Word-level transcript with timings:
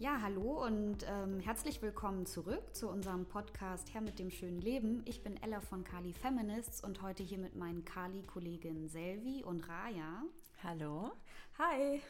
Ja, 0.00 0.20
hallo 0.22 0.64
und 0.64 1.04
ähm, 1.08 1.40
herzlich 1.40 1.82
willkommen 1.82 2.24
zurück 2.24 2.72
zu 2.72 2.88
unserem 2.88 3.26
Podcast 3.26 3.92
Herr 3.92 4.00
mit 4.00 4.20
dem 4.20 4.30
schönen 4.30 4.60
Leben. 4.60 5.02
Ich 5.06 5.24
bin 5.24 5.36
Ella 5.42 5.60
von 5.60 5.82
Kali 5.82 6.12
Feminists 6.12 6.84
und 6.84 7.02
heute 7.02 7.24
hier 7.24 7.38
mit 7.38 7.56
meinen 7.56 7.84
Kali-Kolleginnen 7.84 8.88
Selvi 8.88 9.42
und 9.42 9.68
Raya. 9.68 10.22
Hallo. 10.62 11.10
Hi 11.58 12.00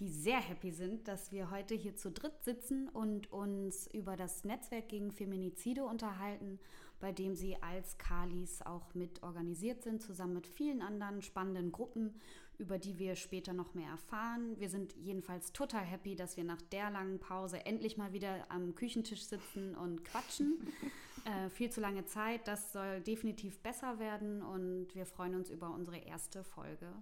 die 0.00 0.08
sehr 0.08 0.40
happy 0.40 0.70
sind, 0.70 1.08
dass 1.08 1.32
wir 1.32 1.50
heute 1.50 1.74
hier 1.74 1.96
zu 1.96 2.10
dritt 2.10 2.42
sitzen 2.44 2.88
und 2.88 3.32
uns 3.32 3.88
über 3.88 4.16
das 4.16 4.44
Netzwerk 4.44 4.88
gegen 4.88 5.10
Feminizide 5.10 5.84
unterhalten, 5.84 6.60
bei 7.00 7.12
dem 7.12 7.34
sie 7.34 7.60
als 7.62 7.98
Kalis 7.98 8.62
auch 8.62 8.94
mit 8.94 9.22
organisiert 9.22 9.82
sind, 9.82 10.02
zusammen 10.02 10.34
mit 10.34 10.46
vielen 10.46 10.82
anderen 10.82 11.22
spannenden 11.22 11.72
Gruppen, 11.72 12.14
über 12.58 12.78
die 12.78 12.98
wir 12.98 13.14
später 13.14 13.52
noch 13.52 13.74
mehr 13.74 13.90
erfahren. 13.90 14.58
Wir 14.58 14.68
sind 14.68 14.94
jedenfalls 14.96 15.52
total 15.52 15.84
happy, 15.84 16.16
dass 16.16 16.36
wir 16.36 16.44
nach 16.44 16.60
der 16.60 16.90
langen 16.90 17.20
Pause 17.20 17.64
endlich 17.64 17.96
mal 17.96 18.12
wieder 18.12 18.46
am 18.50 18.74
Küchentisch 18.74 19.24
sitzen 19.24 19.74
und 19.76 20.04
quatschen. 20.04 20.58
äh, 21.24 21.48
viel 21.50 21.70
zu 21.70 21.80
lange 21.80 22.04
Zeit, 22.04 22.48
das 22.48 22.72
soll 22.72 23.00
definitiv 23.00 23.60
besser 23.60 23.98
werden 23.98 24.42
und 24.42 24.94
wir 24.94 25.06
freuen 25.06 25.36
uns 25.36 25.50
über 25.50 25.70
unsere 25.72 25.98
erste 25.98 26.42
Folge 26.42 26.92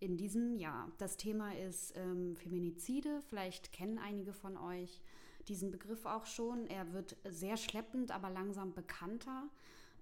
in 0.00 0.16
diesem 0.16 0.56
Jahr. 0.56 0.90
Das 0.98 1.16
Thema 1.16 1.54
ist 1.54 1.96
ähm, 1.96 2.36
Feminizide. 2.36 3.22
Vielleicht 3.28 3.72
kennen 3.72 3.98
einige 3.98 4.32
von 4.32 4.56
euch 4.56 5.00
diesen 5.48 5.70
Begriff 5.70 6.04
auch 6.06 6.26
schon. 6.26 6.66
Er 6.66 6.92
wird 6.92 7.16
sehr 7.24 7.56
schleppend, 7.56 8.10
aber 8.10 8.30
langsam 8.30 8.74
bekannter. 8.74 9.48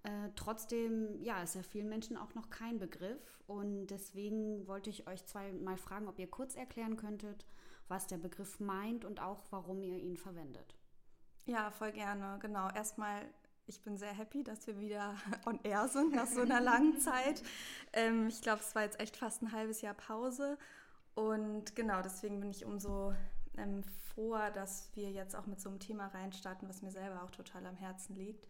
Äh, 0.05 0.31
trotzdem, 0.37 1.21
ja, 1.23 1.43
ist 1.43 1.55
ja 1.55 1.63
vielen 1.63 1.89
Menschen 1.89 2.17
auch 2.17 2.35
noch 2.35 2.51
kein 2.51 2.79
Begriff. 2.79 3.43
Und 3.47 3.89
deswegen 3.89 4.67
wollte 4.67 4.91
ich 4.91 5.07
euch 5.09 5.25
zwei 5.27 5.53
mal 5.53 5.77
fragen, 5.77 6.09
ob 6.09 6.19
ihr 6.19 6.31
kurz 6.31 6.55
erklären 6.55 6.97
könntet, 6.97 7.47
was 7.89 8.07
der 8.07 8.19
Begriff 8.19 8.61
meint 8.61 9.05
und 9.05 9.21
auch 9.21 9.43
warum 9.51 9.83
ihr 9.83 9.99
ihn 9.99 10.17
verwendet. 10.17 10.77
Ja, 11.47 11.71
voll 11.71 11.93
gerne. 11.93 12.39
Genau. 12.41 12.71
Erstmal 12.71 13.27
ich 13.67 13.81
bin 13.83 13.97
sehr 13.97 14.13
happy, 14.13 14.45
dass 14.45 14.67
wir 14.67 14.79
wieder 14.79 15.15
on 15.47 15.59
air 15.63 15.89
sind 15.89 16.15
nach 16.15 16.27
so 16.27 16.43
einer 16.43 16.61
langen 16.61 16.99
Zeit. 17.01 17.43
Ähm, 17.93 18.29
ich 18.29 18.43
glaube, 18.43 18.61
es 18.61 18.75
war 18.75 18.83
jetzt 18.83 19.01
echt 19.01 19.17
fast 19.17 19.43
ein 19.43 19.53
halbes 19.53 19.81
Jahr 19.81 19.95
Pause. 19.95 20.59
Und 21.15 21.75
genau, 21.77 22.03
deswegen 22.03 22.41
bin 22.41 22.51
ich 22.51 22.65
umso 22.65 23.15
ähm, 23.57 23.83
froher, 24.15 24.51
dass 24.51 24.91
wir 24.95 25.11
jetzt 25.11 25.35
auch 25.37 25.47
mit 25.47 25.61
so 25.61 25.69
einem 25.69 25.79
Thema 25.79 26.09
reinstarten, 26.09 26.69
was 26.69 26.83
mir 26.83 26.91
selber 26.91 27.23
auch 27.23 27.31
total 27.31 27.65
am 27.67 27.77
Herzen 27.77 28.17
liegt. 28.17 28.49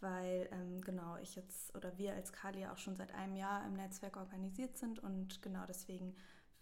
Weil 0.00 0.48
ähm, 0.52 0.80
genau, 0.82 1.16
ich 1.22 1.36
jetzt 1.36 1.74
oder 1.76 1.96
wir 1.98 2.14
als 2.14 2.32
Kali 2.32 2.66
auch 2.66 2.78
schon 2.78 2.96
seit 2.96 3.12
einem 3.14 3.36
Jahr 3.36 3.66
im 3.66 3.74
Netzwerk 3.74 4.16
organisiert 4.16 4.76
sind 4.76 4.98
und 4.98 5.42
genau 5.42 5.64
deswegen 5.66 6.14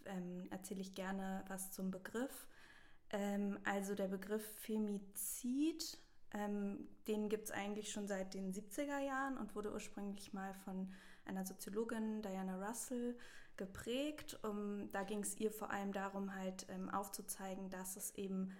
ähm, 0.04 0.46
erzähle 0.50 0.80
ich 0.80 0.94
gerne 0.94 1.44
was 1.48 1.72
zum 1.72 1.90
Begriff. 1.90 2.46
Ähm, 3.10 3.58
also 3.64 3.94
der 3.94 4.08
Begriff 4.08 4.44
Femizid 4.60 5.98
ähm, 6.34 6.88
den 7.08 7.28
gibt 7.28 7.44
es 7.44 7.50
eigentlich 7.50 7.92
schon 7.92 8.06
seit 8.06 8.34
den 8.34 8.52
70er 8.52 8.98
Jahren 8.98 9.36
und 9.36 9.54
wurde 9.54 9.72
ursprünglich 9.72 10.32
mal 10.32 10.54
von 10.54 10.92
einer 11.24 11.44
Soziologin, 11.44 12.22
Diana 12.22 12.66
Russell, 12.66 13.16
geprägt. 13.56 14.38
Um, 14.42 14.90
da 14.92 15.02
ging 15.02 15.20
es 15.20 15.38
ihr 15.38 15.52
vor 15.52 15.70
allem 15.70 15.92
darum, 15.92 16.34
halt 16.34 16.66
ähm, 16.70 16.88
aufzuzeigen, 16.88 17.68
dass 17.68 17.96
es 17.96 18.14
eben 18.14 18.56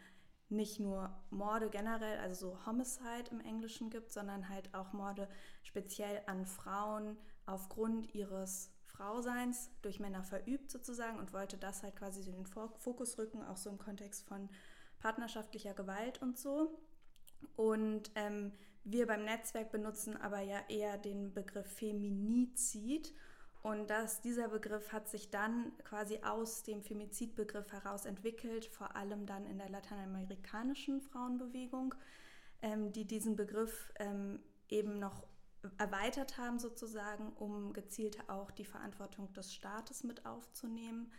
nicht 0.53 0.79
nur 0.79 1.11
Morde 1.31 1.71
generell, 1.71 2.19
also 2.19 2.49
so 2.49 2.67
Homicide 2.67 3.31
im 3.31 3.41
Englischen 3.41 3.91
gibt, 3.91 4.13
sondern 4.13 4.49
halt 4.49 4.73
auch 4.75 4.93
Morde 4.93 5.29
speziell 5.63 6.23
an 6.27 6.47
Frauen 6.47 7.17
aufgrund 7.47 8.15
ihres 8.15 8.71
Frauseins 8.87 9.71
durch 9.81 9.99
Männer 9.99 10.23
verübt 10.23 10.71
sozusagen 10.71 11.19
und 11.19 11.33
wollte 11.33 11.57
das 11.57 11.83
halt 11.83 11.97
quasi 11.97 12.21
in 12.21 12.33
den 12.33 12.47
Fokus 12.47 13.19
rücken, 13.19 13.43
auch 13.43 13.57
so 13.57 13.71
im 13.71 13.79
Kontext 13.79 14.27
von 14.29 14.49
partnerschaftlicher 14.99 15.75
Gewalt 15.75 16.23
und 16.23 16.39
so. 16.39 16.79
Und 17.57 18.11
ähm, 18.15 18.53
wir 18.85 19.07
beim 19.07 19.25
Netzwerk 19.25 19.73
benutzen 19.73 20.17
aber 20.17 20.41
ja 20.41 20.61
eher 20.69 20.99
den 20.99 21.33
Begriff 21.33 21.67
Feminizid. 21.67 23.13
Und 23.63 23.91
das, 23.91 24.21
dieser 24.21 24.49
Begriff 24.49 24.93
hat 24.93 25.09
sich 25.09 25.31
dann 25.31 25.73
quasi 25.85 26.19
aus 26.25 26.65
dem 26.65 26.83
Femizidbegriff 26.83 27.71
heraus 27.73 28.07
entwickelt, 28.07 28.67
vor 28.67 28.97
allem 28.97 29.25
dann 29.25 29.47
in 29.47 29.59
der 29.59 29.69
lateinamerikanischen 29.69 31.01
Frauenbewegung, 31.01 31.95
ähm, 32.61 32.93
die 32.93 33.05
diesen 33.05 33.37
Begriff 33.37 33.93
ähm, 34.01 34.41
eben 34.69 34.99
noch 34.99 35.25
erweitert 35.79 36.39
haben 36.39 36.59
sozusagen, 36.59 37.33
um 37.35 37.73
gezielt 37.73 38.29
auch 38.29 38.51
die 38.51 38.65
Verantwortung 38.65 39.33
des 39.33 39.55
Staates 39.55 40.03
mit 40.03 40.27
aufzunehmen. 40.27 41.13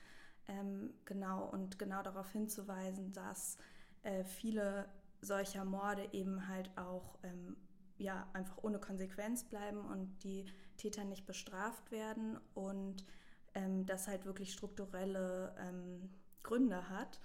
Ähm, 0.49 0.93
genau, 1.05 1.45
und 1.45 1.79
genau 1.79 2.03
darauf 2.03 2.29
hinzuweisen, 2.31 3.13
dass 3.13 3.57
äh, 4.01 4.25
viele 4.25 4.89
solcher 5.21 5.63
Morde 5.63 6.09
eben 6.11 6.49
halt 6.49 6.69
auch 6.77 7.17
ähm, 7.23 7.55
ja, 7.97 8.27
einfach 8.33 8.57
ohne 8.63 8.79
Konsequenz 8.79 9.43
bleiben 9.43 9.85
und 9.85 10.23
die 10.23 10.45
Täter 10.77 11.03
nicht 11.05 11.25
bestraft 11.25 11.91
werden 11.91 12.39
und 12.53 13.05
ähm, 13.53 13.85
das 13.85 14.07
halt 14.07 14.25
wirklich 14.25 14.53
strukturelle 14.53 15.55
ähm, 15.59 16.09
Gründe 16.43 16.89
hat. 16.89 17.19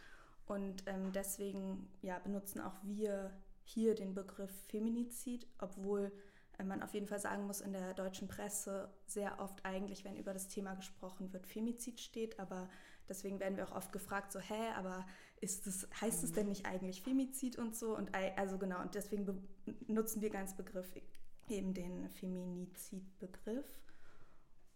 Und 0.47 0.85
ähm, 0.87 1.13
deswegen 1.13 1.89
ja, 2.01 2.19
benutzen 2.19 2.61
auch 2.61 2.77
wir 2.83 3.31
hier 3.65 3.95
den 3.95 4.15
Begriff 4.15 4.51
Feminizid, 4.69 5.47
obwohl 5.59 6.11
äh, 6.59 6.65
man 6.65 6.83
auf 6.83 6.95
jeden 6.95 7.07
Fall 7.07 7.21
sagen 7.21 7.47
muss, 7.47 7.61
in 7.61 7.73
der 7.73 7.95
deutschen 7.95 8.29
Presse 8.29 8.89
sehr 9.07 9.41
oft 9.41 9.65
eigentlich, 9.65 10.05
wenn 10.05 10.17
über 10.17 10.33
das 10.33 10.49
Thema 10.49 10.75
gesprochen 10.75 11.33
wird, 11.33 11.47
Femizid 11.47 12.01
steht. 12.01 12.41
Aber 12.41 12.69
deswegen 13.09 13.41
werden 13.41 13.57
wir 13.57 13.69
auch 13.69 13.77
oft 13.77 13.93
gefragt, 13.93 14.33
so, 14.33 14.41
hä, 14.41 14.73
aber 14.77 15.07
ist 15.41 15.67
das, 15.67 15.89
heißt 16.01 16.25
es 16.25 16.33
denn 16.33 16.49
nicht 16.49 16.67
eigentlich 16.67 17.03
Femizid 17.03 17.59
und 17.59 17.77
so? 17.77 17.97
Und 17.97 18.15
also 18.15 18.59
genau, 18.59 18.81
und 18.81 18.95
deswegen 18.95 19.27
nutzen 19.87 20.21
wir 20.21 20.31
ganz 20.31 20.57
Begriff 20.57 20.87
eben 21.49 21.75
den 21.75 22.09
Feminizid-Begriff. 22.11 23.67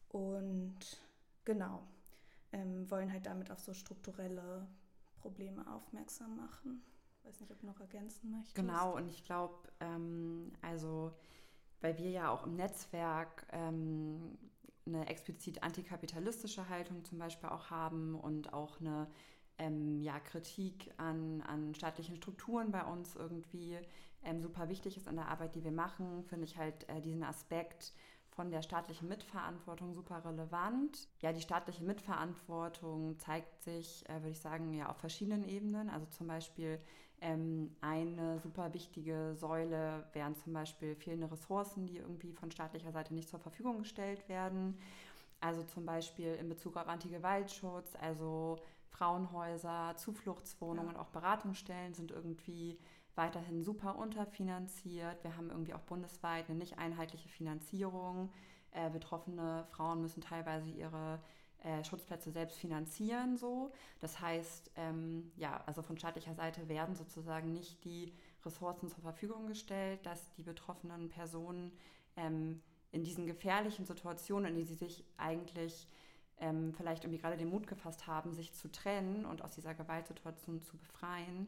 Und 0.08 0.78
genau, 1.44 1.82
ähm, 2.52 2.90
wollen 2.90 3.12
halt 3.12 3.26
damit 3.26 3.50
auf 3.50 3.60
so 3.60 3.74
strukturelle 3.74 4.66
Probleme 5.20 5.66
aufmerksam 5.72 6.36
machen. 6.36 6.82
Ich 7.18 7.24
weiß 7.24 7.40
nicht, 7.40 7.50
ob 7.50 7.60
du 7.60 7.66
noch 7.66 7.80
ergänzen 7.80 8.30
möchtest. 8.30 8.54
Genau, 8.54 8.96
und 8.96 9.08
ich 9.08 9.24
glaube, 9.24 9.68
ähm, 9.80 10.52
also 10.60 11.12
weil 11.80 11.98
wir 11.98 12.10
ja 12.10 12.30
auch 12.30 12.46
im 12.46 12.54
Netzwerk 12.54 13.46
ähm, 13.50 14.38
eine 14.86 15.06
explizit 15.08 15.62
antikapitalistische 15.62 16.68
Haltung 16.68 17.04
zum 17.04 17.18
Beispiel 17.18 17.48
auch 17.48 17.70
haben 17.70 18.14
und 18.14 18.52
auch 18.52 18.80
eine 18.80 19.08
ähm, 19.62 20.00
ja, 20.02 20.18
Kritik 20.18 20.92
an, 20.96 21.40
an 21.42 21.74
staatlichen 21.74 22.16
Strukturen 22.16 22.72
bei 22.72 22.84
uns 22.84 23.14
irgendwie 23.14 23.78
ähm, 24.24 24.40
super 24.40 24.68
wichtig 24.68 24.96
ist 24.96 25.08
an 25.08 25.16
der 25.16 25.28
Arbeit, 25.28 25.54
die 25.54 25.64
wir 25.64 25.72
machen, 25.72 26.24
finde 26.24 26.44
ich 26.44 26.56
halt 26.56 26.88
äh, 26.88 27.00
diesen 27.00 27.22
Aspekt 27.22 27.92
von 28.30 28.50
der 28.50 28.62
staatlichen 28.62 29.08
Mitverantwortung 29.08 29.94
super 29.94 30.24
relevant. 30.24 31.06
Ja, 31.20 31.32
die 31.32 31.40
staatliche 31.42 31.84
Mitverantwortung 31.84 33.18
zeigt 33.18 33.62
sich, 33.62 34.08
äh, 34.08 34.14
würde 34.14 34.30
ich 34.30 34.40
sagen, 34.40 34.72
ja 34.74 34.88
auf 34.88 34.96
verschiedenen 34.96 35.44
Ebenen. 35.44 35.90
Also 35.90 36.06
zum 36.06 36.26
Beispiel 36.26 36.80
ähm, 37.20 37.76
eine 37.82 38.40
super 38.40 38.72
wichtige 38.74 39.34
Säule 39.36 40.08
wären 40.12 40.34
zum 40.34 40.54
Beispiel 40.54 40.96
fehlende 40.96 41.30
Ressourcen, 41.30 41.86
die 41.86 41.98
irgendwie 41.98 42.32
von 42.32 42.50
staatlicher 42.50 42.90
Seite 42.90 43.14
nicht 43.14 43.28
zur 43.28 43.38
Verfügung 43.38 43.78
gestellt 43.78 44.28
werden. 44.28 44.78
Also 45.40 45.62
zum 45.64 45.84
Beispiel 45.84 46.34
in 46.36 46.48
Bezug 46.48 46.76
auf 46.76 46.88
Antigewaltschutz, 46.88 47.96
also 48.00 48.56
Frauenhäuser, 48.92 49.94
Zufluchtswohnungen 49.96 50.92
ja. 50.92 50.98
und 50.98 51.00
auch 51.00 51.10
Beratungsstellen 51.10 51.94
sind 51.94 52.10
irgendwie 52.10 52.78
weiterhin 53.14 53.62
super 53.62 53.96
unterfinanziert. 53.96 55.22
Wir 55.22 55.36
haben 55.36 55.50
irgendwie 55.50 55.74
auch 55.74 55.80
bundesweit 55.80 56.48
eine 56.48 56.58
nicht 56.58 56.78
einheitliche 56.78 57.28
Finanzierung. 57.28 58.30
Äh, 58.70 58.90
betroffene 58.90 59.66
Frauen 59.70 60.00
müssen 60.00 60.22
teilweise 60.22 60.70
ihre 60.70 61.20
äh, 61.62 61.84
Schutzplätze 61.84 62.30
selbst 62.30 62.58
finanzieren. 62.58 63.36
So. 63.36 63.72
Das 64.00 64.20
heißt, 64.20 64.72
ähm, 64.76 65.30
ja, 65.36 65.62
also 65.66 65.82
von 65.82 65.98
staatlicher 65.98 66.34
Seite 66.34 66.68
werden 66.68 66.94
sozusagen 66.94 67.52
nicht 67.52 67.84
die 67.84 68.12
Ressourcen 68.44 68.88
zur 68.88 69.02
Verfügung 69.02 69.46
gestellt, 69.46 70.04
dass 70.04 70.32
die 70.32 70.42
betroffenen 70.42 71.08
Personen 71.08 71.72
ähm, 72.16 72.62
in 72.92 73.04
diesen 73.04 73.26
gefährlichen 73.26 73.84
Situationen, 73.84 74.52
in 74.52 74.56
die 74.56 74.64
sie 74.64 74.74
sich 74.74 75.04
eigentlich 75.16 75.86
ähm, 76.42 76.74
vielleicht 76.74 77.04
irgendwie 77.04 77.20
gerade 77.20 77.38
den 77.38 77.48
Mut 77.48 77.66
gefasst 77.66 78.06
haben, 78.06 78.34
sich 78.34 78.52
zu 78.52 78.70
trennen 78.70 79.24
und 79.24 79.42
aus 79.42 79.52
dieser 79.52 79.74
Gewaltsituation 79.74 80.60
zu 80.60 80.76
befreien, 80.76 81.46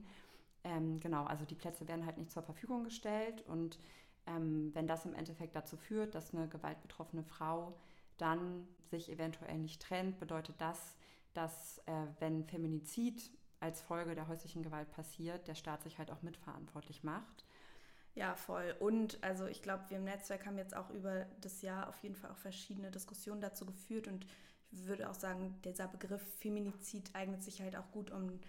ähm, 0.65 0.99
genau, 1.01 1.25
also 1.25 1.45
die 1.45 1.55
Plätze 1.55 1.87
werden 1.87 2.07
halt 2.07 2.17
nicht 2.17 2.33
zur 2.33 2.43
Verfügung 2.43 2.85
gestellt 2.85 3.45
und 3.47 3.79
ähm, 4.27 4.71
wenn 4.73 4.87
das 4.87 5.05
im 5.05 5.15
Endeffekt 5.15 5.55
dazu 5.55 5.77
führt, 5.77 6.15
dass 6.15 6.35
eine 6.35 6.49
gewaltbetroffene 6.49 7.23
Frau 7.23 7.75
dann 8.17 8.67
sich 8.91 9.11
eventuell 9.11 9.59
nicht 9.59 9.83
trennt, 9.83 10.19
bedeutet 10.19 10.57
das, 10.59 10.97
dass 11.35 11.79
äh, 11.87 12.07
wenn 12.21 12.45
Feminizid 12.45 13.31
als 13.61 13.83
Folge 13.83 14.15
der 14.15 14.29
häuslichen 14.29 14.63
Gewalt 14.63 14.91
passiert, 14.93 15.47
der 15.49 15.55
Staat 15.55 15.83
sich 15.83 15.99
halt 15.99 16.11
auch 16.11 16.23
mitverantwortlich 16.23 17.03
macht. 17.03 17.45
Ja, 18.15 18.35
voll. 18.37 18.75
Und 18.79 19.23
also 19.23 19.47
ich 19.47 19.61
glaube, 19.61 19.85
wir 19.89 19.97
im 19.97 20.05
Netzwerk 20.05 20.47
haben 20.47 20.57
jetzt 20.57 20.77
auch 20.77 20.89
über 20.91 21.27
das 21.41 21.63
Jahr 21.63 21.89
auf 21.89 21.99
jeden 21.99 22.15
Fall 22.15 22.31
auch 22.31 22.37
verschiedene 22.37 22.91
Diskussionen 22.91 23.41
dazu 23.41 23.67
geführt 23.67 24.07
und 24.07 24.27
würde 24.87 25.09
auch 25.09 25.15
sagen, 25.15 25.61
dieser 25.65 25.89
Begriff 25.89 26.23
Feminizid 26.39 27.15
eignet 27.15 27.43
sich 27.43 27.61
halt 27.63 27.77
auch 27.77 27.91
gut, 27.93 28.11
um 28.11 28.41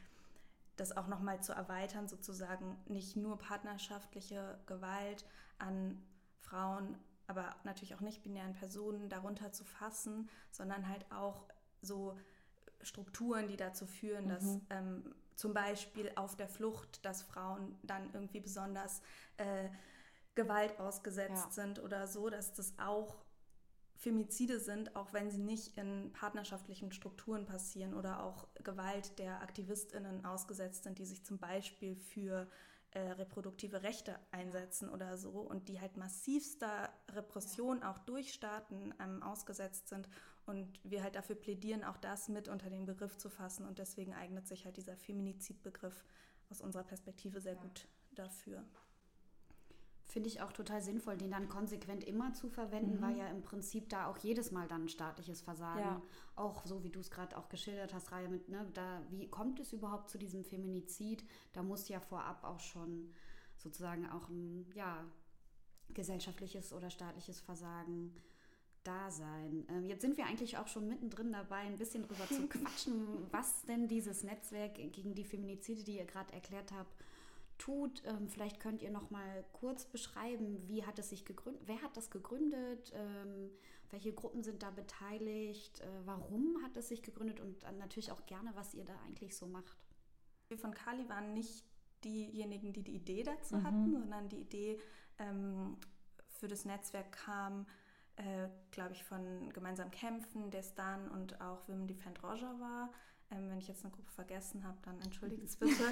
das 0.76 0.96
auch 0.96 1.08
nochmal 1.08 1.42
zu 1.42 1.54
erweitern, 1.54 2.08
sozusagen 2.08 2.78
nicht 2.88 3.16
nur 3.16 3.38
partnerschaftliche 3.38 4.60
Gewalt 4.66 5.26
an 5.58 6.02
Frauen, 6.42 6.98
aber 7.28 7.56
natürlich 7.64 7.96
auch 7.96 8.02
nicht 8.02 8.24
binären 8.24 8.54
Personen 8.54 9.10
darunter 9.10 9.52
zu 9.52 9.64
fassen, 9.64 10.30
sondern 10.52 10.88
halt 10.88 11.12
auch 11.12 11.46
so 11.82 12.18
Strukturen, 12.82 13.48
die 13.48 13.58
dazu 13.58 13.86
führen, 13.86 14.26
mhm. 14.26 14.30
dass 14.30 14.44
ähm, 14.70 15.16
zum 15.36 15.54
Beispiel 15.54 16.12
auf 16.16 16.36
der 16.36 16.48
Flucht, 16.48 17.04
dass 17.06 17.24
Frauen 17.24 17.78
dann 17.84 18.14
irgendwie 18.14 18.40
besonders 18.40 19.02
äh, 19.38 19.70
Gewalt 20.36 20.80
ausgesetzt 20.80 21.46
ja. 21.48 21.52
sind 21.52 21.80
oder 21.80 22.08
so, 22.08 22.30
dass 22.30 22.54
das 22.54 22.74
auch 22.78 23.25
Femizide 23.98 24.60
sind, 24.60 24.96
auch 24.96 25.14
wenn 25.14 25.32
sie 25.32 25.40
nicht 25.40 25.78
in 25.78 26.12
partnerschaftlichen 26.14 26.92
Strukturen 26.92 27.46
passieren 27.46 27.94
oder 27.94 28.24
auch 28.24 28.48
Gewalt 28.64 29.18
der 29.20 29.42
AktivistInnen 29.42 30.26
ausgesetzt 30.26 30.84
sind, 30.84 31.00
die 31.00 31.06
sich 31.06 31.24
zum 31.24 31.38
Beispiel 31.40 31.96
für 31.96 32.48
äh, 32.92 33.12
reproduktive 33.12 33.84
Rechte 33.84 34.18
einsetzen 34.32 34.90
oder 34.90 35.18
so 35.18 35.32
und 35.32 35.68
die 35.68 35.82
halt 35.82 35.98
massivster 35.98 36.94
Repression 37.12 37.84
auch 37.84 37.98
durch 38.00 38.34
Staaten 38.34 38.94
ähm, 39.00 39.24
ausgesetzt 39.24 39.90
sind 39.90 40.08
und 40.46 40.80
wir 40.84 41.04
halt 41.04 41.16
dafür 41.16 41.36
plädieren, 41.36 41.84
auch 41.84 41.98
das 41.98 42.30
mit 42.30 42.48
unter 42.48 42.70
den 42.70 42.86
Begriff 42.86 43.18
zu 43.18 43.30
fassen 43.30 43.66
und 43.66 43.80
deswegen 43.80 44.14
eignet 44.14 44.48
sich 44.48 44.66
halt 44.66 44.78
dieser 44.78 44.96
Feminizidbegriff 44.96 46.06
aus 46.50 46.62
unserer 46.62 46.84
Perspektive 46.84 47.42
sehr 47.42 47.56
gut 47.56 47.88
dafür. 48.12 48.64
Finde 50.08 50.30
ich 50.30 50.42
auch 50.42 50.52
total 50.52 50.82
sinnvoll, 50.82 51.18
den 51.18 51.32
dann 51.32 51.50
konsequent 51.50 52.04
immer 52.04 52.34
zu 52.34 52.50
verwenden, 52.50 52.98
mhm. 52.98 53.02
weil 53.02 53.18
ja 53.18 53.28
im 53.28 53.42
Prinzip 53.42 53.90
da 53.90 54.08
auch 54.08 54.18
jedes 54.18 54.52
Mal 54.52 54.68
dann 54.68 54.84
ein 54.84 54.90
staatliches 54.90 55.42
Versagen, 55.42 55.80
ja. 55.80 56.02
auch 56.36 56.66
so 56.66 56.84
wie 56.84 56.90
du 56.90 57.00
es 57.00 57.10
gerade 57.10 57.36
auch 57.38 57.50
geschildert 57.50 57.94
hast, 57.94 58.12
Reihe 58.12 58.30
mit, 58.30 58.48
ne, 58.48 58.66
da, 58.74 59.02
wie 59.10 59.28
kommt 59.28 59.60
es 59.60 59.74
überhaupt 59.74 60.10
zu 60.10 60.18
diesem 60.18 60.44
Feminizid? 60.44 61.26
Da 61.54 61.64
muss 61.64 61.90
ja 61.90 62.00
vorab 62.00 62.44
auch 62.44 62.60
schon 62.60 63.12
sozusagen 63.58 64.08
auch 64.10 64.30
ein, 64.30 64.72
ja, 64.76 65.04
gesellschaftliches 65.94 66.74
oder 66.74 66.90
staatliches 66.90 67.42
Versagen 67.42 68.16
da 68.84 69.10
sein. 69.10 69.66
Ähm, 69.70 69.86
jetzt 69.88 70.02
sind 70.02 70.18
wir 70.18 70.26
eigentlich 70.26 70.58
auch 70.58 70.68
schon 70.68 70.88
mittendrin 70.88 71.32
dabei, 71.32 71.62
ein 71.62 71.78
bisschen 71.78 72.04
drüber 72.04 72.28
zu 72.28 72.48
quatschen, 72.50 73.28
was 73.32 73.64
denn 73.64 73.88
dieses 73.88 74.24
Netzwerk 74.24 74.76
gegen 74.76 75.16
die 75.16 75.26
Feminizide, 75.26 75.84
die 75.84 75.98
ihr 75.98 76.06
gerade 76.06 76.32
erklärt 76.34 76.72
habt, 76.72 76.96
tut. 77.58 78.04
Ähm, 78.06 78.30
vielleicht 78.30 78.60
könnt 78.60 78.82
ihr 78.82 78.92
noch 78.92 79.10
mal 79.12 79.46
kurz 79.54 79.86
beschreiben, 79.86 80.68
wie 80.68 80.86
hat 80.86 81.00
es 81.00 81.10
sich 81.10 81.26
gegründet, 81.26 81.64
wer 81.66 81.82
hat 81.82 81.96
das 81.98 82.10
gegründet, 82.10 82.92
ähm, 82.96 83.50
welche 83.92 84.14
Gruppen 84.14 84.44
sind 84.44 84.64
da 84.64 84.72
beteiligt, 84.72 85.82
äh, 85.82 85.88
warum 86.06 86.62
hat 86.64 86.76
es 86.78 86.90
sich 86.90 87.02
gegründet 87.02 87.40
und 87.40 87.64
dann 87.64 87.78
natürlich 87.78 88.12
auch 88.12 88.26
gerne, 88.26 88.52
was 88.56 88.74
ihr 88.74 88.86
da 88.86 88.96
eigentlich 89.06 89.36
so 89.38 89.48
macht. 89.48 89.78
Wir 90.48 90.58
von 90.58 90.74
Kali 90.74 91.08
waren 91.10 91.34
nicht 91.34 91.66
diejenigen, 92.04 92.74
die 92.74 92.84
die 92.84 92.96
Idee 92.96 93.24
dazu 93.24 93.56
mhm. 93.56 93.64
hatten, 93.64 93.92
sondern 93.92 94.30
die 94.30 94.42
Idee 94.42 94.80
ähm, 95.18 95.78
für 96.28 96.48
das 96.48 96.66
Netzwerk 96.66 97.12
kam, 97.12 97.66
äh, 98.18 98.48
glaube 98.72 98.94
ich, 98.94 99.04
von 99.04 99.50
Gemeinsam 99.54 99.92
Kämpfen, 99.92 100.52
der 100.52 100.64
Stan 100.64 101.10
und 101.10 101.42
auch 101.42 101.68
Women 101.68 101.88
Defend 101.88 102.22
Roger 102.24 102.60
war. 102.60 102.92
Ähm, 103.32 103.50
wenn 103.50 103.58
ich 103.58 103.68
jetzt 103.68 103.84
eine 103.84 103.94
Gruppe 103.94 104.12
vergessen 104.12 104.64
habe, 104.64 104.78
dann 104.84 105.00
entschuldigt 105.02 105.44
es 105.44 105.56
bitte. 105.58 105.84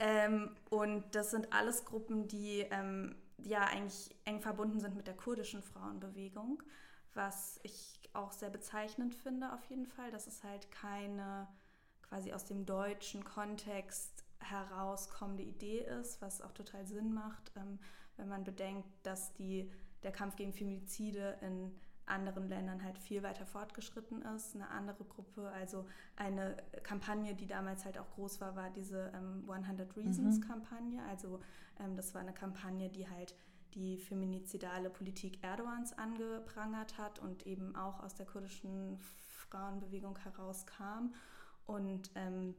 ähm, 0.00 0.54
und 0.70 1.14
das 1.14 1.30
sind 1.30 1.52
alles 1.52 1.84
Gruppen, 1.84 2.28
die 2.28 2.60
ähm, 2.70 3.16
ja 3.38 3.64
eigentlich 3.64 4.14
eng 4.24 4.40
verbunden 4.40 4.80
sind 4.80 4.96
mit 4.96 5.06
der 5.06 5.16
kurdischen 5.16 5.62
Frauenbewegung, 5.62 6.62
was 7.14 7.58
ich 7.62 8.00
auch 8.12 8.32
sehr 8.32 8.50
bezeichnend 8.50 9.14
finde 9.14 9.52
auf 9.52 9.64
jeden 9.66 9.86
Fall, 9.86 10.10
dass 10.10 10.26
es 10.26 10.44
halt 10.44 10.70
keine 10.70 11.48
quasi 12.02 12.32
aus 12.32 12.44
dem 12.44 12.64
deutschen 12.64 13.24
Kontext 13.24 14.24
herauskommende 14.38 15.42
Idee 15.42 15.80
ist, 15.80 16.20
was 16.20 16.42
auch 16.42 16.52
total 16.52 16.86
Sinn 16.86 17.12
macht, 17.12 17.52
ähm, 17.56 17.78
wenn 18.16 18.28
man 18.28 18.44
bedenkt, 18.44 18.86
dass 19.02 19.32
die, 19.32 19.70
der 20.02 20.12
Kampf 20.12 20.36
gegen 20.36 20.52
Femizide 20.52 21.38
in 21.40 21.74
anderen 22.06 22.48
Ländern 22.48 22.82
halt 22.82 22.98
viel 22.98 23.22
weiter 23.22 23.46
fortgeschritten 23.46 24.22
ist. 24.22 24.54
Eine 24.54 24.68
andere 24.70 25.04
Gruppe, 25.04 25.48
also 25.50 25.86
eine 26.16 26.56
Kampagne, 26.82 27.34
die 27.34 27.46
damals 27.46 27.84
halt 27.84 27.98
auch 27.98 28.10
groß 28.10 28.40
war, 28.40 28.56
war 28.56 28.70
diese 28.70 29.12
ähm, 29.14 29.48
100 29.48 29.96
Reasons 29.96 30.38
mhm. 30.38 30.42
Kampagne. 30.42 31.02
Also 31.08 31.40
ähm, 31.80 31.96
das 31.96 32.14
war 32.14 32.20
eine 32.20 32.34
Kampagne, 32.34 32.88
die 32.88 33.08
halt 33.08 33.34
die 33.74 33.98
feminizidale 33.98 34.88
Politik 34.88 35.42
Erdogans 35.42 35.92
angeprangert 35.98 36.96
hat 36.98 37.18
und 37.18 37.46
eben 37.46 37.74
auch 37.74 38.00
aus 38.00 38.14
der 38.14 38.26
kurdischen 38.26 38.98
Frauenbewegung 38.98 40.16
herauskam. 40.18 41.14
Und 41.66 42.10
ähm, 42.14 42.54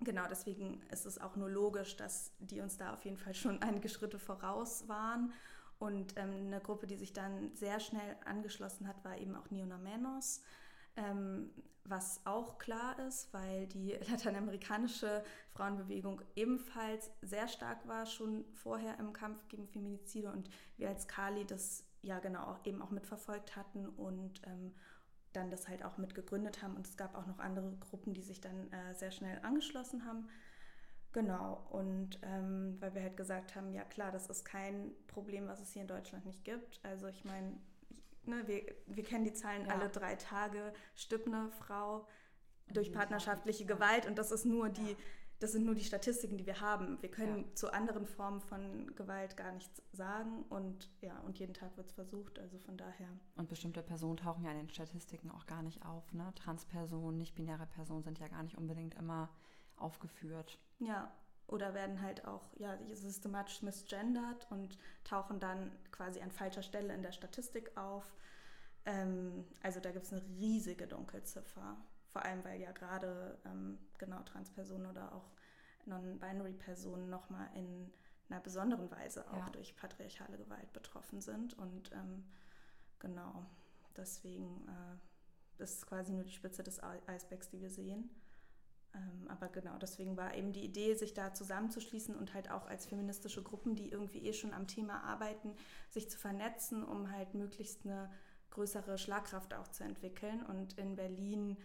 genau 0.00 0.24
deswegen 0.28 0.82
ist 0.90 1.06
es 1.06 1.18
auch 1.18 1.36
nur 1.36 1.48
logisch, 1.48 1.96
dass 1.96 2.32
die 2.38 2.60
uns 2.60 2.76
da 2.76 2.92
auf 2.92 3.04
jeden 3.04 3.16
Fall 3.16 3.34
schon 3.34 3.62
einige 3.62 3.88
Schritte 3.88 4.18
voraus 4.18 4.88
waren. 4.88 5.32
Und 5.80 6.12
ähm, 6.16 6.34
eine 6.46 6.60
Gruppe, 6.60 6.86
die 6.86 6.96
sich 6.96 7.14
dann 7.14 7.50
sehr 7.54 7.80
schnell 7.80 8.16
angeschlossen 8.26 8.86
hat, 8.86 9.02
war 9.02 9.16
eben 9.16 9.34
auch 9.34 9.50
Niona 9.50 9.78
Menos. 9.78 10.42
Ähm, 10.94 11.50
was 11.84 12.20
auch 12.26 12.58
klar 12.58 12.98
ist, 13.08 13.32
weil 13.32 13.66
die 13.66 13.92
lateinamerikanische 14.10 15.24
Frauenbewegung 15.54 16.20
ebenfalls 16.36 17.10
sehr 17.22 17.48
stark 17.48 17.88
war, 17.88 18.04
schon 18.04 18.44
vorher 18.52 18.98
im 18.98 19.14
Kampf 19.14 19.48
gegen 19.48 19.66
Feminizide 19.66 20.30
und 20.30 20.50
wir 20.76 20.90
als 20.90 21.08
Kali 21.08 21.46
das 21.46 21.82
ja 22.02 22.18
genau 22.18 22.58
eben 22.64 22.82
auch 22.82 22.90
mitverfolgt 22.90 23.56
hatten 23.56 23.86
und 23.86 24.42
ähm, 24.46 24.74
dann 25.32 25.50
das 25.50 25.66
halt 25.66 25.82
auch 25.82 25.96
mitgegründet 25.96 26.62
haben. 26.62 26.76
Und 26.76 26.86
es 26.86 26.98
gab 26.98 27.16
auch 27.16 27.26
noch 27.26 27.38
andere 27.38 27.74
Gruppen, 27.88 28.12
die 28.12 28.22
sich 28.22 28.42
dann 28.42 28.70
äh, 28.70 28.94
sehr 28.94 29.12
schnell 29.12 29.38
angeschlossen 29.42 30.04
haben. 30.04 30.28
Genau, 31.12 31.66
und 31.70 32.20
ähm, 32.22 32.76
weil 32.80 32.94
wir 32.94 33.02
halt 33.02 33.16
gesagt 33.16 33.56
haben, 33.56 33.72
ja 33.72 33.82
klar, 33.82 34.12
das 34.12 34.28
ist 34.28 34.44
kein 34.44 34.92
Problem, 35.08 35.48
was 35.48 35.60
es 35.60 35.72
hier 35.72 35.82
in 35.82 35.88
Deutschland 35.88 36.24
nicht 36.24 36.44
gibt. 36.44 36.78
Also 36.84 37.08
ich 37.08 37.24
meine, 37.24 37.58
ne, 38.24 38.46
wir, 38.46 38.62
wir 38.86 39.02
kennen 39.02 39.24
die 39.24 39.32
Zahlen, 39.32 39.66
ja. 39.66 39.74
alle 39.74 39.88
drei 39.88 40.14
Tage 40.14 40.72
stirbt 40.94 41.26
eine 41.26 41.50
Frau 41.50 42.06
durch 42.72 42.92
partnerschaftliche 42.92 43.66
Gewalt 43.66 44.06
und 44.06 44.18
das 44.18 44.30
ist 44.30 44.44
nur 44.44 44.68
die, 44.68 44.96
das 45.40 45.50
sind 45.50 45.64
nur 45.64 45.74
die 45.74 45.82
Statistiken, 45.82 46.36
die 46.38 46.46
wir 46.46 46.60
haben. 46.60 46.98
Wir 47.00 47.10
können 47.10 47.46
ja. 47.48 47.54
zu 47.54 47.72
anderen 47.72 48.06
Formen 48.06 48.40
von 48.40 48.94
Gewalt 48.94 49.36
gar 49.36 49.50
nichts 49.50 49.82
sagen 49.90 50.44
und 50.48 50.90
ja, 51.00 51.18
und 51.20 51.40
jeden 51.40 51.54
Tag 51.54 51.76
wird 51.76 51.88
es 51.88 51.92
versucht, 51.92 52.38
also 52.38 52.58
von 52.58 52.76
daher. 52.76 53.08
Und 53.34 53.48
bestimmte 53.48 53.82
Personen 53.82 54.18
tauchen 54.18 54.44
ja 54.44 54.52
in 54.52 54.58
den 54.58 54.70
Statistiken 54.70 55.32
auch 55.32 55.46
gar 55.46 55.62
nicht 55.62 55.84
auf, 55.84 56.12
ne? 56.12 56.32
Transpersonen, 56.36 57.18
nicht-binäre 57.18 57.66
Personen 57.66 58.04
sind 58.04 58.20
ja 58.20 58.28
gar 58.28 58.44
nicht 58.44 58.56
unbedingt 58.56 58.94
immer 58.94 59.28
aufgeführt. 59.76 60.60
Ja, 60.80 61.12
oder 61.46 61.74
werden 61.74 62.00
halt 62.00 62.26
auch 62.26 62.42
ja, 62.58 62.76
systematisch 62.94 63.62
misgendert 63.62 64.46
und 64.50 64.78
tauchen 65.04 65.40
dann 65.40 65.72
quasi 65.90 66.20
an 66.20 66.30
falscher 66.30 66.62
Stelle 66.62 66.94
in 66.94 67.02
der 67.02 67.12
Statistik 67.12 67.76
auf. 67.76 68.14
Ähm, 68.86 69.44
also 69.62 69.80
da 69.80 69.90
gibt 69.90 70.06
es 70.06 70.12
eine 70.12 70.22
riesige 70.22 70.86
Dunkelziffer. 70.86 71.76
Vor 72.08 72.24
allem, 72.24 72.44
weil 72.44 72.60
ja 72.60 72.72
gerade 72.72 73.38
ähm, 73.44 73.78
genau 73.98 74.22
Transpersonen 74.22 74.90
oder 74.90 75.14
auch 75.14 75.30
Non-Binary-Personen 75.86 77.08
nochmal 77.08 77.48
in 77.54 77.92
einer 78.28 78.40
besonderen 78.40 78.90
Weise 78.90 79.28
auch 79.30 79.46
ja. 79.46 79.50
durch 79.50 79.76
patriarchale 79.76 80.38
Gewalt 80.38 80.72
betroffen 80.72 81.20
sind. 81.20 81.54
Und 81.54 81.92
ähm, 81.92 82.24
genau, 82.98 83.44
deswegen 83.96 84.66
äh, 84.68 85.62
ist 85.62 85.86
quasi 85.86 86.12
nur 86.12 86.24
die 86.24 86.32
Spitze 86.32 86.62
des 86.62 86.80
Eisbergs, 86.82 87.48
die 87.48 87.60
wir 87.60 87.70
sehen. 87.70 88.08
Ähm, 88.94 89.28
aber 89.28 89.48
genau, 89.48 89.78
deswegen 89.78 90.16
war 90.16 90.34
eben 90.34 90.52
die 90.52 90.64
Idee, 90.64 90.94
sich 90.94 91.14
da 91.14 91.32
zusammenzuschließen 91.32 92.14
und 92.16 92.34
halt 92.34 92.50
auch 92.50 92.66
als 92.66 92.86
feministische 92.86 93.42
Gruppen, 93.42 93.76
die 93.76 93.90
irgendwie 93.90 94.26
eh 94.26 94.32
schon 94.32 94.52
am 94.52 94.66
Thema 94.66 95.02
arbeiten, 95.04 95.54
sich 95.88 96.10
zu 96.10 96.18
vernetzen, 96.18 96.84
um 96.84 97.10
halt 97.10 97.34
möglichst 97.34 97.84
eine 97.84 98.10
größere 98.50 98.98
Schlagkraft 98.98 99.54
auch 99.54 99.68
zu 99.68 99.84
entwickeln 99.84 100.44
und 100.44 100.76
in 100.76 100.96
Berlin 100.96 101.56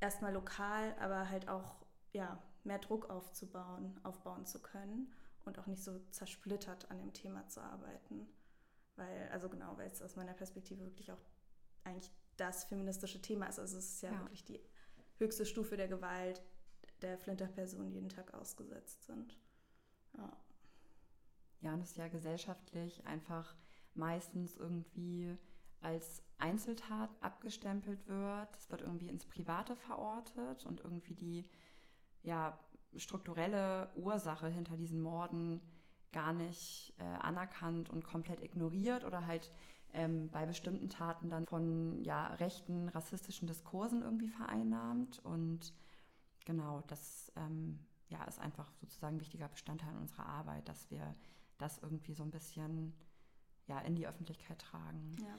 erstmal 0.00 0.32
lokal, 0.32 0.94
aber 0.98 1.28
halt 1.28 1.48
auch 1.48 1.76
ja, 2.12 2.42
mehr 2.64 2.78
Druck 2.78 3.10
aufzubauen, 3.10 4.00
aufbauen 4.02 4.46
zu 4.46 4.60
können 4.60 5.12
und 5.44 5.58
auch 5.58 5.66
nicht 5.66 5.82
so 5.82 5.98
zersplittert 6.10 6.90
an 6.90 6.98
dem 6.98 7.12
Thema 7.12 7.46
zu 7.48 7.60
arbeiten. 7.60 8.26
Weil, 8.96 9.28
also 9.32 9.48
genau, 9.48 9.76
weil 9.76 9.90
es 9.90 10.02
aus 10.02 10.16
meiner 10.16 10.34
Perspektive 10.34 10.84
wirklich 10.84 11.12
auch 11.12 11.20
eigentlich 11.84 12.10
das 12.36 12.64
feministische 12.64 13.20
Thema 13.20 13.46
ist. 13.46 13.58
Also 13.58 13.76
es 13.76 13.94
ist 13.94 14.02
ja, 14.02 14.12
ja. 14.12 14.20
wirklich 14.20 14.44
die 14.44 14.60
höchste 15.18 15.46
Stufe 15.46 15.76
der 15.76 15.88
Gewalt 15.88 16.42
der 17.00 17.18
Flinterpersonen 17.18 17.90
jeden 17.90 18.08
Tag 18.08 18.32
ausgesetzt 18.34 19.04
sind. 19.04 19.36
Ja. 20.16 20.36
Ja, 21.60 21.74
und 21.74 21.80
es 21.80 21.90
ist 21.90 21.96
ja 21.96 22.08
gesellschaftlich 22.08 23.04
einfach 23.06 23.54
meistens 23.94 24.56
irgendwie 24.56 25.36
als 25.80 26.22
Einzeltat 26.38 27.10
abgestempelt 27.20 28.06
wird. 28.08 28.56
Es 28.56 28.70
wird 28.70 28.82
irgendwie 28.82 29.08
ins 29.08 29.26
Private 29.26 29.76
verortet 29.76 30.66
und 30.66 30.80
irgendwie 30.80 31.14
die 31.14 31.48
ja, 32.22 32.58
strukturelle 32.96 33.90
Ursache 33.94 34.48
hinter 34.48 34.76
diesen 34.76 35.00
Morden 35.00 35.60
gar 36.12 36.32
nicht 36.32 36.94
äh, 36.98 37.04
anerkannt 37.04 37.90
und 37.90 38.04
komplett 38.04 38.42
ignoriert 38.42 39.04
oder 39.04 39.26
halt 39.26 39.50
ähm, 39.94 40.30
bei 40.30 40.46
bestimmten 40.46 40.88
Taten 40.88 41.28
dann 41.28 41.46
von 41.46 42.02
ja, 42.04 42.28
rechten, 42.34 42.88
rassistischen 42.88 43.46
Diskursen 43.46 44.02
irgendwie 44.02 44.28
vereinnahmt. 44.28 45.18
Und 45.24 45.72
genau, 46.44 46.82
das 46.86 47.32
ähm, 47.36 47.78
ja, 48.08 48.24
ist 48.24 48.40
einfach 48.40 48.70
sozusagen 48.80 49.16
ein 49.16 49.20
wichtiger 49.20 49.48
Bestandteil 49.48 49.96
unserer 49.96 50.26
Arbeit, 50.26 50.68
dass 50.68 50.90
wir 50.90 51.14
das 51.58 51.78
irgendwie 51.78 52.14
so 52.14 52.22
ein 52.22 52.30
bisschen 52.30 52.94
ja, 53.66 53.80
in 53.80 53.94
die 53.94 54.06
Öffentlichkeit 54.06 54.58
tragen. 54.58 55.12
Ja. 55.20 55.36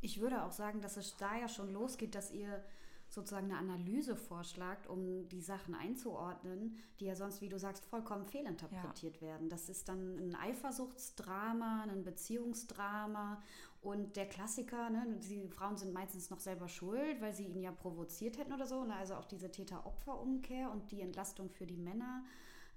Ich 0.00 0.20
würde 0.20 0.44
auch 0.44 0.52
sagen, 0.52 0.80
dass 0.80 0.96
es 0.96 1.16
da 1.16 1.36
ja 1.36 1.48
schon 1.48 1.72
losgeht, 1.72 2.14
dass 2.14 2.30
ihr 2.30 2.62
sozusagen 3.08 3.52
eine 3.52 3.58
Analyse 3.58 4.16
vorschlagt, 4.16 4.88
um 4.88 5.28
die 5.28 5.40
Sachen 5.40 5.74
einzuordnen, 5.74 6.76
die 6.98 7.06
ja 7.06 7.14
sonst, 7.14 7.40
wie 7.40 7.48
du 7.48 7.58
sagst, 7.58 7.84
vollkommen 7.84 8.26
fehlinterpretiert 8.26 9.16
ja. 9.16 9.28
werden. 9.28 9.48
Das 9.48 9.68
ist 9.68 9.88
dann 9.88 10.18
ein 10.18 10.34
Eifersuchtsdrama, 10.34 11.84
ein 11.84 12.02
Beziehungsdrama 12.02 13.40
und 13.84 14.16
der 14.16 14.26
Klassiker, 14.26 14.88
ne, 14.88 15.18
die 15.20 15.46
Frauen 15.48 15.76
sind 15.76 15.92
meistens 15.92 16.30
noch 16.30 16.40
selber 16.40 16.68
schuld, 16.68 17.20
weil 17.20 17.34
sie 17.34 17.44
ihn 17.44 17.60
ja 17.60 17.70
provoziert 17.70 18.38
hätten 18.38 18.52
oder 18.52 18.66
so. 18.66 18.84
Ne? 18.84 18.94
Also 18.96 19.14
auch 19.14 19.26
diese 19.26 19.50
Täter-Opfer-Umkehr 19.50 20.70
und 20.70 20.90
die 20.90 21.02
Entlastung 21.02 21.50
für 21.50 21.66
die 21.66 21.76
Männer. 21.76 22.24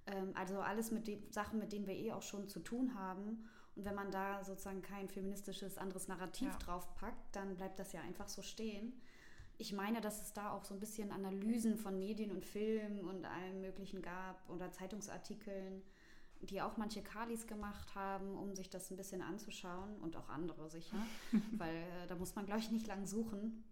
Ähm, 0.06 0.32
also 0.36 0.60
alles 0.60 0.92
mit 0.92 1.08
den 1.08 1.32
Sachen, 1.32 1.60
mit 1.60 1.72
denen 1.72 1.88
wir 1.88 1.96
eh 1.96 2.12
auch 2.12 2.22
schon 2.22 2.50
zu 2.50 2.60
tun 2.60 2.94
haben. 2.94 3.48
Und 3.76 3.86
wenn 3.86 3.96
man 3.96 4.12
da 4.12 4.44
sozusagen 4.44 4.82
kein 4.82 5.08
feministisches 5.08 5.78
anderes 5.78 6.10
Narrativ 6.10 6.52
ja. 6.52 6.58
draufpackt, 6.58 7.34
dann 7.36 7.56
bleibt 7.56 7.80
das 7.80 7.94
ja 7.94 8.02
einfach 8.02 8.28
so 8.28 8.42
stehen 8.42 8.94
ich 9.58 9.74
meine, 9.74 10.02
dass 10.02 10.22
es 10.22 10.34
da 10.34 10.52
auch 10.52 10.64
so 10.64 10.74
ein 10.74 10.80
bisschen 10.80 11.12
Analysen 11.12 11.78
von 11.78 11.98
Medien 11.98 12.32
und 12.32 12.46
Filmen 12.46 13.02
und 13.02 13.26
allem 13.26 13.62
Möglichen 13.62 14.02
gab 14.02 14.48
oder 14.50 14.72
Zeitungsartikeln, 14.72 15.82
die 16.42 16.62
auch 16.62 16.78
manche 16.78 17.02
Kalis 17.02 17.48
gemacht 17.48 17.96
haben, 17.96 18.38
um 18.38 18.54
sich 18.54 18.70
das 18.70 18.92
ein 18.92 18.98
bisschen 18.98 19.22
anzuschauen 19.22 19.96
und 20.02 20.16
auch 20.16 20.30
andere 20.30 20.70
sicher, 20.70 20.98
weil 21.58 21.76
äh, 21.76 22.08
da 22.08 22.16
muss 22.16 22.36
man, 22.36 22.46
glaube 22.46 22.62
ich, 22.62 22.72
nicht 22.72 22.88
lang 22.88 23.08
suchen. 23.08 23.64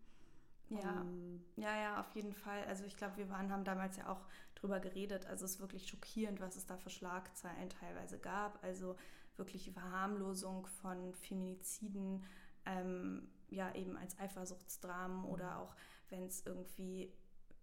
Ja, 0.69 1.01
um, 1.01 1.43
ja, 1.57 1.79
ja, 1.79 1.99
auf 1.99 2.15
jeden 2.15 2.33
Fall. 2.33 2.63
Also 2.65 2.85
ich 2.85 2.97
glaube, 2.97 3.17
wir 3.17 3.29
waren, 3.29 3.51
haben 3.51 3.63
damals 3.63 3.97
ja 3.97 4.09
auch 4.09 4.25
drüber 4.55 4.79
geredet. 4.79 5.27
Also 5.27 5.45
es 5.45 5.51
ist 5.51 5.59
wirklich 5.59 5.87
schockierend, 5.87 6.39
was 6.39 6.55
es 6.55 6.65
da 6.65 6.75
für 6.77 6.89
Schlagzeilen 6.89 7.69
teilweise 7.69 8.17
gab. 8.17 8.63
Also 8.63 8.95
wirklich 9.37 9.63
die 9.65 9.71
Verharmlosung 9.71 10.65
von 10.65 11.13
Feminiziden, 11.13 12.23
ähm, 12.65 13.27
ja 13.49 13.73
eben 13.75 13.97
als 13.97 14.17
Eifersuchtsdramen 14.19 15.25
oder 15.25 15.59
auch 15.59 15.75
wenn 16.09 16.25
es 16.25 16.45
irgendwie, 16.45 17.11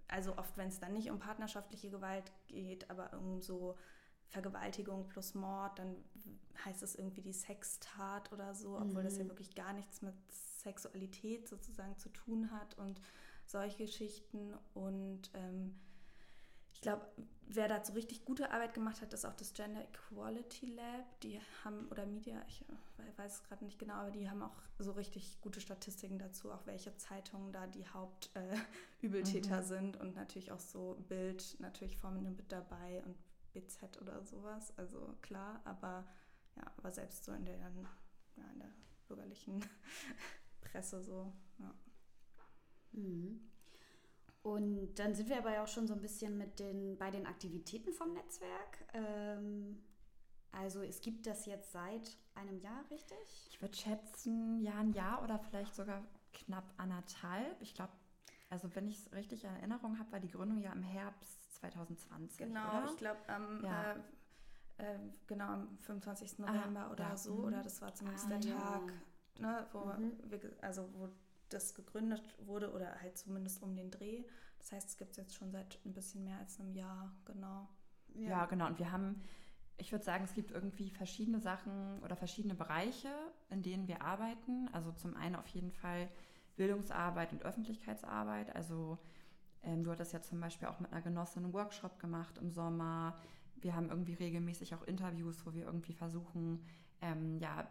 also 0.09 0.37
oft 0.37 0.57
wenn 0.57 0.69
es 0.69 0.81
dann 0.81 0.93
nicht 0.93 1.11
um 1.11 1.19
partnerschaftliche 1.19 1.91
Gewalt 1.91 2.33
geht, 2.49 2.91
aber 2.91 3.17
um 3.19 3.41
so 3.41 3.77
Vergewaltigung 4.29 5.09
plus 5.09 5.35
Mord, 5.35 5.79
dann 5.79 5.97
heißt 6.65 6.83
es 6.83 6.95
irgendwie 6.95 7.21
die 7.21 7.33
Sextat 7.33 8.33
oder 8.33 8.55
so, 8.55 8.77
obwohl 8.77 9.03
mhm. 9.03 9.05
das 9.05 9.19
ja 9.19 9.25
mhm. 9.25 9.29
wirklich 9.29 9.55
gar 9.55 9.73
nichts 9.73 10.01
mit 10.03 10.15
Sexualität 10.31 11.49
sozusagen 11.49 11.99
zu 11.99 12.09
tun 12.09 12.51
hat 12.51 12.79
und 12.79 13.01
solche 13.47 13.85
Geschichten 13.85 14.55
und 14.75 15.31
ähm, 15.35 15.75
ich 16.73 16.81
glaube, 16.81 17.07
wer 17.47 17.69
dazu 17.69 17.93
richtig 17.93 18.25
gute 18.25 18.51
Arbeit 18.51 18.75
gemacht 18.75 19.03
hat, 19.03 19.13
ist 19.13 19.25
auch 19.25 19.35
das 19.35 19.53
Gender 19.53 19.83
Equality 19.83 20.67
Lab. 20.75 21.21
Die 21.21 21.41
haben, 21.63 21.87
oder 21.91 22.07
Media, 22.07 22.43
ich 22.49 22.63
äh, 22.63 22.73
weiß 23.19 23.35
es 23.35 23.43
gerade 23.45 23.65
nicht 23.65 23.79
genau, 23.79 23.95
aber 23.95 24.11
die 24.11 24.29
haben 24.29 24.43
auch 24.43 24.57
so 24.79 24.93
richtig 24.93 25.41
gute 25.41 25.61
Statistiken 25.61 26.19
dazu, 26.19 26.53
auch 26.53 26.67
welche 26.67 26.97
Zeitungen 26.97 27.53
da 27.53 27.67
die 27.67 27.87
Hauptübeltäter 27.87 29.59
äh, 29.59 29.61
mhm. 29.63 29.67
sind 29.67 29.97
und 29.99 30.15
natürlich 30.15 30.53
auch 30.53 30.61
so 30.61 30.97
Bild, 31.09 31.57
natürlich 31.61 31.97
vorne 31.97 32.21
mit 32.21 32.51
dabei 32.51 33.03
und 33.05 33.17
BZ 33.53 34.01
oder 34.01 34.23
sowas. 34.25 34.73
Also 34.77 35.15
klar, 35.23 35.61
aber 35.65 36.07
ja, 36.57 36.65
aber 36.77 36.93
selbst 36.93 37.25
so 37.25 37.33
in 37.33 37.45
der, 37.45 37.59
ja, 37.59 37.69
in 38.53 38.59
der 38.59 38.73
bürgerlichen 39.09 39.65
Presse 40.61 41.03
so, 41.03 41.33
ja. 41.59 41.75
Mhm. 42.93 43.49
Und 44.43 44.95
dann 44.97 45.15
sind 45.15 45.29
wir 45.29 45.39
aber 45.39 45.53
ja 45.53 45.63
auch 45.63 45.69
schon 45.69 45.87
so 45.87 45.95
ein 45.95 46.01
bisschen 46.01 46.37
mit 46.37 46.59
den, 46.59 46.99
bei 46.99 47.11
den 47.11 47.27
Aktivitäten 47.27 47.93
vom 47.93 48.13
Netzwerk. 48.13 48.85
Ähm, 48.93 49.81
also 50.53 50.83
es 50.83 51.01
gibt 51.01 51.27
das 51.27 51.47
jetzt 51.47 51.73
seit 51.73 52.17
einem 52.35 52.59
Jahr, 52.61 52.85
richtig? 52.91 53.19
Ich 53.49 53.61
würde 53.61 53.77
schätzen, 53.77 54.61
ja, 54.61 54.75
ein 54.75 54.93
Jahr 54.93 55.23
oder 55.23 55.39
vielleicht 55.39 55.75
sogar 55.75 56.03
knapp 56.33 56.65
anderthalb. 56.77 57.61
Ich 57.61 57.75
glaube, 57.75 57.93
also 58.51 58.75
wenn 58.75 58.87
ich 58.87 58.99
es 58.99 59.13
richtig 59.13 59.45
in 59.45 59.51
Erinnerung 59.51 59.99
habe, 59.99 60.13
war 60.13 60.21
die 60.21 60.31
Gründung 60.31 60.61
ja 60.61 60.73
im 60.73 60.83
Herbst 60.83 61.55
2020. 61.57 62.39
Genau, 62.39 62.69
oder? 62.69 62.85
ich 62.91 62.97
glaube 62.97 63.21
am 63.29 63.65
ja. 63.65 63.93
äh, 63.93 63.97
äh, 64.79 64.99
genau 65.27 65.47
am 65.47 65.79
25. 65.79 66.41
November 66.41 66.87
ah, 66.87 66.91
oder 66.91 67.09
ja. 67.09 67.17
so, 67.17 67.35
oder 67.35 67.59
mhm. 67.59 67.63
das 67.63 67.81
war 67.81 67.95
zumindest 67.95 68.27
ah, 68.27 68.29
der 68.29 68.41
ja. 68.41 68.59
Tag, 68.59 68.93
ne, 69.39 69.67
wo 69.73 69.85
mhm. 69.85 70.13
wir, 70.29 70.41
also 70.61 70.89
wo 70.95 71.09
das 71.49 71.75
gegründet 71.75 72.23
wurde 72.47 72.73
oder 72.73 73.01
halt 73.01 73.17
zumindest 73.19 73.63
um 73.63 73.75
den 73.77 73.91
Dreh. 73.91 74.25
Das 74.59 74.73
heißt, 74.73 74.91
es 74.91 74.97
gibt 74.97 75.13
es 75.13 75.17
jetzt 75.17 75.35
schon 75.35 75.51
seit 75.51 75.79
ein 75.85 75.93
bisschen 75.93 76.25
mehr 76.25 76.39
als 76.39 76.59
einem 76.61 76.73
Jahr, 76.73 77.13
genau. 77.25 77.69
Ja, 78.15 78.29
ja 78.29 78.47
genau. 78.47 78.67
Und 78.67 78.79
wir 78.79 78.91
haben, 78.91 79.23
ich 79.79 79.91
würde 79.93 80.05
sagen, 80.05 80.25
es 80.25 80.35
gibt 80.35 80.51
irgendwie 80.51 80.91
verschiedene 80.91 81.41
Sachen 81.41 82.01
oder 82.03 82.17
verschiedene 82.17 82.55
Bereiche, 82.55 83.09
in 83.51 83.63
denen 83.63 83.89
wir 83.89 84.03
arbeiten. 84.03 84.69
Also 84.73 84.93
zum 84.93 85.17
einen 85.17 85.37
auf 85.37 85.47
jeden 85.49 85.73
Fall 85.73 86.09
Bildungsarbeit 86.57 87.33
und 87.33 87.43
Öffentlichkeitsarbeit. 87.43 88.55
Also 88.55 88.99
ähm, 89.63 89.83
du 89.83 89.91
hattest 89.91 90.13
ja 90.13 90.23
zum 90.23 90.41
Beispiel 90.41 90.69
auch 90.69 90.81
mit 90.81 90.93
einer 90.93 91.03
Genossin 91.03 91.45
einen 91.45 91.53
Workshop 91.53 91.99
gemacht 91.99 92.39
im 92.39 92.51
Sommer. 92.51 93.19
Wir 93.57 93.75
haben 93.75 93.91
irgendwie 93.91 94.15
regelmäßig 94.15 94.75
auch 94.75 94.83
Interviews, 94.83 95.47
wo 95.47 95.55
wir 95.55 95.65
irgendwie 95.65 95.95
versuchen, 95.95 96.65
ähm, 97.01 97.39
ja, 97.39 97.69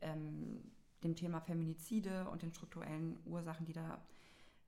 ähm, 0.00 0.62
dem 1.02 1.14
Thema 1.14 1.40
Feminizide 1.40 2.28
und 2.30 2.42
den 2.42 2.52
strukturellen 2.52 3.18
Ursachen, 3.26 3.66
die 3.66 3.74
da 3.74 4.00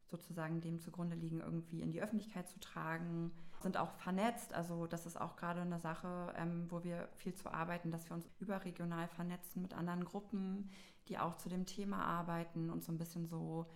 sozusagen 0.07 0.61
dem 0.61 0.79
zugrunde 0.81 1.17
liegen, 1.17 1.41
irgendwie 1.41 1.81
in 1.81 1.91
die 1.91 2.03
Öffentlichkeit 2.03 2.49
zu 2.49 2.61
tragen. 2.61 3.33
Sind 3.61 3.77
auch 3.77 3.91
vernetzt, 3.93 4.53
also 4.53 4.87
das 4.87 5.07
ist 5.07 5.21
auch 5.21 5.37
gerade 5.37 5.63
eine 5.63 5.79
Sache, 5.79 6.33
ähm, 6.37 6.67
wo 6.69 6.85
wir 6.85 7.09
viel 7.17 7.35
zu 7.35 7.53
arbeiten, 7.53 7.91
dass 7.91 8.09
wir 8.09 8.15
uns 8.15 8.29
überregional 8.39 9.09
vernetzen 9.09 9.63
mit 9.63 9.75
anderen 9.75 10.05
Gruppen, 10.05 10.71
die 11.09 11.19
auch 11.19 11.37
zu 11.37 11.49
dem 11.49 11.67
Thema 11.67 12.05
arbeiten 12.05 12.71
und 12.71 12.85
so 12.85 12.93
ein 12.93 12.99
bisschen 12.99 13.27
so 13.27 13.67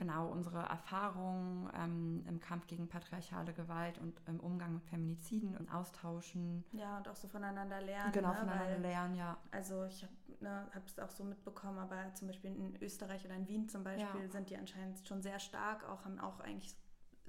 genau 0.00 0.28
unsere 0.28 0.60
Erfahrungen 0.60 1.70
ähm, 1.74 2.24
im 2.26 2.40
Kampf 2.40 2.66
gegen 2.66 2.88
patriarchale 2.88 3.52
Gewalt 3.52 3.98
und 3.98 4.18
im 4.26 4.40
Umgang 4.40 4.72
mit 4.72 4.84
Feminiziden 4.86 5.54
und 5.58 5.72
austauschen. 5.72 6.64
Ja, 6.72 6.96
und 6.96 7.06
auch 7.06 7.14
so 7.16 7.28
voneinander 7.28 7.82
lernen. 7.82 8.10
Genau, 8.12 8.30
ne? 8.30 8.36
voneinander 8.36 8.72
Weil, 8.72 8.80
lernen, 8.80 9.14
ja. 9.14 9.36
Also 9.50 9.84
ich 9.84 10.02
habe 10.02 10.12
ne, 10.40 10.66
es 10.86 10.98
auch 10.98 11.10
so 11.10 11.22
mitbekommen, 11.22 11.78
aber 11.78 12.14
zum 12.14 12.28
Beispiel 12.28 12.50
in 12.50 12.82
Österreich 12.82 13.26
oder 13.26 13.34
in 13.34 13.46
Wien 13.46 13.68
zum 13.68 13.84
Beispiel 13.84 14.22
ja. 14.22 14.30
sind 14.30 14.48
die 14.48 14.56
anscheinend 14.56 15.06
schon 15.06 15.20
sehr 15.20 15.38
stark, 15.38 15.86
auch 15.86 16.06
haben 16.06 16.18
auch 16.18 16.40
eigentlich 16.40 16.74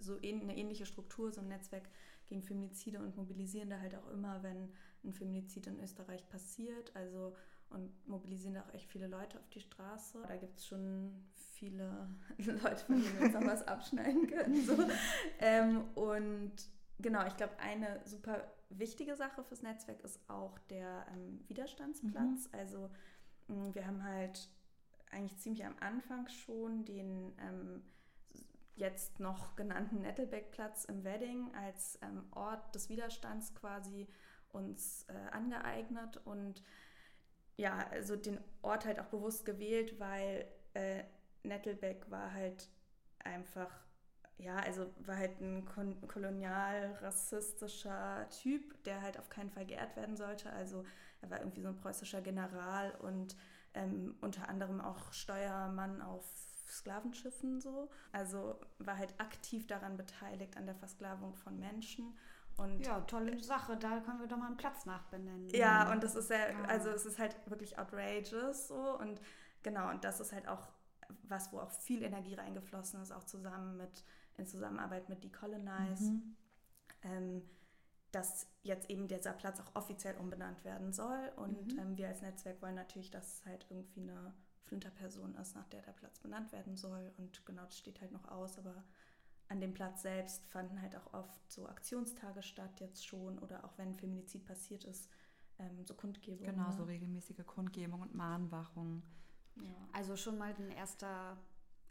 so 0.02 0.16
eine 0.16 0.58
ähnliche 0.58 0.86
Struktur, 0.86 1.32
so 1.32 1.42
ein 1.42 1.48
Netzwerk 1.48 1.90
gegen 2.28 2.42
Feminizide 2.42 3.00
und 3.00 3.16
mobilisieren 3.18 3.70
da 3.70 3.80
halt 3.80 3.96
auch 3.96 4.10
immer, 4.10 4.42
wenn 4.44 4.72
ein 5.04 5.14
Feminizid 5.14 5.68
in 5.68 5.80
Österreich 5.80 6.28
passiert. 6.30 6.96
Also 6.96 7.34
und 7.72 8.08
mobilisieren 8.08 8.58
auch 8.58 8.74
echt 8.74 8.90
viele 8.90 9.08
Leute 9.08 9.40
auf 9.40 9.50
die 9.50 9.62
Straße. 9.62 10.22
Da 10.28 10.36
gibt 10.36 10.60
es 10.60 10.68
schon 10.68 11.14
viele 11.36 12.10
Leute, 12.38 12.86
von 12.86 13.02
denen 13.02 13.18
wir 13.18 13.26
uns 13.26 13.34
noch 13.34 13.46
was 13.46 13.68
abschneiden 13.68 14.28
können. 14.28 14.66
So. 14.66 14.78
Ähm, 15.40 15.86
und 15.96 16.52
genau, 17.00 17.26
ich 17.26 17.38
glaube, 17.38 17.58
eine 17.60 18.02
super 18.06 18.44
wichtige 18.70 19.16
Sache 19.16 19.44
fürs 19.44 19.62
Netzwerk 19.62 20.02
ist 20.02 20.20
auch 20.30 20.58
der 20.70 21.06
ähm, 21.14 21.40
Widerstandsplatz. 21.48 22.50
Mhm. 22.52 22.60
Also 22.60 22.90
wir 23.48 23.86
haben 23.86 24.04
halt 24.04 24.50
eigentlich 25.12 25.38
ziemlich 25.40 25.66
am 25.66 25.76
Anfang 25.80 26.28
schon 26.30 26.86
den 26.86 27.34
ähm, 27.40 27.84
jetzt 28.82 29.20
noch 29.20 29.56
genannten 29.56 30.02
Nettelbeck-Platz 30.02 30.86
im 30.86 31.04
Wedding 31.04 31.54
als 31.56 31.98
ähm, 32.02 32.24
Ort 32.32 32.74
des 32.76 32.90
Widerstands 32.90 33.54
quasi 33.56 34.08
uns 34.50 35.06
äh, 35.08 35.14
angeeignet 35.32 36.20
und 36.26 36.62
ja, 37.58 37.78
also 37.92 38.16
den 38.16 38.40
Ort 38.64 38.86
halt 38.86 39.00
auch 39.00 39.06
bewusst 39.06 39.46
gewählt, 39.46 40.00
weil 40.00 40.48
äh, 40.74 41.04
Nettelbeck 41.44 42.10
war 42.10 42.34
halt 42.34 42.72
einfach, 43.20 43.70
ja, 44.38 44.56
also 44.58 44.92
war 45.06 45.18
halt 45.18 45.40
ein 45.40 45.64
kolonial-rassistischer 46.08 48.28
Typ, 48.30 48.84
der 48.84 49.04
halt 49.04 49.20
auf 49.20 49.30
keinen 49.30 49.52
Fall 49.52 49.68
geehrt 49.68 49.96
werden 49.96 50.18
sollte. 50.18 50.52
Also 50.54 50.84
er 51.22 51.30
war 51.30 51.38
irgendwie 51.40 51.62
so 51.62 51.68
ein 51.68 51.78
preußischer 51.78 52.22
General 52.22 52.96
und 52.96 53.36
ähm, 53.76 54.16
unter 54.22 54.50
anderem 54.50 54.82
auch 54.82 55.14
Steuermann 55.14 56.02
auf 56.02 56.26
Sklavenschiffen 56.72 57.62
so. 57.62 57.90
Also 58.12 58.60
war 58.80 58.98
halt 58.98 59.14
aktiv 59.20 59.68
daran 59.68 59.98
beteiligt 59.98 60.58
an 60.58 60.66
der 60.66 60.76
Versklavung 60.76 61.36
von 61.36 61.60
Menschen. 61.60 62.18
Und 62.58 62.86
ja, 62.86 63.00
tolle 63.02 63.42
Sache, 63.42 63.78
da 63.78 64.00
können 64.02 64.20
wir 64.20 64.28
doch 64.28 64.38
mal 64.38 64.48
einen 64.48 64.58
Platz 64.58 64.86
nachbenennen. 64.86 65.50
Ja, 65.50 65.92
und 65.92 66.04
das 66.04 66.16
ist 66.16 66.30
ja, 66.30 66.38
also 66.68 66.90
es 66.90 67.06
ist 67.06 67.18
halt 67.18 67.36
wirklich 67.46 67.80
outrageous 67.80 68.68
so 68.68 69.00
und 69.00 69.22
genau, 69.64 69.90
und 69.90 70.04
das 70.04 70.20
ist 70.20 70.32
halt 70.34 70.48
auch 70.48 70.68
was, 71.24 71.52
wo 71.52 71.60
auch 71.60 71.72
viel 71.72 72.04
Energie 72.04 72.36
reingeflossen 72.36 73.02
ist, 73.02 73.12
auch 73.12 73.24
zusammen 73.24 73.78
mit, 73.78 74.04
in 74.38 74.46
Zusammenarbeit 74.46 75.10
mit 75.10 75.24
Decolonize, 75.24 76.12
mhm. 76.12 76.36
ähm, 77.04 77.42
dass 78.12 78.48
jetzt 78.64 78.90
eben 78.90 79.08
dieser 79.08 79.34
Platz 79.34 79.60
auch 79.60 79.76
offiziell 79.76 80.16
umbenannt 80.18 80.64
werden 80.64 80.92
soll. 80.92 81.32
Und 81.38 81.74
mhm. 81.74 81.80
ähm, 81.80 81.98
wir 81.98 82.10
als 82.10 82.22
Netzwerk 82.22 82.62
wollen 82.62 82.76
natürlich, 82.76 83.10
dass 83.10 83.40
es 83.40 83.46
halt 83.46 83.66
irgendwie 83.70 84.02
eine 84.02 84.34
Flinterperson 84.64 85.36
ist, 85.36 85.56
nach 85.56 85.68
der 85.68 85.82
der 85.82 85.94
Platz 85.94 86.20
benannt 86.20 86.52
werden 86.52 86.78
soll. 86.78 87.12
Und 87.18 87.46
genau, 87.46 87.64
das 87.66 87.78
steht 87.78 88.02
halt 88.02 88.12
noch 88.12 88.28
aus, 88.30 88.58
aber 88.58 88.84
an 89.50 89.60
dem 89.60 89.74
Platz 89.74 90.04
selbst 90.04 90.48
fanden 90.48 90.82
halt 90.82 90.96
auch 90.96 91.14
oft 91.14 91.52
so 91.52 91.68
Aktionstage 91.68 92.42
statt 92.42 92.80
jetzt 92.80 93.06
schon 93.06 93.38
oder 93.40 93.66
auch 93.66 93.78
wenn 93.78 93.94
Feminizid 93.94 94.46
passiert 94.46 94.86
ist, 94.86 95.10
ähm, 95.60 95.86
so 95.86 95.94
Kundgebungen. 95.94 96.56
Genau, 96.56 96.70
ne? 96.70 96.74
so 96.74 96.84
regelmäßige 96.84 97.46
Kundgebung 97.46 98.02
und 98.02 98.16
Mahnwachung. 98.16 99.04
Ja. 99.58 99.90
Also 99.92 100.16
schon 100.16 100.38
mal 100.38 100.54
ein 100.58 100.72
erster 100.72 101.38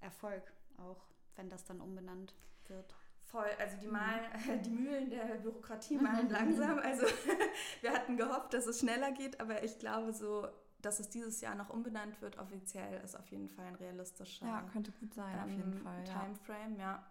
Erfolg, 0.00 0.52
auch 0.78 1.04
wenn 1.36 1.50
das 1.50 1.64
dann 1.64 1.80
umbenannt 1.80 2.34
wird. 2.66 2.94
Voll, 3.24 3.46
also 3.58 3.76
die, 3.76 3.86
malen, 3.86 4.24
die 4.64 4.70
Mühlen 4.70 5.10
der 5.10 5.36
Bürokratie 5.36 5.96
malen 6.00 6.30
langsam. 6.30 6.78
Also 6.78 7.06
wir 7.80 7.92
hatten 7.92 8.16
gehofft, 8.16 8.54
dass 8.54 8.66
es 8.66 8.80
schneller 8.80 9.12
geht, 9.12 9.40
aber 9.40 9.62
ich 9.62 9.78
glaube 9.78 10.12
so, 10.12 10.48
dass 10.82 11.00
es 11.00 11.08
dieses 11.08 11.40
Jahr 11.40 11.54
noch 11.54 11.70
umbenannt 11.70 12.20
wird, 12.22 12.38
offiziell 12.38 13.02
ist 13.02 13.16
auf 13.16 13.28
jeden 13.28 13.48
Fall 13.48 13.66
ein 13.66 13.74
realistischer 13.74 14.46
Ja, 14.46 14.62
könnte 14.72 14.92
gut 14.92 15.14
sein, 15.14 15.38
auf 15.40 15.50
jeden 15.50 15.72
ähm, 15.72 15.82
Fall. 15.82 16.04
Ja. 16.06 16.24
Timeframe, 16.24 16.76
ja. 16.78 17.06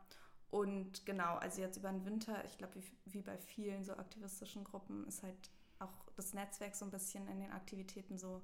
Und 0.52 1.06
genau, 1.06 1.36
also 1.36 1.62
jetzt 1.62 1.78
über 1.78 1.90
den 1.90 2.06
Winter, 2.06 2.44
ich 2.46 2.58
glaube, 2.58 2.76
wie, 2.76 2.84
wie 3.06 3.22
bei 3.22 3.38
vielen 3.38 3.84
so 3.84 3.94
aktivistischen 3.94 4.64
Gruppen, 4.64 5.06
ist 5.08 5.22
halt 5.22 5.52
auch 5.78 5.94
das 6.16 6.34
Netzwerk 6.34 6.76
so 6.76 6.86
ein 6.86 6.92
bisschen 6.92 7.28
in 7.28 7.40
den 7.40 7.52
Aktivitäten 7.52 8.18
so 8.18 8.42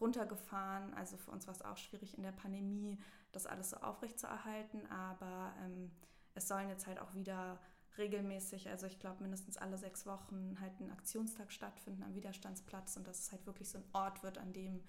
runtergefahren. 0.00 0.94
Also 0.94 1.16
für 1.16 1.30
uns 1.32 1.46
war 1.46 1.54
es 1.54 1.62
auch 1.62 1.76
schwierig 1.76 2.16
in 2.16 2.22
der 2.22 2.32
Pandemie, 2.32 2.98
das 3.32 3.46
alles 3.46 3.70
so 3.70 3.76
aufrechtzuerhalten, 3.78 4.86
aber 4.90 5.52
ähm, 5.64 5.90
es 6.34 6.46
sollen 6.46 6.68
jetzt 6.68 6.86
halt 6.86 7.00
auch 7.00 7.14
wieder 7.14 7.58
regelmäßig, 7.98 8.68
also 8.68 8.86
ich 8.86 8.98
glaube 8.98 9.22
mindestens 9.22 9.56
alle 9.56 9.76
sechs 9.78 10.06
Wochen 10.06 10.56
halt 10.60 10.78
ein 10.80 10.90
Aktionstag 10.90 11.52
stattfinden 11.52 12.02
am 12.02 12.14
Widerstandsplatz 12.14 12.96
und 12.96 13.06
dass 13.06 13.20
es 13.20 13.32
halt 13.32 13.46
wirklich 13.46 13.68
so 13.68 13.78
ein 13.78 13.84
Ort 13.92 14.22
wird, 14.22 14.38
an 14.38 14.52
dem 14.52 14.82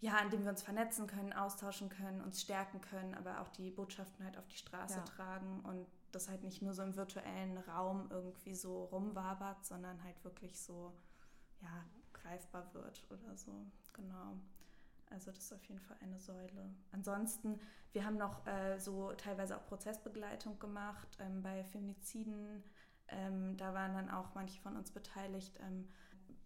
ja, 0.00 0.16
an 0.16 0.28
dem 0.28 0.42
wir 0.42 0.50
uns 0.50 0.62
vernetzen 0.62 1.06
können, 1.06 1.32
austauschen 1.32 1.88
können, 1.88 2.20
uns 2.20 2.42
stärken 2.42 2.80
können, 2.82 3.14
aber 3.14 3.40
auch 3.40 3.48
die 3.48 3.70
Botschaften 3.70 4.22
halt 4.24 4.36
auf 4.36 4.46
die 4.48 4.56
Straße 4.56 5.00
Ja. 5.00 5.04
tragen 5.04 5.60
und 5.60 5.86
das 6.12 6.28
halt 6.28 6.42
nicht 6.44 6.60
nur 6.62 6.74
so 6.74 6.82
im 6.82 6.94
virtuellen 6.94 7.56
Raum 7.58 8.08
irgendwie 8.10 8.54
so 8.54 8.84
rumwabert, 8.84 9.64
sondern 9.64 10.02
halt 10.04 10.22
wirklich 10.22 10.60
so, 10.60 10.92
ja, 11.62 11.84
greifbar 12.12 12.72
wird 12.74 13.06
oder 13.10 13.34
so. 13.36 13.66
Genau. 13.94 14.36
Also 15.10 15.30
das 15.30 15.44
ist 15.44 15.52
auf 15.52 15.64
jeden 15.66 15.80
Fall 15.80 15.96
eine 16.00 16.18
Säule. 16.18 16.74
Ansonsten, 16.92 17.60
wir 17.92 18.04
haben 18.04 18.16
noch 18.16 18.46
äh, 18.46 18.78
so 18.78 19.12
teilweise 19.12 19.56
auch 19.56 19.66
Prozessbegleitung 19.66 20.58
gemacht 20.58 21.16
ähm, 21.20 21.42
bei 21.42 21.64
Feminiziden. 21.64 22.62
Ähm, 23.08 23.56
da 23.56 23.74
waren 23.74 23.94
dann 23.94 24.10
auch 24.10 24.34
manche 24.34 24.60
von 24.60 24.76
uns 24.76 24.90
beteiligt 24.90 25.58
ähm, 25.60 25.88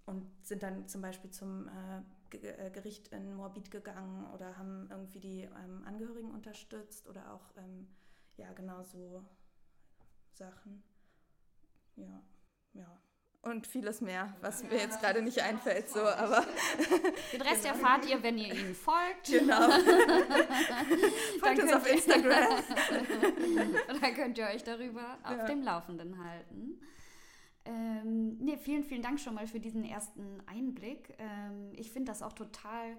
und 0.07 0.27
sind 0.45 0.63
dann 0.63 0.89
zum 0.89 1.03
Beispiel 1.03 1.31
zum 1.31 1.69
äh, 1.69 2.37
äh, 2.37 2.71
Gericht 2.71 3.09
in 3.09 3.35
Moabit 3.35 3.71
gegangen 3.71 4.27
oder 4.35 4.59
haben 4.59 4.89
irgendwie 4.91 5.21
die 5.21 5.41
ähm, 5.43 5.85
Angehörigen 5.87 6.31
unterstützt 6.31 7.09
oder 7.09 7.33
auch, 7.33 7.57
ähm, 7.57 7.89
ja, 8.37 8.53
genau 8.53 8.83
so 8.83 9.25
Sachen. 10.33 10.83
Ja, 11.97 12.23
ja. 12.73 12.99
Und 13.43 13.67
vieles 13.69 14.01
mehr, 14.01 14.35
was 14.41 14.65
mir 14.65 14.77
jetzt 14.79 15.01
gerade 15.01 15.23
nicht 15.23 15.41
einfällt, 15.43 15.89
so, 15.89 16.01
aber 16.01 16.45
Den 17.33 17.41
Rest 17.41 17.65
erfahrt 17.65 18.05
ihr, 18.07 18.21
wenn 18.23 18.37
ihr 18.37 18.53
ihnen 18.53 18.75
folgt. 18.75 19.27
genau. 19.31 19.61
Dann 19.69 19.79
Folgt 21.41 21.63
uns 21.63 21.73
auf 21.73 21.91
Instagram. 21.91 22.63
Da 24.01 24.11
könnt 24.11 24.39
ihr 24.39 24.47
euch 24.49 24.65
darüber 24.65 25.19
auf 25.23 25.37
Ja. 25.39 25.45
dem 25.47 25.63
Laufenden 25.63 26.23
halten. 26.23 26.81
Ähm, 27.65 28.39
nee, 28.39 28.57
vielen, 28.57 28.83
vielen 28.83 29.03
Dank 29.03 29.21
schon 29.21 29.35
mal 29.35 29.47
für 29.47 29.61
diesen 29.61 29.85
ersten 29.85 30.43
Einblick. 30.47 31.15
Ähm, 31.19 31.73
ich 31.77 31.93
finde 31.93 32.11
das 32.11 32.23
auch 32.23 32.33
total 32.33 32.97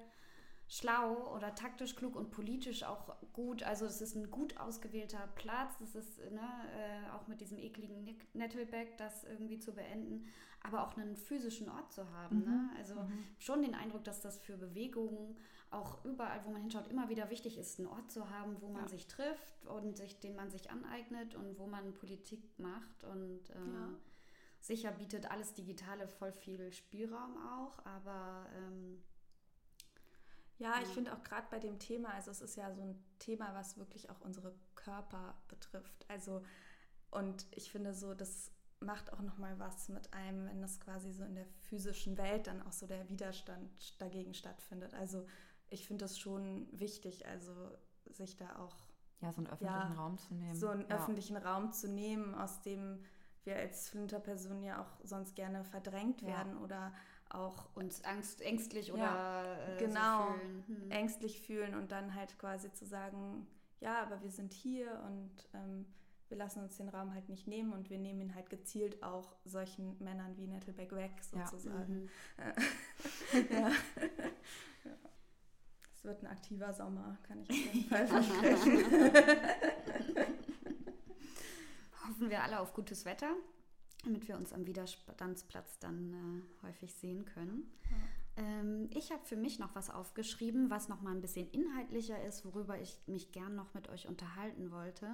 schlau 0.72 1.36
oder 1.36 1.56
taktisch 1.56 1.96
klug 1.96 2.16
und 2.16 2.30
politisch 2.30 2.84
auch 2.84 3.16
gut. 3.34 3.64
Also 3.64 3.86
es 3.88 4.02
ist 4.02 4.16
ein 4.16 4.30
gut 4.30 4.56
ausgewählter 4.58 5.28
Platz. 5.34 5.82
Es 5.82 5.96
ist 5.96 6.20
ne, 6.32 6.48
äh, 6.78 7.10
auch 7.12 7.28
mit 7.28 7.42
diesem 7.42 7.58
ekligen 7.58 8.08
Nettelback 8.34 8.96
das 8.98 9.24
irgendwie 9.24 9.58
zu 9.58 9.74
beenden, 9.74 10.28
aber 10.62 10.84
auch 10.86 10.96
einen 10.96 11.18
physischen 11.18 11.70
Ort 11.70 11.92
zu 11.92 12.08
haben. 12.12 12.46
Ne? 12.46 12.70
Also 12.78 12.94
schon 13.40 13.64
den 13.64 13.74
Eindruck, 13.74 14.04
dass 14.04 14.22
das 14.22 14.38
für 14.40 14.58
Bewegungen 14.58 15.36
auch 15.72 16.06
überall, 16.06 16.46
wo 16.46 16.52
man 16.52 16.62
hinschaut, 16.62 16.88
immer 16.88 17.10
wieder 17.10 17.32
wichtig 17.32 17.58
ist, 17.58 17.80
einen 17.80 17.88
Ort 17.88 18.12
zu 18.12 18.30
haben, 18.30 18.62
wo 18.62 18.70
man 18.70 18.84
Ja. 18.84 18.88
sich 18.90 19.08
trifft 19.08 19.66
und 19.66 19.98
sich, 19.98 20.20
den 20.20 20.36
man 20.36 20.52
sich 20.52 20.70
aneignet 20.70 21.34
und 21.34 21.58
wo 21.58 21.66
man 21.66 21.96
Politik 21.96 22.44
macht. 22.60 23.04
Und 23.06 23.50
äh, 23.50 23.54
Ja. 23.56 23.90
sicher 24.60 24.92
bietet 24.92 25.32
alles 25.32 25.54
Digitale 25.54 26.08
voll 26.08 26.32
viel 26.32 26.72
Spielraum 26.74 27.38
auch, 27.38 27.84
aber 27.86 28.46
ähm, 28.56 29.02
Ja, 30.60 30.76
ich 30.82 30.90
finde 30.90 31.14
auch 31.14 31.24
gerade 31.24 31.48
bei 31.50 31.60
dem 31.60 31.80
Thema, 31.80 32.14
also 32.14 32.32
es 32.32 32.42
ist 32.42 32.56
ja 32.58 32.74
so 32.74 32.82
ein 32.82 33.02
Thema, 33.20 33.54
was 33.56 33.78
wirklich 33.78 34.10
auch 34.10 34.20
unsere 34.22 34.54
Körper 34.76 35.36
betrifft. 35.48 36.06
Also 36.10 36.44
und 37.12 37.48
ich 37.52 37.72
finde 37.72 37.94
so, 37.94 38.14
das 38.14 38.52
macht 38.82 39.14
auch 39.14 39.22
noch 39.22 39.38
mal 39.38 39.60
was 39.60 39.90
mit 39.90 40.14
einem, 40.14 40.48
wenn 40.48 40.62
das 40.62 40.80
quasi 40.80 41.12
so 41.14 41.24
in 41.24 41.36
der 41.36 41.46
physischen 41.62 42.18
Welt 42.18 42.48
dann 42.48 42.62
auch 42.62 42.74
so 42.74 42.88
der 42.88 43.10
Widerstand 43.10 43.70
dagegen 44.02 44.34
stattfindet. 44.34 44.94
Also 44.94 45.26
ich 45.70 45.88
finde 45.88 46.06
das 46.06 46.20
schon 46.20 46.68
wichtig, 46.72 47.28
also 47.28 47.54
sich 48.10 48.36
da 48.38 48.58
auch 48.58 48.76
Ja, 49.22 49.32
so 49.32 49.38
einen 49.40 49.48
öffentlichen 49.48 49.94
Ja, 49.94 49.94
Raum 49.94 50.18
zu 50.18 50.34
nehmen. 50.34 50.56
so 50.56 50.70
einen 50.70 50.88
ja. 50.90 50.96
öffentlichen 50.96 51.38
Raum 51.38 51.72
zu 51.72 51.88
nehmen, 51.90 52.36
aus 52.36 52.62
dem 52.62 53.04
wir 53.44 53.56
als 53.56 53.90
Flinterpersonen 53.90 54.64
ja 54.64 54.82
auch 54.82 55.06
sonst 55.06 55.36
gerne 55.36 55.64
verdrängt 55.64 56.22
Ja. 56.22 56.28
werden 56.28 56.58
oder 56.58 56.94
auch 57.30 57.70
uns 57.76 58.04
angst, 58.04 58.42
ängstlich 58.42 58.88
Ja, 58.88 58.94
oder 58.94 59.76
äh, 59.76 59.80
genau. 59.80 60.28
so 60.28 60.34
fühlen. 60.34 60.64
Hm. 60.68 60.92
ängstlich 60.92 61.42
fühlen 61.42 61.76
und 61.76 61.92
dann 61.92 62.16
halt 62.16 62.38
quasi 62.40 62.72
zu 62.74 62.86
sagen, 62.86 63.46
ja, 63.82 64.02
aber 64.02 64.22
wir 64.24 64.32
sind 64.32 64.54
hier 64.54 65.02
und 65.06 65.32
ähm, 65.54 65.86
wir 66.28 66.38
lassen 66.38 66.62
uns 66.62 66.78
den 66.78 66.90
Raum 66.90 67.14
halt 67.14 67.28
nicht 67.30 67.48
nehmen 67.48 67.74
und 67.74 67.90
wir 67.90 67.98
nehmen 67.98 68.22
ihn 68.22 68.36
halt 68.36 68.50
gezielt 68.50 69.02
auch 69.04 69.36
solchen 69.46 69.96
Männern 70.04 70.38
wie 70.38 70.48
Nettleback 70.48 70.92
weg, 70.96 71.12
Ja. 71.36 71.46
sozusagen. 71.48 72.04
Mhm. 72.04 72.10
Ja. 73.52 73.60
Ja. 73.60 73.72
Es 75.96 76.06
wird 76.06 76.24
ein 76.24 76.28
aktiver 76.28 76.74
Sommer, 76.74 77.18
kann 77.28 77.42
ich 77.42 77.50
auf 77.50 77.56
jeden 77.74 77.90
Fall 77.90 78.08
versprechen. 78.08 78.86
Hoffen 82.08 82.30
wir 82.30 82.42
alle 82.42 82.60
auf 82.62 82.74
gutes 82.74 83.04
Wetter, 83.06 83.34
damit 84.04 84.28
wir 84.28 84.38
uns 84.38 84.54
am 84.54 84.66
Widerstandsplatz 84.66 85.80
dann 85.80 86.14
äh, 86.14 86.68
häufig 86.68 86.94
sehen 86.94 87.26
können. 87.26 87.72
Ähm, 88.38 88.90
ich 88.94 89.12
habe 89.12 89.26
für 89.26 89.36
mich 89.36 89.60
noch 89.60 89.76
was 89.76 89.90
aufgeschrieben, 89.90 90.70
was 90.70 90.88
noch 90.88 91.02
mal 91.02 91.12
ein 91.12 91.22
bisschen 91.22 91.50
inhaltlicher 91.52 92.24
ist, 92.24 92.46
worüber 92.46 92.80
ich 92.80 92.98
mich 93.08 93.32
gern 93.32 93.56
noch 93.56 93.74
mit 93.74 93.90
euch 93.90 94.08
unterhalten 94.08 94.72
wollte. 94.72 95.08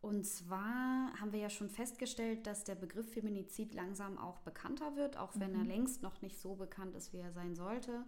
Und 0.00 0.24
zwar 0.24 1.12
haben 1.20 1.32
wir 1.32 1.40
ja 1.40 1.50
schon 1.50 1.68
festgestellt, 1.68 2.46
dass 2.46 2.62
der 2.62 2.76
Begriff 2.76 3.12
Feminizid 3.12 3.74
langsam 3.74 4.16
auch 4.16 4.38
bekannter 4.38 4.94
wird, 4.94 5.16
auch 5.16 5.32
wenn 5.34 5.54
er 5.54 5.64
längst 5.64 6.02
noch 6.02 6.22
nicht 6.22 6.38
so 6.38 6.54
bekannt 6.54 6.94
ist, 6.94 7.12
wie 7.12 7.18
er 7.18 7.32
sein 7.32 7.56
sollte. 7.56 8.04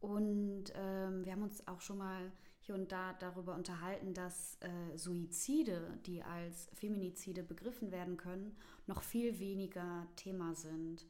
Und 0.00 0.64
ähm, 0.74 1.24
wir 1.24 1.32
haben 1.32 1.42
uns 1.42 1.66
auch 1.66 1.80
schon 1.80 1.96
mal 1.96 2.30
hier 2.64 2.74
und 2.74 2.92
da 2.92 3.12
darüber 3.14 3.54
unterhalten, 3.54 4.14
dass 4.14 4.56
äh, 4.60 4.96
Suizide, 4.96 5.98
die 6.06 6.22
als 6.22 6.68
Feminizide 6.74 7.42
begriffen 7.42 7.92
werden 7.92 8.16
können, 8.16 8.56
noch 8.86 9.02
viel 9.02 9.38
weniger 9.38 10.06
Thema 10.16 10.54
sind. 10.54 11.06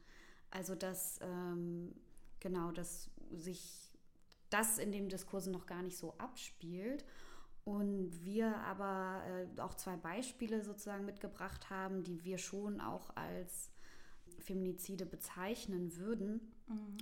Also 0.51 0.75
dass 0.75 1.19
ähm, 1.21 1.95
genau, 2.41 2.71
dass 2.71 3.09
sich 3.31 3.93
das 4.49 4.77
in 4.77 4.91
den 4.91 5.07
Diskursen 5.07 5.53
noch 5.53 5.65
gar 5.65 5.81
nicht 5.81 5.97
so 5.97 6.13
abspielt. 6.17 7.05
Und 7.63 8.23
wir 8.23 8.57
aber 8.57 9.23
äh, 9.25 9.61
auch 9.61 9.73
zwei 9.73 9.95
Beispiele 9.95 10.61
sozusagen 10.61 11.05
mitgebracht 11.05 11.69
haben, 11.69 12.03
die 12.03 12.23
wir 12.23 12.37
schon 12.37 12.79
auch 12.79 13.15
als 13.15 13.71
Feminizide 14.39 15.05
bezeichnen 15.05 15.95
würden. 15.97 16.41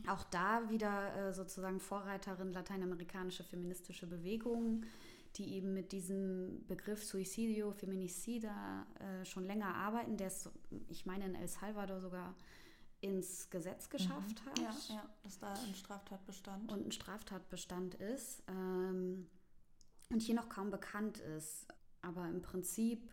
Auch 0.08 0.24
da 0.26 0.70
wieder 0.70 1.16
äh, 1.16 1.34
sozusagen 1.34 1.80
Vorreiterin 1.80 2.52
lateinamerikanische 2.52 3.44
feministische 3.44 4.08
Bewegungen, 4.08 4.86
die 5.38 5.54
eben 5.56 5.74
mit 5.74 5.92
diesem 5.94 6.66
Begriff 6.68 7.04
Suicidio, 7.04 7.72
Feminicida 7.72 8.86
äh, 9.00 9.26
schon 9.26 9.46
länger 9.46 9.74
arbeiten, 9.74 10.18
der 10.18 10.28
es, 10.28 10.50
ich 10.90 11.06
meine, 11.06 11.26
in 11.26 11.36
El 11.36 11.48
Salvador 11.48 12.02
sogar 12.02 12.36
ins 13.02 13.50
Gesetz 13.50 13.90
geschafft 13.90 14.46
hat 14.46 14.60
Ja, 14.60 14.76
ja, 14.90 15.10
dass 15.24 15.38
da 15.40 15.54
ein 15.54 15.76
Straftatbestand. 15.76 16.72
und 16.72 16.86
ein 16.88 16.92
Straftatbestand 16.92 17.96
ist 17.96 18.44
ähm, 18.48 19.28
und 20.10 20.22
hier 20.22 20.36
noch 20.36 20.50
kaum 20.50 20.72
bekannt 20.72 21.18
ist. 21.20 21.68
Aber 22.02 22.28
im 22.28 22.42
Prinzip 22.42 23.10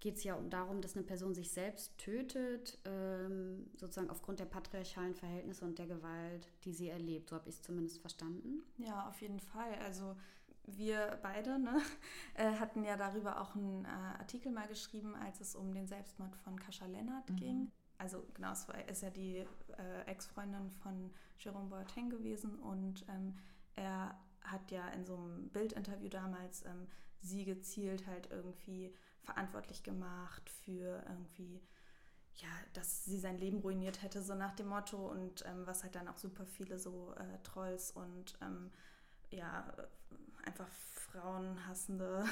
geht 0.00 0.16
es 0.16 0.24
ja 0.24 0.34
um 0.34 0.48
darum, 0.50 0.80
dass 0.80 0.96
eine 0.96 1.04
Person 1.04 1.34
sich 1.34 1.50
selbst 1.50 1.96
tötet, 1.98 2.78
ähm, 2.86 3.70
sozusagen 3.76 4.10
aufgrund 4.10 4.40
der 4.40 4.46
patriarchalen 4.46 5.14
Verhältnisse 5.14 5.64
und 5.64 5.78
der 5.78 5.86
Gewalt, 5.86 6.48
die 6.64 6.72
sie 6.72 6.88
erlebt. 6.88 7.28
So 7.28 7.36
habe 7.36 7.48
ich 7.48 7.56
es 7.56 7.62
zumindest 7.62 7.98
verstanden. 8.00 8.62
Ja, 8.78 9.08
auf 9.08 9.20
jeden 9.20 9.40
Fall. 9.40 9.74
Also 9.84 10.16
wir 10.66 11.18
beide 11.22 11.58
ne, 11.58 11.80
äh, 12.34 12.52
hatten 12.58 12.82
ja 12.82 12.96
darüber 12.96 13.40
auch 13.40 13.54
einen 13.54 13.84
äh, 13.84 13.88
Artikel 14.18 14.50
mal 14.52 14.68
geschrieben, 14.68 15.14
als 15.16 15.40
es 15.40 15.54
um 15.54 15.72
den 15.72 15.86
Selbstmord 15.86 16.34
von 16.36 16.58
Kascha 16.58 16.86
Lennart 16.86 17.28
Mhm. 17.30 17.36
ging. 17.36 17.72
Also 17.98 18.24
genau, 18.32 18.52
es 18.52 18.66
war, 18.68 18.88
ist 18.88 19.02
ja 19.02 19.10
die 19.10 19.36
äh, 19.36 20.00
Ex-Freundin 20.06 20.70
von 20.70 21.10
Jerome 21.38 21.68
Boateng 21.68 22.08
gewesen 22.08 22.58
und 22.58 23.04
ähm, 23.08 23.34
er 23.76 24.18
hat 24.40 24.70
ja 24.70 24.88
in 24.88 25.04
so 25.04 25.16
einem 25.16 25.50
Bildinterview 25.50 26.08
damals 26.08 26.64
ähm, 26.64 26.86
sie 27.20 27.44
gezielt 27.44 28.06
halt 28.06 28.30
irgendwie 28.30 28.94
verantwortlich 29.30 29.82
gemacht 29.82 30.50
für 30.64 31.02
irgendwie, 31.08 31.60
ja, 32.36 32.48
dass 32.72 33.04
sie 33.04 33.18
sein 33.18 33.38
Leben 33.38 33.58
ruiniert 33.60 34.02
hätte, 34.02 34.22
so 34.22 34.34
nach 34.34 34.54
dem 34.54 34.68
Motto. 34.68 35.08
Und 35.08 35.44
ähm, 35.46 35.66
was 35.66 35.82
halt 35.82 35.94
dann 35.94 36.08
auch 36.08 36.18
super 36.18 36.46
viele 36.46 36.78
so 36.78 37.14
äh, 37.14 37.38
Trolls 37.42 37.92
und 37.92 38.36
ähm, 38.42 38.70
ja, 39.30 39.72
einfach 40.44 40.68
frauenhassende 40.68 42.24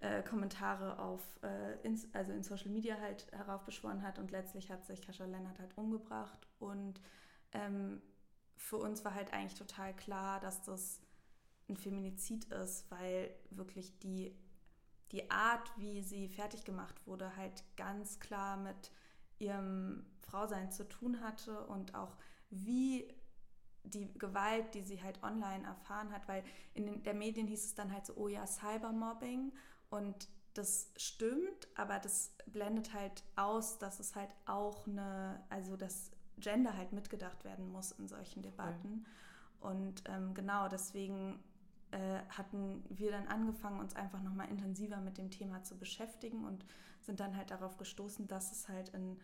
äh, 0.00 0.22
Kommentare 0.22 0.98
auf, 0.98 1.22
äh, 1.42 1.80
in, 1.82 1.98
also 2.12 2.32
in 2.32 2.42
Social 2.42 2.70
Media 2.70 2.98
halt 3.00 3.30
heraufbeschworen 3.32 4.02
hat. 4.02 4.18
Und 4.18 4.30
letztlich 4.30 4.70
hat 4.70 4.84
sich 4.84 5.00
Kascha 5.00 5.24
Lennart 5.24 5.58
halt 5.58 5.76
umgebracht. 5.78 6.46
Und 6.58 7.00
ähm, 7.52 8.02
für 8.56 8.76
uns 8.76 9.04
war 9.04 9.14
halt 9.14 9.32
eigentlich 9.32 9.58
total 9.58 9.94
klar, 9.94 10.40
dass 10.40 10.62
das 10.62 11.00
ein 11.68 11.76
Feminizid 11.76 12.44
ist, 12.52 12.90
weil 12.90 13.34
wirklich 13.50 13.98
die, 14.00 14.36
die 15.14 15.30
Art, 15.30 15.70
wie 15.76 16.02
sie 16.02 16.28
fertig 16.28 16.64
gemacht 16.64 17.06
wurde, 17.06 17.36
halt 17.36 17.62
ganz 17.76 18.18
klar 18.18 18.56
mit 18.56 18.90
ihrem 19.38 20.04
Frausein 20.18 20.72
zu 20.72 20.88
tun 20.88 21.20
hatte 21.20 21.64
und 21.66 21.94
auch 21.94 22.16
wie 22.50 23.06
die 23.84 24.12
Gewalt, 24.18 24.74
die 24.74 24.82
sie 24.82 25.00
halt 25.00 25.22
online 25.22 25.64
erfahren 25.64 26.10
hat, 26.10 26.26
weil 26.26 26.42
in 26.72 26.86
den, 26.86 27.02
der 27.04 27.14
Medien 27.14 27.46
hieß 27.46 27.64
es 27.64 27.74
dann 27.76 27.92
halt 27.92 28.04
so, 28.06 28.14
oh 28.16 28.26
ja, 28.26 28.44
Cybermobbing 28.44 29.52
und 29.88 30.28
das 30.54 30.90
stimmt, 30.96 31.68
aber 31.76 32.00
das 32.00 32.34
blendet 32.46 32.92
halt 32.92 33.22
aus, 33.36 33.78
dass 33.78 34.00
es 34.00 34.16
halt 34.16 34.30
auch 34.46 34.86
eine, 34.88 35.44
also 35.48 35.76
dass 35.76 36.10
Gender 36.38 36.76
halt 36.76 36.92
mitgedacht 36.92 37.44
werden 37.44 37.70
muss 37.70 37.92
in 37.92 38.08
solchen 38.08 38.42
Debatten. 38.42 39.06
Okay. 39.60 39.74
Und 39.74 40.02
ähm, 40.08 40.34
genau 40.34 40.68
deswegen 40.68 41.38
äh, 41.94 42.18
hatten 42.28 42.84
wir 42.88 43.12
dann 43.12 43.28
angefangen, 43.28 43.78
uns 43.78 43.94
einfach 43.94 44.20
nochmal 44.20 44.48
intensiver 44.48 44.96
mit 44.98 45.16
dem 45.16 45.30
Thema 45.30 45.62
zu 45.62 45.78
beschäftigen 45.78 46.44
und 46.44 46.64
sind 47.00 47.20
dann 47.20 47.36
halt 47.36 47.50
darauf 47.50 47.76
gestoßen, 47.76 48.26
dass 48.26 48.50
es 48.50 48.68
halt 48.68 48.88
in 48.90 49.18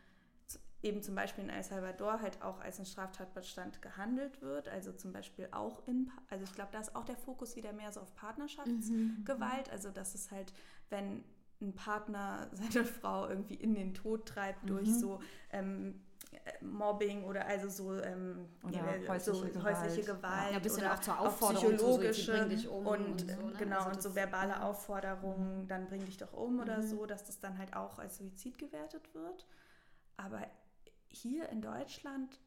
eben 0.83 1.03
zum 1.03 1.15
Beispiel 1.15 1.45
in 1.45 1.51
El 1.51 1.63
Salvador 1.63 2.23
halt 2.23 2.41
auch 2.43 2.61
als 2.61 2.79
ein 2.79 2.87
Straftatbestand 2.87 3.83
gehandelt 3.83 4.41
wird. 4.41 4.69
Also 4.69 4.93
zum 4.93 5.13
Beispiel 5.13 5.49
auch 5.51 5.87
in, 5.87 6.11
also 6.31 6.45
ich 6.45 6.55
glaube, 6.55 6.71
da 6.73 6.81
ist 6.81 6.97
auch 6.97 7.05
der 7.05 7.17
Fokus 7.17 7.57
wieder 7.57 7.73
mehr 7.73 7.93
so 7.93 8.01
auf 8.01 8.15
Partnerschaftsgewalt. 8.15 9.67
Mhm. 9.67 9.73
Also 9.73 9.91
dass 9.91 10.15
es 10.15 10.31
halt, 10.31 10.53
wenn 10.89 11.23
ein 11.61 11.75
Partner 11.75 12.49
seine 12.53 12.87
Frau 12.87 13.29
irgendwie 13.29 13.57
in 13.57 13.75
den 13.75 13.95
Tod 13.95 14.27
treibt 14.27 14.63
mhm. 14.65 14.69
durch 14.69 14.95
so 14.95 15.21
ähm, 15.51 16.01
Mobbing 16.61 17.25
oder 17.25 17.47
also 17.47 17.69
so, 17.69 18.01
ähm, 18.01 18.49
oder 18.63 18.99
ja, 18.99 19.09
häusliche, 19.09 19.39
so 19.39 19.47
Gewalt. 19.47 19.65
häusliche 19.65 20.03
Gewalt 20.03 20.51
ja, 20.51 20.57
ein 20.57 20.63
bisschen 20.63 20.85
oder 20.85 20.95
auch 20.95 21.01
zur 21.01 21.21
Aufforderung 21.21 21.77
psychologische 21.77 22.57
so, 22.57 22.71
um 22.73 22.87
und, 22.87 23.01
und 23.01 23.31
so, 23.31 23.47
ne? 23.47 23.53
genau 23.59 23.79
also 23.79 23.91
und 23.91 24.03
so 24.03 24.15
verbale 24.15 24.63
Aufforderungen, 24.63 25.67
dann 25.67 25.87
bring 25.87 26.05
dich 26.05 26.17
doch 26.19 26.33
um 26.33 26.55
mhm. 26.55 26.61
oder 26.61 26.83
so, 26.83 27.07
dass 27.07 27.25
das 27.25 27.41
dann 27.41 27.59
halt 27.59 27.75
auch 27.75 27.99
als 27.99 28.19
Suizid 28.19 28.59
gewertet 28.59 29.13
wird. 29.15 29.47
Aber 30.17 30.47
hier 31.09 31.49
in 31.49 31.63
Deutschland 31.63 32.39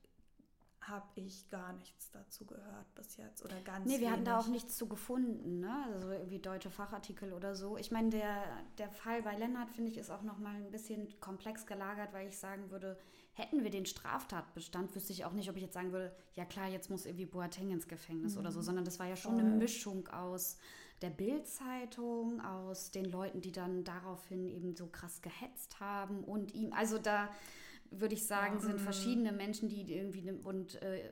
habe 0.81 1.07
ich 1.15 1.49
gar 1.49 1.73
nichts 1.73 2.11
dazu 2.11 2.45
gehört 2.45 2.93
bis 2.95 3.17
jetzt 3.17 3.43
oder 3.43 3.59
ganz 3.61 3.85
Nee, 3.85 3.93
wir 3.93 3.99
wenig. 3.99 4.11
hatten 4.11 4.25
da 4.25 4.39
auch 4.39 4.47
nichts 4.47 4.77
zu 4.77 4.87
gefunden, 4.87 5.59
ne? 5.61 5.85
Also 5.93 6.11
irgendwie 6.11 6.39
deutsche 6.39 6.69
Fachartikel 6.69 7.31
oder 7.33 7.55
so. 7.55 7.77
Ich 7.77 7.91
meine, 7.91 8.09
der, 8.09 8.43
der 8.77 8.89
Fall 8.89 9.21
bei 9.21 9.35
Lennart, 9.37 9.71
finde 9.71 9.91
ich, 9.91 9.97
ist 9.97 10.09
auch 10.09 10.23
nochmal 10.23 10.55
ein 10.55 10.71
bisschen 10.71 11.19
komplex 11.19 11.65
gelagert, 11.65 12.11
weil 12.13 12.27
ich 12.27 12.37
sagen 12.37 12.69
würde, 12.69 12.97
hätten 13.33 13.63
wir 13.63 13.71
den 13.71 13.85
Straftatbestand, 13.85 14.95
wüsste 14.95 15.11
ich 15.11 15.25
auch 15.25 15.33
nicht, 15.33 15.49
ob 15.49 15.55
ich 15.55 15.63
jetzt 15.63 15.73
sagen 15.73 15.91
würde, 15.91 16.15
ja 16.35 16.45
klar, 16.45 16.67
jetzt 16.67 16.89
muss 16.89 17.05
irgendwie 17.05 17.25
Boateng 17.25 17.71
ins 17.71 17.87
Gefängnis 17.87 18.33
mhm. 18.33 18.41
oder 18.41 18.51
so, 18.51 18.59
mhm. 18.59 18.63
sondern 18.63 18.85
das 18.85 18.99
war 18.99 19.07
ja 19.07 19.15
schon 19.15 19.35
Voll. 19.35 19.45
eine 19.45 19.55
Mischung 19.55 20.07
aus 20.09 20.57
der 21.01 21.09
Bildzeitung, 21.09 22.39
aus 22.41 22.91
den 22.91 23.05
Leuten, 23.05 23.41
die 23.41 23.51
dann 23.51 23.83
daraufhin 23.83 24.47
eben 24.47 24.75
so 24.75 24.87
krass 24.87 25.21
gehetzt 25.21 25.79
haben 25.79 26.23
und 26.23 26.53
ihm, 26.53 26.71
also 26.73 26.97
da 26.97 27.29
würde 27.91 28.15
ich 28.15 28.25
sagen, 28.25 28.59
sind 28.59 28.79
mhm. 28.79 28.83
verschiedene 28.83 29.31
Menschen, 29.31 29.69
die 29.69 29.81
irgendwie 29.93 30.21
ne, 30.21 30.39
und 30.43 30.81
äh, 30.81 31.09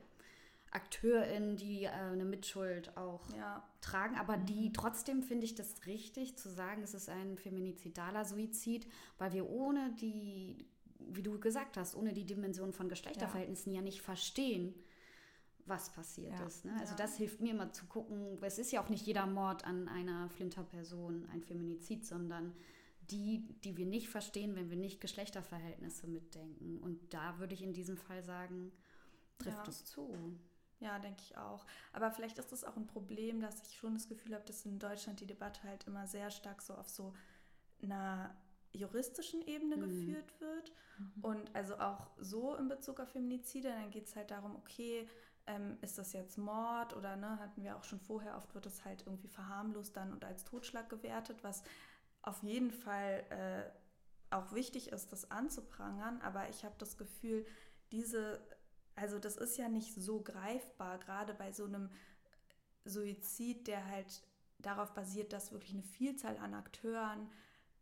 AkteurInnen, 0.71 1.57
die 1.57 1.83
äh, 1.83 1.89
eine 1.89 2.23
Mitschuld 2.23 2.95
auch 2.97 3.21
ja. 3.35 3.63
tragen, 3.81 4.15
aber 4.15 4.37
mhm. 4.37 4.45
die 4.45 4.71
trotzdem 4.71 5.21
finde 5.21 5.45
ich 5.45 5.55
das 5.55 5.85
richtig 5.85 6.37
zu 6.37 6.49
sagen, 6.49 6.81
es 6.83 6.93
ist 6.93 7.09
ein 7.09 7.37
feminizidaler 7.37 8.25
Suizid, 8.25 8.87
weil 9.17 9.33
wir 9.33 9.49
ohne 9.49 9.93
die, 9.99 10.65
wie 11.09 11.23
du 11.23 11.39
gesagt 11.39 11.77
hast, 11.77 11.95
ohne 11.95 12.13
die 12.13 12.25
Dimension 12.25 12.73
von 12.73 12.89
Geschlechterverhältnissen 12.89 13.71
ja, 13.71 13.79
ja 13.79 13.83
nicht 13.83 14.01
verstehen, 14.01 14.73
was 15.65 15.91
passiert 15.91 16.33
ja. 16.39 16.45
ist. 16.45 16.65
Ne? 16.65 16.75
Also 16.79 16.95
das 16.95 17.17
hilft 17.17 17.41
mir 17.41 17.51
immer 17.51 17.71
zu 17.71 17.85
gucken, 17.85 18.37
es 18.41 18.57
ist 18.57 18.71
ja 18.71 18.83
auch 18.83 18.89
nicht 18.89 19.05
jeder 19.05 19.25
Mord 19.25 19.65
an 19.65 19.87
einer 19.87 20.29
Flinterperson 20.29 21.27
ein 21.31 21.43
Feminizid, 21.43 22.05
sondern 22.05 22.53
die, 23.09 23.45
die 23.63 23.77
wir 23.77 23.85
nicht 23.85 24.09
verstehen, 24.09 24.55
wenn 24.55 24.69
wir 24.69 24.77
nicht 24.77 25.01
Geschlechterverhältnisse 25.01 26.07
mitdenken. 26.07 26.79
Und 26.79 27.13
da 27.13 27.39
würde 27.39 27.53
ich 27.53 27.61
in 27.61 27.73
diesem 27.73 27.97
Fall 27.97 28.23
sagen, 28.23 28.71
trifft 29.37 29.57
ja. 29.57 29.69
es 29.69 29.85
zu. 29.85 30.37
Ja, 30.79 30.97
denke 30.97 31.21
ich 31.21 31.37
auch. 31.37 31.65
Aber 31.93 32.11
vielleicht 32.11 32.39
ist 32.39 32.51
das 32.51 32.63
auch 32.63 32.75
ein 32.75 32.87
Problem, 32.87 33.39
dass 33.39 33.61
ich 33.61 33.77
schon 33.77 33.93
das 33.93 34.07
Gefühl 34.07 34.33
habe, 34.33 34.45
dass 34.45 34.65
in 34.65 34.79
Deutschland 34.79 35.19
die 35.19 35.27
Debatte 35.27 35.63
halt 35.63 35.85
immer 35.85 36.07
sehr 36.07 36.31
stark 36.31 36.61
so 36.61 36.73
auf 36.73 36.89
so 36.89 37.13
einer 37.83 38.35
juristischen 38.73 39.41
Ebene 39.47 39.77
mhm. 39.77 39.81
geführt 39.81 40.39
wird. 40.39 40.71
Mhm. 40.97 41.23
Und 41.23 41.55
also 41.55 41.77
auch 41.77 42.11
so 42.17 42.55
in 42.55 42.67
Bezug 42.67 42.99
auf 42.99 43.09
Feminizide, 43.09 43.69
dann 43.69 43.91
geht 43.91 44.07
es 44.07 44.15
halt 44.15 44.31
darum, 44.31 44.55
okay, 44.55 45.07
ähm, 45.47 45.77
ist 45.81 45.97
das 45.97 46.13
jetzt 46.13 46.37
Mord 46.37 46.95
oder 46.95 47.15
ne, 47.15 47.39
hatten 47.39 47.63
wir 47.63 47.75
auch 47.75 47.83
schon 47.83 47.99
vorher, 47.99 48.37
oft 48.37 48.53
wird 48.53 48.65
es 48.65 48.85
halt 48.85 49.03
irgendwie 49.05 49.27
verharmlost 49.27 49.95
dann 49.97 50.11
und 50.13 50.23
als 50.23 50.43
Totschlag 50.43 50.89
gewertet, 50.89 51.43
was 51.43 51.63
auf 52.21 52.43
jeden 52.43 52.71
Fall 52.71 53.23
äh, 53.29 54.35
auch 54.35 54.53
wichtig 54.53 54.91
ist, 54.91 55.11
das 55.11 55.29
anzuprangern, 55.31 56.21
aber 56.21 56.47
ich 56.49 56.63
habe 56.63 56.75
das 56.77 56.97
Gefühl, 56.97 57.45
diese, 57.91 58.39
also 58.95 59.19
das 59.19 59.35
ist 59.35 59.57
ja 59.57 59.67
nicht 59.67 59.95
so 59.95 60.21
greifbar, 60.21 60.99
gerade 60.99 61.33
bei 61.33 61.51
so 61.51 61.65
einem 61.65 61.89
Suizid, 62.85 63.67
der 63.67 63.85
halt 63.87 64.23
darauf 64.59 64.93
basiert, 64.93 65.33
dass 65.33 65.51
wirklich 65.51 65.73
eine 65.73 65.83
Vielzahl 65.83 66.37
an 66.37 66.53
Akteuren 66.53 67.29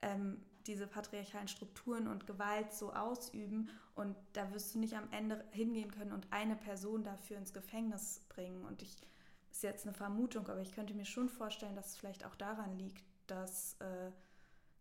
ähm, 0.01 0.41
diese 0.69 0.87
patriarchalen 0.87 1.47
Strukturen 1.47 2.07
und 2.07 2.27
Gewalt 2.27 2.71
so 2.71 2.93
ausüben 2.93 3.69
und 3.95 4.15
da 4.33 4.53
wirst 4.53 4.75
du 4.75 4.79
nicht 4.79 4.95
am 4.95 5.09
Ende 5.11 5.43
hingehen 5.51 5.91
können 5.91 6.13
und 6.13 6.27
eine 6.31 6.55
Person 6.55 7.03
dafür 7.03 7.37
ins 7.37 7.53
Gefängnis 7.53 8.21
bringen. 8.29 8.63
Und 8.63 8.81
ich 8.81 8.95
ist 9.51 9.63
jetzt 9.63 9.85
eine 9.85 9.95
Vermutung, 9.95 10.47
aber 10.47 10.61
ich 10.61 10.71
könnte 10.71 10.93
mir 10.93 11.05
schon 11.05 11.27
vorstellen, 11.27 11.75
dass 11.75 11.87
es 11.87 11.97
vielleicht 11.97 12.23
auch 12.23 12.35
daran 12.35 12.77
liegt, 12.77 13.03
dass 13.25 13.75
äh, 13.79 14.11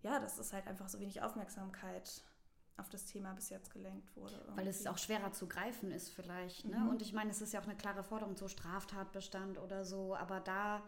ja, 0.03 0.20
dass 0.20 0.38
es 0.38 0.53
halt 0.53 0.66
einfach 0.66 0.88
so 0.88 1.01
wenig 1.01 1.22
Aufmerksamkeit 1.22 2.22
auf 2.77 2.88
das 2.90 3.07
Thema 3.07 3.33
bis 3.33 3.48
jetzt 3.48 3.72
gelenkt 3.72 4.14
wurde. 4.14 4.35
Irgendwie. 4.35 4.59
Weil 4.59 4.68
es 4.68 4.87
auch 4.87 4.98
schwerer 4.98 5.33
zu 5.33 5.48
greifen 5.48 5.90
ist 5.90 6.11
vielleicht. 6.11 6.66
Ne? 6.66 6.79
Mhm. 6.79 6.90
Und 6.90 7.03
ich 7.03 7.12
meine, 7.12 7.31
es 7.31 7.40
ist 7.40 7.53
ja 7.53 7.61
auch 7.61 7.64
eine 7.64 7.77
klare 7.77 8.05
Forderung, 8.05 8.37
so 8.37 8.46
Straftatbestand 8.46 9.59
oder 9.59 9.85
so, 9.85 10.14
aber 10.14 10.38
da 10.40 10.83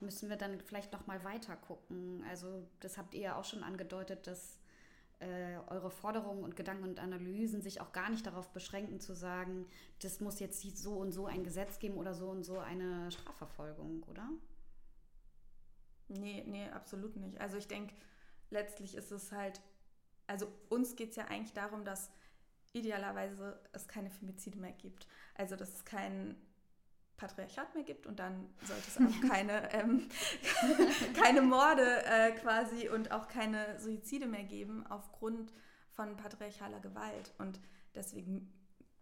müssen 0.00 0.28
wir 0.28 0.36
dann 0.36 0.60
vielleicht 0.60 0.92
noch 0.92 1.06
mal 1.06 1.24
weiter 1.24 1.56
gucken. 1.56 2.24
Also 2.28 2.68
das 2.80 2.98
habt 2.98 3.14
ihr 3.14 3.20
ja 3.20 3.36
auch 3.36 3.44
schon 3.44 3.62
angedeutet, 3.62 4.26
dass 4.26 4.58
äh, 5.18 5.56
eure 5.68 5.90
Forderungen 5.90 6.44
und 6.44 6.56
Gedanken 6.56 6.84
und 6.84 7.00
Analysen 7.00 7.62
sich 7.62 7.80
auch 7.80 7.92
gar 7.92 8.10
nicht 8.10 8.26
darauf 8.26 8.50
beschränken 8.52 9.00
zu 9.00 9.14
sagen, 9.14 9.66
das 10.00 10.20
muss 10.20 10.40
jetzt 10.40 10.62
so 10.76 10.94
und 10.94 11.12
so 11.12 11.26
ein 11.26 11.44
Gesetz 11.44 11.78
geben 11.78 11.96
oder 11.96 12.14
so 12.14 12.28
und 12.28 12.44
so 12.44 12.58
eine 12.58 13.10
Strafverfolgung, 13.10 14.02
oder? 14.04 14.28
Nee, 16.08 16.44
nee, 16.46 16.68
absolut 16.68 17.16
nicht. 17.16 17.40
Also 17.40 17.56
ich 17.56 17.66
denke, 17.66 17.94
letztlich 18.50 18.94
ist 18.94 19.10
es 19.10 19.32
halt, 19.32 19.60
also 20.26 20.46
uns 20.68 20.96
geht 20.96 21.10
es 21.10 21.16
ja 21.16 21.24
eigentlich 21.24 21.54
darum, 21.54 21.84
dass 21.84 22.10
idealerweise 22.74 23.58
es 23.72 23.88
keine 23.88 24.10
Femizide 24.10 24.58
mehr 24.58 24.72
gibt. 24.72 25.08
Also 25.34 25.56
dass 25.56 25.72
es 25.72 25.84
kein 25.84 26.36
Patriarchat 27.16 27.74
mehr 27.74 27.84
gibt 27.84 28.06
und 28.06 28.18
dann 28.18 28.48
sollte 28.64 28.88
es 28.88 28.96
auch 28.98 29.28
keine, 29.28 29.72
ähm, 29.72 30.08
keine 31.14 31.42
Morde 31.42 32.04
äh, 32.04 32.32
quasi 32.32 32.88
und 32.88 33.12
auch 33.12 33.28
keine 33.28 33.78
Suizide 33.78 34.26
mehr 34.26 34.44
geben 34.44 34.86
aufgrund 34.88 35.52
von 35.90 36.16
patriarchaler 36.16 36.80
Gewalt. 36.80 37.32
Und 37.38 37.60
deswegen 37.94 38.52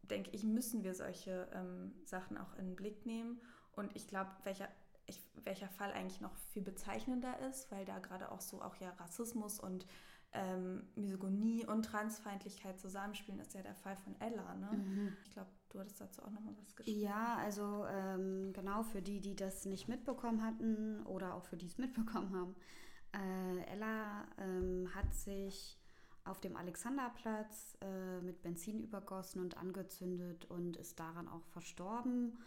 denke 0.03 0.31
ich, 0.31 0.44
müssen 0.44 0.85
wir 0.85 0.94
solche 0.94 1.48
ähm, 1.55 1.92
Sachen 2.05 2.38
auch 2.38 2.55
in 2.57 2.66
den 2.66 2.77
Blick 2.77 3.05
nehmen. 3.07 3.40
Und 3.72 3.96
ich 3.96 4.07
glaube, 4.07 4.31
welcher 4.44 4.68
ich, 5.07 5.20
welcher 5.42 5.68
Fall 5.68 5.92
eigentlich 5.92 6.20
noch 6.20 6.35
viel 6.53 6.62
bezeichnender 6.62 7.38
ist, 7.50 7.70
weil 7.70 7.85
da 7.85 7.98
gerade 7.98 8.33
auch 8.33 8.40
so 8.40 8.62
auch 8.62 8.77
ja 8.77 8.90
Rassismus 8.98 9.61
und 9.61 9.87
ähm, 10.35 10.83
Misogonie 10.97 11.64
und 11.64 11.85
Transfeindlichkeit 11.85 12.79
zusammenspielen, 12.79 13.40
ist 13.40 13.55
ja 13.55 13.62
der 13.62 13.75
Fall 13.75 13.97
von 13.97 14.14
Ella. 14.20 14.55
Ne? 14.57 14.70
Mhm. 14.73 15.16
Ich 15.25 15.31
glaube, 15.31 15.51
du 15.70 15.81
hattest 15.81 16.01
dazu 16.01 16.23
auch 16.23 16.31
nochmal 16.31 16.55
was 16.61 16.75
geschrieben. 16.75 17.01
Ja, 17.01 17.37
also 17.37 17.87
ähm, 17.87 18.53
genau 18.53 18.83
für 18.83 19.01
die, 19.01 19.20
die 19.20 19.37
das 19.37 19.64
nicht 19.64 19.88
mitbekommen 19.88 20.44
hatten 20.44 21.05
oder 21.07 21.35
auch 21.35 21.44
für 21.44 21.57
die 21.57 21.66
es 21.66 21.79
mitbekommen 21.79 22.35
haben. 22.35 22.57
Äh, 23.12 23.73
Ella 23.73 24.27
ähm, 24.38 24.88
hat 24.94 25.14
sich 25.14 25.79
auf 26.25 26.40
dem 26.40 26.57
Alexanderplatz 26.57 27.77
äh, 27.81 28.20
mit 28.20 28.42
Benzin 28.42 28.81
übergossen 28.81 29.40
und 29.40 29.57
angezündet 29.57 30.47
und 30.47 30.77
ist 30.77 30.99
daran 30.99 31.29
auch 31.29 31.44
verstorben. 31.47 32.38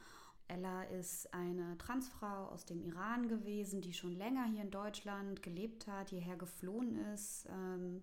Ella 0.48 0.84
ist 0.84 1.34
eine 1.34 1.78
Transfrau 1.78 2.48
aus 2.48 2.66
dem 2.66 2.82
Iran 2.82 3.28
gewesen, 3.28 3.82
die 3.82 3.94
schon 3.94 4.16
länger 4.16 4.46
hier 4.46 4.62
in 4.62 4.72
Deutschland 4.72 5.44
gelebt 5.44 5.88
hat, 5.88 6.10
hierher 6.10 6.38
geflohen 6.38 6.98
ist. 7.14 7.48
Ähm, 7.50 8.02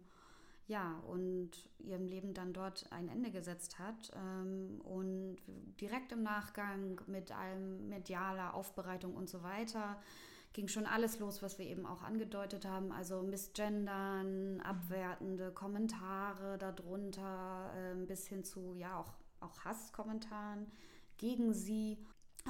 ja, 0.67 0.99
und 1.07 1.51
ihrem 1.79 2.07
Leben 2.07 2.33
dann 2.33 2.55
dort 2.55 2.91
ein 2.91 3.09
Ende 3.09 3.31
gesetzt 3.31 3.79
hat. 3.79 4.11
Ähm, 4.17 4.81
und 4.83 5.37
direkt 5.81 6.13
im 6.13 6.23
Nachgang 6.23 7.01
mit 7.07 7.33
allem 7.33 7.89
medialer 7.89 8.55
Aufbereitung 8.55 9.15
und 9.15 9.29
so 9.29 9.43
weiter 9.43 9.99
ging 10.55 10.69
schon 10.69 10.87
alles 10.87 11.19
los, 11.19 11.43
was 11.43 11.59
wir 11.59 11.67
eben 11.67 11.85
auch 11.85 12.03
angedeutet 12.03 12.65
haben. 12.65 12.93
Also 12.93 13.23
Missgendern, 13.23 14.61
abwertende 14.61 15.51
Kommentare 15.51 16.57
darunter, 16.59 17.73
äh, 17.77 18.07
bis 18.07 18.29
hin 18.29 18.45
zu 18.45 18.75
ja 18.75 18.97
auch, 18.97 19.13
auch 19.41 19.65
Hasskommentaren 19.65 20.71
gegen 21.19 21.53
sie. 21.53 21.99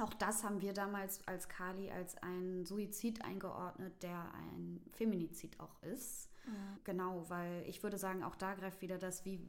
Auch 0.01 0.13
das 0.13 0.43
haben 0.43 0.61
wir 0.61 0.73
damals 0.73 1.25
als 1.27 1.47
Kali 1.47 1.89
als 1.89 2.17
ein 2.17 2.65
Suizid 2.65 3.23
eingeordnet, 3.23 4.03
der 4.03 4.33
ein 4.33 4.81
Feminizid 4.91 5.59
auch 5.59 5.81
ist. 5.83 6.29
Ja. 6.45 6.53
Genau, 6.83 7.29
weil 7.29 7.63
ich 7.67 7.81
würde 7.81 7.97
sagen, 7.97 8.23
auch 8.23 8.35
da 8.35 8.53
greift 8.55 8.81
wieder 8.81 8.97
das, 8.97 9.23
wie, 9.23 9.39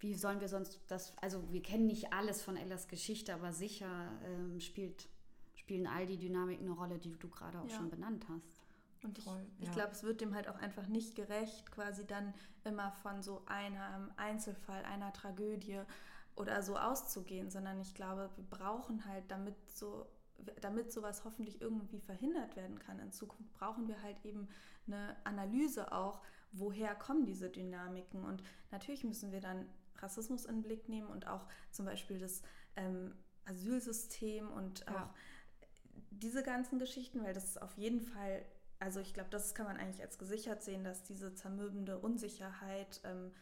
wie 0.00 0.14
sollen 0.14 0.40
wir 0.40 0.48
sonst 0.48 0.80
das, 0.88 1.16
also 1.18 1.52
wir 1.52 1.62
kennen 1.62 1.86
nicht 1.86 2.12
alles 2.12 2.42
von 2.42 2.56
Ellas 2.56 2.88
Geschichte, 2.88 3.34
aber 3.34 3.52
sicher 3.52 4.10
ähm, 4.24 4.60
spielt, 4.60 5.08
spielen 5.54 5.86
all 5.86 6.06
die 6.06 6.16
Dynamiken 6.16 6.66
eine 6.66 6.74
Rolle, 6.74 6.98
die 6.98 7.12
du 7.12 7.28
gerade 7.28 7.60
auch 7.60 7.68
ja. 7.68 7.76
schon 7.76 7.90
benannt 7.90 8.26
hast. 8.28 8.60
Und 9.02 9.18
ich, 9.18 9.26
ich 9.60 9.68
ja. 9.68 9.72
glaube, 9.72 9.92
es 9.92 10.02
wird 10.02 10.20
dem 10.20 10.34
halt 10.34 10.48
auch 10.48 10.56
einfach 10.56 10.86
nicht 10.86 11.14
gerecht, 11.16 11.70
quasi 11.70 12.06
dann 12.06 12.34
immer 12.64 12.92
von 13.02 13.22
so 13.22 13.42
einem 13.46 14.10
Einzelfall, 14.16 14.84
einer 14.84 15.12
Tragödie 15.12 15.80
oder 16.40 16.62
so 16.62 16.76
auszugehen, 16.76 17.50
sondern 17.50 17.80
ich 17.80 17.94
glaube, 17.94 18.30
wir 18.36 18.44
brauchen 18.44 19.04
halt, 19.04 19.30
damit 19.30 19.54
so 19.70 20.06
damit 20.60 20.92
sowas 20.92 21.24
hoffentlich 21.24 21.60
irgendwie 21.60 22.00
verhindert 22.00 22.56
werden 22.56 22.78
kann 22.78 22.98
in 22.98 23.12
Zukunft, 23.12 23.52
brauchen 23.54 23.88
wir 23.88 24.02
halt 24.02 24.24
eben 24.24 24.48
eine 24.86 25.16
Analyse 25.24 25.92
auch, 25.92 26.22
woher 26.52 26.94
kommen 26.94 27.26
diese 27.26 27.50
Dynamiken. 27.50 28.24
Und 28.24 28.42
natürlich 28.70 29.04
müssen 29.04 29.32
wir 29.32 29.40
dann 29.40 29.68
Rassismus 29.98 30.46
in 30.46 30.56
den 30.56 30.62
Blick 30.62 30.88
nehmen 30.88 31.08
und 31.08 31.26
auch 31.26 31.46
zum 31.70 31.84
Beispiel 31.84 32.18
das 32.18 32.42
ähm, 32.76 33.14
Asylsystem 33.44 34.50
und 34.50 34.80
ja. 34.80 35.04
auch 35.04 35.14
diese 36.10 36.42
ganzen 36.42 36.78
Geschichten, 36.78 37.22
weil 37.22 37.34
das 37.34 37.44
ist 37.44 37.62
auf 37.62 37.76
jeden 37.76 38.00
Fall, 38.00 38.44
also 38.78 39.00
ich 39.00 39.14
glaube, 39.14 39.30
das 39.30 39.54
kann 39.54 39.66
man 39.66 39.76
eigentlich 39.76 40.02
als 40.02 40.18
gesichert 40.18 40.62
sehen, 40.62 40.84
dass 40.84 41.02
diese 41.04 41.34
zermürbende 41.34 41.98
Unsicherheit 41.98 43.00
ähm, 43.04 43.32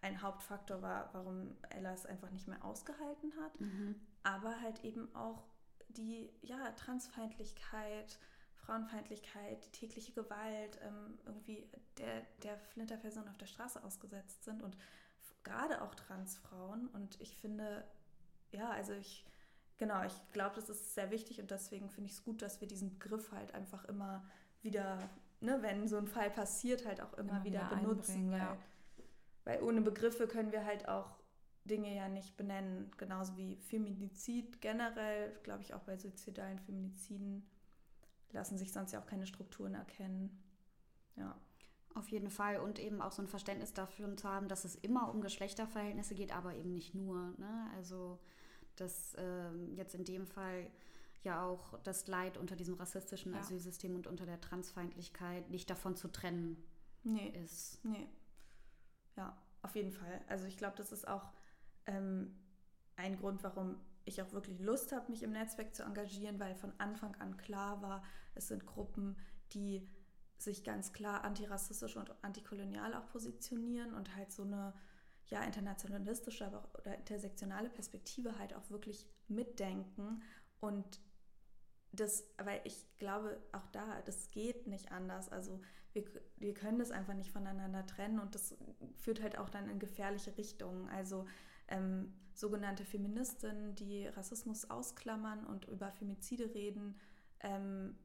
ein 0.00 0.22
Hauptfaktor 0.22 0.82
war, 0.82 1.10
warum 1.12 1.56
Ella 1.70 1.92
es 1.92 2.06
einfach 2.06 2.30
nicht 2.30 2.48
mehr 2.48 2.64
ausgehalten 2.64 3.32
hat. 3.40 3.60
Mhm. 3.60 3.96
Aber 4.22 4.60
halt 4.60 4.84
eben 4.84 5.14
auch 5.14 5.44
die 5.88 6.30
ja, 6.42 6.70
Transfeindlichkeit, 6.72 8.18
Frauenfeindlichkeit, 8.54 9.64
die 9.66 9.72
tägliche 9.72 10.12
Gewalt, 10.12 10.78
ähm, 10.82 11.18
irgendwie 11.24 11.66
der, 11.96 12.22
der 12.42 12.58
Flinterperson 12.58 13.26
auf 13.28 13.38
der 13.38 13.46
Straße 13.46 13.82
ausgesetzt 13.82 14.44
sind 14.44 14.62
und 14.62 14.76
gerade 15.42 15.82
auch 15.82 15.94
Transfrauen. 15.94 16.88
Und 16.88 17.20
ich 17.20 17.36
finde, 17.36 17.84
ja, 18.52 18.70
also 18.70 18.92
ich, 18.92 19.24
genau, 19.78 20.04
ich 20.04 20.32
glaube, 20.32 20.56
das 20.56 20.68
ist 20.68 20.94
sehr 20.94 21.10
wichtig 21.10 21.40
und 21.40 21.50
deswegen 21.50 21.88
finde 21.88 22.10
ich 22.10 22.16
es 22.16 22.24
gut, 22.24 22.42
dass 22.42 22.60
wir 22.60 22.68
diesen 22.68 22.90
Begriff 22.90 23.32
halt 23.32 23.54
einfach 23.54 23.84
immer 23.86 24.24
wieder, 24.62 24.98
ne, 25.40 25.58
wenn 25.62 25.88
so 25.88 25.96
ein 25.96 26.06
Fall 26.06 26.30
passiert, 26.30 26.86
halt 26.86 27.00
auch 27.00 27.14
immer, 27.14 27.36
immer 27.36 27.44
wieder 27.44 27.68
benutzen. 27.68 28.30
Weil, 28.30 28.38
ja. 28.38 28.56
Weil 29.48 29.62
ohne 29.62 29.80
Begriffe 29.80 30.28
können 30.28 30.52
wir 30.52 30.66
halt 30.66 30.88
auch 30.88 31.16
Dinge 31.64 31.96
ja 31.96 32.06
nicht 32.10 32.36
benennen. 32.36 32.90
Genauso 32.98 33.34
wie 33.38 33.56
Feminizid 33.56 34.60
generell, 34.60 35.32
glaube 35.42 35.62
ich 35.62 35.72
auch 35.72 35.80
bei 35.80 35.96
suizidalen 35.96 36.58
Feminiziden 36.58 37.48
lassen 38.32 38.58
sich 38.58 38.74
sonst 38.74 38.92
ja 38.92 39.00
auch 39.00 39.06
keine 39.06 39.26
Strukturen 39.26 39.72
erkennen. 39.72 40.38
Ja. 41.16 41.34
Auf 41.94 42.10
jeden 42.10 42.28
Fall 42.28 42.60
und 42.60 42.78
eben 42.78 43.00
auch 43.00 43.10
so 43.10 43.22
ein 43.22 43.26
Verständnis 43.26 43.72
dafür 43.72 44.14
zu 44.18 44.28
haben, 44.28 44.48
dass 44.48 44.66
es 44.66 44.74
immer 44.74 45.08
um 45.08 45.22
Geschlechterverhältnisse 45.22 46.14
geht, 46.14 46.36
aber 46.36 46.54
eben 46.54 46.74
nicht 46.74 46.94
nur. 46.94 47.32
Ne? 47.38 47.70
Also 47.74 48.18
dass 48.76 49.16
ähm, 49.18 49.74
jetzt 49.76 49.94
in 49.94 50.04
dem 50.04 50.26
Fall 50.26 50.70
ja 51.22 51.42
auch 51.42 51.78
das 51.84 52.06
Leid 52.06 52.36
unter 52.36 52.54
diesem 52.54 52.74
rassistischen 52.74 53.32
ja. 53.32 53.40
Asylsystem 53.40 53.94
und 53.94 54.06
unter 54.06 54.26
der 54.26 54.42
Transfeindlichkeit 54.42 55.48
nicht 55.48 55.70
davon 55.70 55.96
zu 55.96 56.08
trennen 56.08 56.62
nee. 57.02 57.32
ist. 57.42 57.82
Nee. 57.82 58.06
Ja, 59.18 59.36
auf 59.62 59.74
jeden 59.74 59.90
Fall. 59.90 60.20
Also 60.28 60.46
ich 60.46 60.56
glaube, 60.56 60.76
das 60.76 60.92
ist 60.92 61.08
auch 61.08 61.32
ähm, 61.86 62.36
ein 62.94 63.16
Grund, 63.18 63.42
warum 63.42 63.74
ich 64.04 64.22
auch 64.22 64.32
wirklich 64.32 64.60
Lust 64.60 64.92
habe, 64.92 65.10
mich 65.10 65.24
im 65.24 65.32
Netzwerk 65.32 65.74
zu 65.74 65.82
engagieren, 65.82 66.38
weil 66.38 66.54
von 66.54 66.72
Anfang 66.78 67.16
an 67.16 67.36
klar 67.36 67.82
war, 67.82 68.04
es 68.36 68.46
sind 68.46 68.64
Gruppen, 68.64 69.16
die 69.52 69.88
sich 70.36 70.62
ganz 70.62 70.92
klar 70.92 71.24
antirassistisch 71.24 71.96
und 71.96 72.12
antikolonial 72.22 72.94
auch 72.94 73.08
positionieren 73.08 73.92
und 73.92 74.14
halt 74.14 74.30
so 74.30 74.44
eine 74.44 74.72
ja 75.26 75.42
internationalistische, 75.42 76.46
aber 76.46 76.58
auch 76.58 76.74
oder 76.78 76.96
intersektionale 76.96 77.70
Perspektive 77.70 78.38
halt 78.38 78.54
auch 78.54 78.70
wirklich 78.70 79.04
mitdenken 79.26 80.22
und 80.60 81.00
das, 81.92 82.24
weil 82.36 82.60
ich 82.64 82.84
glaube, 82.98 83.38
auch 83.52 83.66
da, 83.72 84.02
das 84.04 84.30
geht 84.30 84.66
nicht 84.66 84.92
anders. 84.92 85.30
Also 85.30 85.60
wir, 85.92 86.04
wir 86.36 86.54
können 86.54 86.78
das 86.78 86.90
einfach 86.90 87.14
nicht 87.14 87.30
voneinander 87.30 87.86
trennen 87.86 88.20
und 88.20 88.34
das 88.34 88.54
führt 88.96 89.22
halt 89.22 89.38
auch 89.38 89.48
dann 89.48 89.68
in 89.68 89.78
gefährliche 89.78 90.36
Richtungen. 90.36 90.88
Also 90.90 91.26
ähm, 91.68 92.12
sogenannte 92.34 92.84
Feministinnen, 92.84 93.74
die 93.74 94.06
Rassismus 94.06 94.70
ausklammern 94.70 95.44
und 95.44 95.66
über 95.66 95.90
Femizide 95.90 96.54
reden, 96.54 96.98
ähm, 97.40 97.96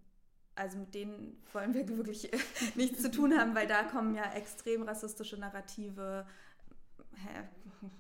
also 0.56 0.78
mit 0.78 0.94
denen 0.94 1.42
wollen 1.52 1.74
wir 1.74 1.88
wirklich 1.98 2.30
nichts 2.76 3.02
zu 3.02 3.12
tun 3.12 3.38
haben, 3.38 3.56
weil 3.56 3.68
da 3.68 3.84
kommen 3.84 4.16
ja 4.16 4.32
extrem 4.34 4.84
rassistische 4.84 5.38
Narrative, 5.38 6.26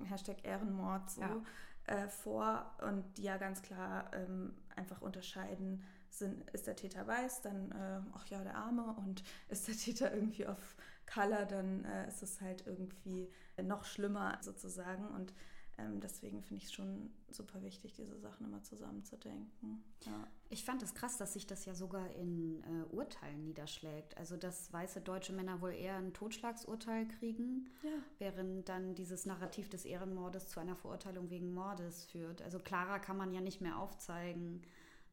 Hashtag 0.05 0.43
Ehrenmord 0.43 1.09
so, 1.11 1.21
ja. 1.21 1.41
äh, 1.85 2.07
vor 2.07 2.71
und 2.81 3.17
die 3.17 3.23
ja 3.23 3.37
ganz 3.37 3.61
klar 3.61 4.09
ähm, 4.13 4.53
einfach 4.77 5.01
unterscheiden, 5.01 5.83
sind, 6.09 6.49
ist 6.51 6.67
der 6.67 6.75
Täter 6.75 7.07
weiß, 7.07 7.41
dann, 7.41 7.71
äh, 7.71 8.01
ach 8.13 8.27
ja, 8.27 8.43
der 8.43 8.55
Arme 8.55 8.95
und 9.05 9.23
ist 9.49 9.67
der 9.67 9.75
Täter 9.75 10.13
irgendwie 10.13 10.45
auf 10.45 10.75
Color, 11.11 11.45
dann 11.45 11.85
äh, 11.85 12.07
ist 12.07 12.23
es 12.23 12.41
halt 12.41 12.65
irgendwie 12.65 13.29
noch 13.61 13.85
schlimmer 13.85 14.37
sozusagen. 14.41 15.07
Und 15.07 15.33
ähm, 15.77 15.99
deswegen 15.99 16.43
finde 16.43 16.61
ich 16.61 16.69
es 16.69 16.73
schon 16.73 17.09
super 17.31 17.63
wichtig, 17.63 17.93
diese 17.93 18.19
Sachen 18.19 18.45
immer 18.45 18.61
zusammenzudenken. 18.61 19.83
Ja. 20.05 20.27
Ich 20.49 20.63
fand 20.63 20.83
es 20.83 20.93
krass, 20.93 21.17
dass 21.17 21.33
sich 21.33 21.47
das 21.47 21.65
ja 21.65 21.73
sogar 21.73 22.11
in 22.11 22.63
äh, 22.63 22.93
Urteilen 22.93 23.43
niederschlägt. 23.43 24.15
Also, 24.17 24.37
dass 24.37 24.71
weiße 24.71 25.01
deutsche 25.01 25.33
Männer 25.33 25.61
wohl 25.61 25.71
eher 25.71 25.95
ein 25.95 26.13
Totschlagsurteil 26.13 27.07
kriegen, 27.07 27.69
ja. 27.81 27.89
während 28.19 28.69
dann 28.69 28.93
dieses 28.93 29.25
Narrativ 29.25 29.67
des 29.67 29.85
Ehrenmordes 29.85 30.49
zu 30.49 30.59
einer 30.59 30.75
Verurteilung 30.75 31.31
wegen 31.31 31.53
Mordes 31.53 32.05
führt. 32.05 32.43
Also, 32.43 32.59
klarer 32.59 32.99
kann 32.99 33.17
man 33.17 33.33
ja 33.33 33.41
nicht 33.41 33.59
mehr 33.59 33.79
aufzeigen, 33.79 34.61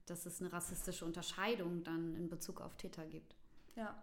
dass 0.05 0.27
es 0.27 0.43
eine 0.43 0.53
rassistische 0.53 1.07
Unterscheidung 1.07 1.85
dann 1.85 2.15
in 2.17 2.29
Bezug 2.29 2.61
auf 2.61 2.77
Täter 2.77 3.07
gibt. 3.07 3.35
Ja, 3.77 4.03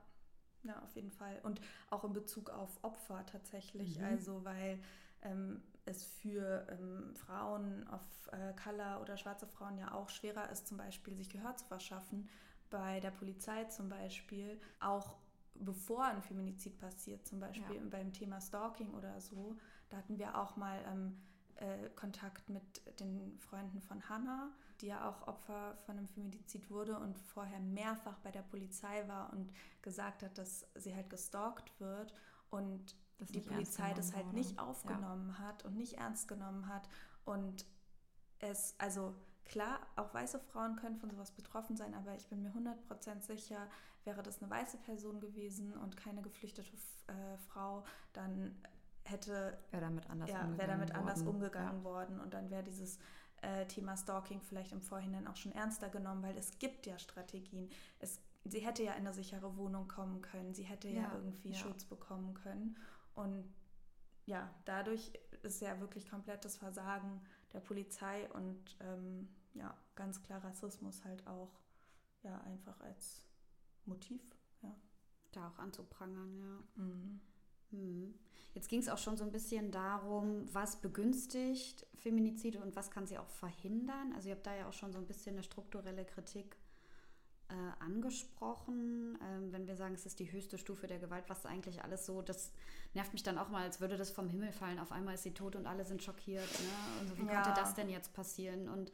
ja, 0.64 0.82
auf 0.82 0.96
jeden 0.96 1.12
Fall. 1.12 1.40
Und 1.44 1.62
auch 1.92 2.04
in 2.04 2.14
Bezug 2.14 2.50
auf 2.50 2.84
Opfer 2.84 3.24
tatsächlich. 3.28 4.00
Mhm. 4.00 4.06
Also, 4.06 4.44
weil 4.44 4.80
ähm, 5.22 5.62
es 5.88 6.04
für 6.04 6.68
ähm, 6.70 7.16
Frauen 7.16 7.88
of 7.90 8.02
äh, 8.32 8.54
Color 8.62 9.02
oder 9.02 9.18
schwarze 9.18 9.48
Frauen 9.48 9.78
ja 9.78 9.94
auch 9.94 10.10
schwerer 10.10 10.50
ist, 10.50 10.68
zum 10.68 10.78
Beispiel 10.78 11.16
sich 11.16 11.30
Gehör 11.30 11.56
zu 11.56 11.66
verschaffen. 11.66 12.30
Bei 12.70 13.00
der 13.00 13.12
Polizei 13.12 13.64
zum 13.66 13.90
Beispiel, 13.90 14.60
auch 14.80 15.16
bevor 15.56 16.06
ein 16.06 16.22
Feminizid 16.22 16.78
passiert, 16.78 17.26
zum 17.26 17.40
Beispiel 17.40 17.78
ja. 17.78 17.82
beim 17.90 18.14
Thema 18.14 18.42
Stalking 18.42 18.94
oder 18.94 19.20
so. 19.22 19.58
Da 19.90 19.98
hatten 19.98 20.18
wir 20.20 20.38
auch 20.38 20.58
mal 20.58 20.80
ähm, 20.88 21.18
äh, 21.56 21.90
Kontakt 21.96 22.50
mit 22.50 23.00
den 23.00 23.38
Freunden 23.40 23.82
von 23.82 24.08
Hannah, 24.10 24.52
die 24.82 24.88
ja 24.88 25.10
auch 25.10 25.28
Opfer 25.28 25.76
von 25.86 25.98
einem 25.98 26.08
Feminizid 26.08 26.70
wurde 26.70 27.00
und 27.00 27.18
vorher 27.18 27.60
mehrfach 27.60 28.18
bei 28.20 28.32
der 28.32 28.44
Polizei 28.44 29.08
war 29.08 29.32
und 29.34 29.52
gesagt 29.82 30.24
hat, 30.24 30.38
dass 30.38 30.68
sie 30.76 30.94
halt 30.94 31.10
gestalkt 31.10 31.80
wird. 31.80 32.14
Und 32.50 32.96
das 33.18 33.30
die 33.32 33.42
Polizei 33.42 33.94
das 33.94 34.14
halt 34.14 34.28
wurde. 34.28 34.38
nicht 34.38 34.60
aufgenommen 34.60 35.30
ja. 35.30 35.40
hat 35.40 35.66
und 35.66 35.76
nicht 35.76 35.94
ernst 35.94 36.28
genommen 36.28 36.68
hat. 36.68 36.88
Und 37.26 37.66
es, 38.40 38.76
also 38.78 39.16
klar, 39.46 39.80
auch 39.96 40.14
weiße 40.14 40.40
Frauen 40.40 40.76
können 40.76 40.98
von 40.98 41.10
sowas 41.10 41.32
betroffen 41.32 41.76
sein, 41.76 41.94
aber 41.94 42.16
ich 42.16 42.28
bin 42.28 42.44
mir 42.44 42.52
100% 42.52 43.22
sicher, 43.22 43.68
wäre 44.04 44.22
das 44.22 44.42
eine 44.42 44.52
weiße 44.52 44.78
Person 44.78 45.20
gewesen 45.20 45.74
und 45.74 45.98
keine 45.98 46.22
geflüchtete 46.22 46.70
äh, 47.08 47.38
Frau, 47.50 47.84
dann 48.14 48.56
hätte 49.04 49.58
wäre 49.72 49.84
damit 49.84 50.10
anders 50.10 50.30
ja, 50.30 50.42
umgegangen, 50.42 50.80
damit 50.80 50.96
anders 50.96 51.20
worden. 51.26 51.36
umgegangen 51.36 51.78
ja. 51.80 51.84
worden 51.84 52.20
und 52.20 52.34
dann 52.34 52.50
wäre 52.50 52.64
dieses 52.64 53.00
äh, 53.42 53.66
Thema 53.68 53.96
Stalking 53.96 54.42
vielleicht 54.42 54.74
im 54.74 54.82
Vorhinein 54.82 55.28
auch 55.28 55.36
schon 55.36 55.54
ernster 55.54 55.90
genommen, 55.90 56.24
weil 56.24 56.38
es 56.38 56.60
gibt 56.60 56.86
ja 56.86 57.00
Strategien. 57.00 57.70
Es, 58.00 58.20
sie 58.46 58.60
hätte 58.60 58.84
ja 58.84 58.94
in 58.94 59.06
eine 59.06 59.14
sichere 59.14 59.56
Wohnung 59.56 59.88
kommen 59.88 60.22
können, 60.22 60.54
sie 60.54 60.64
hätte 60.64 60.90
ja, 60.90 61.04
ja 61.04 61.12
irgendwie 61.16 61.54
Schutz 61.54 61.86
bekommen 61.86 62.34
können 62.34 62.78
und 63.18 63.54
ja, 64.26 64.54
dadurch 64.66 65.12
ist 65.44 65.62
ja 65.62 65.80
wirklich 65.80 66.10
komplettes 66.10 66.58
Versagen 66.58 67.22
der 67.54 67.60
Polizei 67.60 68.30
und 68.32 68.78
ähm, 68.82 69.30
ja, 69.54 69.76
ganz 69.96 70.22
klar 70.22 70.44
Rassismus 70.44 71.04
halt 71.06 71.26
auch 71.28 71.60
ja 72.24 72.40
einfach 72.42 72.80
als 72.82 73.24
Motiv, 73.86 74.22
ja. 74.62 74.76
Da 75.32 75.50
auch 75.50 75.60
anzuprangern, 75.60 76.38
ja. 76.38 76.84
Mhm. 76.84 77.22
Hm. 77.72 78.14
Jetzt 78.54 78.70
ging 78.70 78.80
es 78.80 78.90
auch 78.90 78.98
schon 78.98 79.18
so 79.18 79.24
ein 79.24 79.32
bisschen 79.32 79.72
darum, 79.72 80.54
was 80.54 80.80
begünstigt 80.80 81.86
Feminizide 81.96 82.62
und 82.62 82.76
was 82.76 82.92
kann 82.92 83.08
sie 83.08 83.18
auch 83.18 83.30
verhindern. 83.30 84.14
Also 84.14 84.30
ihr 84.30 84.36
habt 84.36 84.48
da 84.48 84.56
ja 84.56 84.68
auch 84.68 84.74
schon 84.74 84.94
so 84.94 85.00
ein 85.00 85.06
bisschen 85.06 85.36
eine 85.36 85.44
strukturelle 85.44 86.06
Kritik 86.06 86.58
äh, 87.50 87.84
angesprochen. 87.84 89.18
Ähm, 89.22 89.52
wenn 89.52 89.68
wir 89.68 89.76
sagen, 89.76 89.94
es 89.94 90.06
ist 90.06 90.20
die 90.20 90.32
höchste 90.32 90.58
Stufe 90.58 90.88
der 90.88 91.00
Gewalt, 91.00 91.26
was 91.28 91.46
eigentlich 91.46 91.84
alles 91.84 92.06
so, 92.06 92.22
das 92.22 92.52
nervt 92.94 93.14
mich 93.14 93.24
dann 93.24 93.38
auch 93.38 93.50
mal, 93.50 93.64
als 93.64 93.80
würde 93.80 93.98
das 93.98 94.12
vom 94.12 94.28
Himmel 94.28 94.52
fallen. 94.52 94.80
Auf 94.80 94.92
einmal 94.92 95.16
ist 95.16 95.24
sie 95.24 95.34
tot 95.34 95.56
und 95.56 95.66
alle 95.66 95.86
sind 95.86 96.04
schockiert. 96.04 96.50
Ne? 96.60 97.02
Und 97.02 97.08
so, 97.10 97.18
wie 97.18 97.26
ja. 97.26 97.42
konnte 97.42 97.60
das 97.60 97.74
denn 97.74 97.90
jetzt 97.90 98.14
passieren? 98.14 98.68
Und 98.68 98.92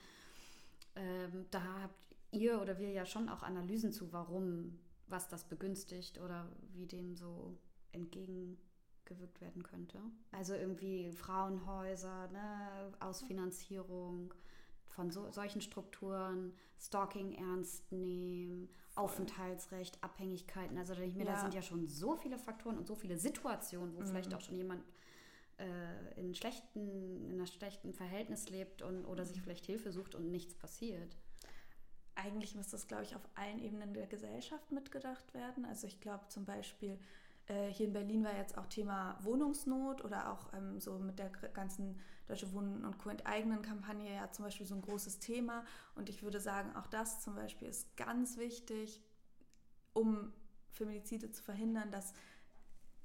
ähm, 0.95 1.45
da 1.51 1.61
habt 1.81 2.15
ihr 2.31 2.61
oder 2.61 2.77
wir 2.79 2.91
ja 2.91 3.05
schon 3.05 3.29
auch 3.29 3.43
Analysen 3.43 3.91
zu, 3.91 4.11
warum, 4.13 4.79
was 5.07 5.27
das 5.27 5.43
begünstigt 5.45 6.19
oder 6.19 6.47
wie 6.73 6.85
dem 6.85 7.15
so 7.15 7.57
entgegengewirkt 7.91 9.41
werden 9.41 9.63
könnte. 9.63 9.99
Also 10.31 10.53
irgendwie 10.53 11.11
Frauenhäuser, 11.11 12.27
ne, 12.29 12.93
Ausfinanzierung 12.99 14.33
von 14.93 15.11
so, 15.11 15.29
solchen 15.31 15.61
Strukturen, 15.61 16.53
Stalking 16.79 17.33
ernst 17.33 17.91
nehmen, 17.91 18.69
Voll. 18.89 19.03
Aufenthaltsrecht, 19.05 20.03
Abhängigkeiten. 20.03 20.77
Also 20.77 20.93
ich 20.93 21.15
mir, 21.15 21.25
ja. 21.25 21.33
da 21.33 21.39
sind 21.39 21.53
ja 21.53 21.61
schon 21.61 21.87
so 21.87 22.15
viele 22.15 22.37
Faktoren 22.37 22.77
und 22.77 22.87
so 22.87 22.95
viele 22.95 23.17
Situationen, 23.17 23.95
wo 23.95 24.01
mhm. 24.01 24.07
vielleicht 24.07 24.33
auch 24.33 24.41
schon 24.41 24.57
jemand 24.57 24.83
äh, 25.57 26.19
in, 26.19 26.33
schlechten, 26.35 27.25
in 27.25 27.33
einem 27.33 27.47
schlechten 27.47 27.93
Verhältnis 27.93 28.49
lebt 28.49 28.81
und, 28.81 29.05
oder 29.05 29.25
sich 29.25 29.37
mhm. 29.37 29.43
vielleicht 29.43 29.65
Hilfe 29.65 29.91
sucht 29.91 30.15
und 30.15 30.31
nichts 30.31 30.53
passiert. 30.53 31.15
Eigentlich 32.15 32.53
muss 32.55 32.69
das, 32.69 32.87
glaube 32.87 33.03
ich, 33.03 33.15
auf 33.15 33.27
allen 33.33 33.59
Ebenen 33.59 33.93
der 33.93 34.05
Gesellschaft 34.05 34.71
mitgedacht 34.71 35.33
werden. 35.33 35.65
Also 35.65 35.87
ich 35.87 35.99
glaube 35.99 36.27
zum 36.27 36.45
Beispiel, 36.45 36.99
äh, 37.47 37.67
hier 37.67 37.87
in 37.87 37.93
Berlin 37.93 38.23
war 38.23 38.35
jetzt 38.35 38.57
auch 38.57 38.65
Thema 38.67 39.17
Wohnungsnot 39.21 40.03
oder 40.03 40.31
auch 40.31 40.53
ähm, 40.53 40.79
so 40.79 40.97
mit 40.99 41.19
der 41.19 41.29
ganzen 41.29 41.99
Deutsche 42.27 42.51
Wohnen 42.53 42.85
und 42.85 42.97
Co. 42.99 43.09
enteignen 43.09 43.61
Kampagne 43.61 44.13
ja 44.13 44.31
zum 44.31 44.45
Beispiel 44.45 44.65
so 44.65 44.75
ein 44.75 44.81
großes 44.81 45.19
Thema. 45.19 45.65
Und 45.95 46.09
ich 46.09 46.23
würde 46.23 46.39
sagen, 46.39 46.75
auch 46.75 46.87
das 46.87 47.21
zum 47.21 47.35
Beispiel 47.35 47.67
ist 47.67 47.95
ganz 47.97 48.37
wichtig, 48.37 49.01
um 49.93 50.31
Feminizide 50.71 51.31
zu 51.31 51.43
verhindern, 51.43 51.91
dass 51.91 52.13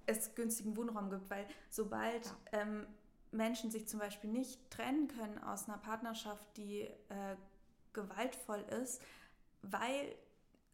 es 0.07 0.35
günstigen 0.35 0.77
Wohnraum 0.77 1.11
gibt, 1.11 1.29
weil 1.31 1.46
sobald 1.68 2.24
ja. 2.27 2.37
ähm, 2.53 2.87
Menschen 3.31 3.70
sich 3.70 3.87
zum 3.88 4.01
Beispiel 4.01 4.31
nicht 4.31 4.70
trennen 4.70 5.09
können 5.09 5.38
aus 5.38 5.68
einer 5.68 5.79
Partnerschaft, 5.79 6.57
die 6.57 6.83
äh, 6.83 7.37
gewaltvoll 7.92 8.64
ist, 8.83 9.03
weil 9.62 10.14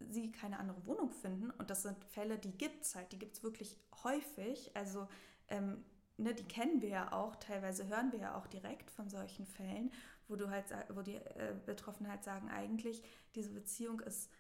sie 0.00 0.33
keine 0.33 0.59
andere 0.59 0.85
Wohnung 0.87 1.11
finden. 1.11 1.50
Und 1.50 1.70
das 1.70 1.83
sind 1.83 2.04
Fälle, 2.04 2.38
die 2.38 2.57
gibt 2.57 2.85
es 2.85 2.94
halt, 2.94 3.12
die 3.12 3.18
gibt 3.18 3.37
es 3.37 3.42
wirklich 3.42 3.76
häufig. 4.02 4.70
Also 4.74 5.09
ähm, 5.48 5.85
ne, 6.16 6.35
die 6.35 6.44
kennen 6.44 6.80
wir 6.80 6.88
ja 6.88 7.12
auch, 7.12 7.37
teilweise 7.37 7.87
hören 7.88 8.12
wir 8.12 8.18
ja 8.20 8.35
auch 8.37 8.46
direkt 8.46 8.90
von 8.90 9.09
solchen 9.09 9.46
Fällen, 9.46 9.90
wo 10.28 10.37
du 10.37 10.50
halt, 10.50 10.66
wo 10.94 11.02
die 11.02 11.16
äh, 11.16 11.54
Betroffenen 11.66 12.11
halt 12.11 12.24
sagen, 12.24 12.50
eigentlich, 12.50 13.02
diese 13.35 13.50
Beziehung 13.50 14.00
ist 14.00 14.30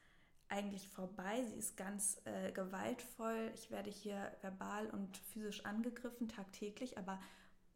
eigentlich 0.48 0.88
vorbei, 0.88 1.44
sie 1.44 1.58
ist 1.58 1.76
ganz 1.76 2.20
äh, 2.24 2.52
gewaltvoll, 2.52 3.50
ich 3.54 3.70
werde 3.70 3.90
hier 3.90 4.30
verbal 4.40 4.88
und 4.90 5.16
physisch 5.16 5.64
angegriffen 5.64 6.28
tagtäglich, 6.28 6.98
aber 6.98 7.20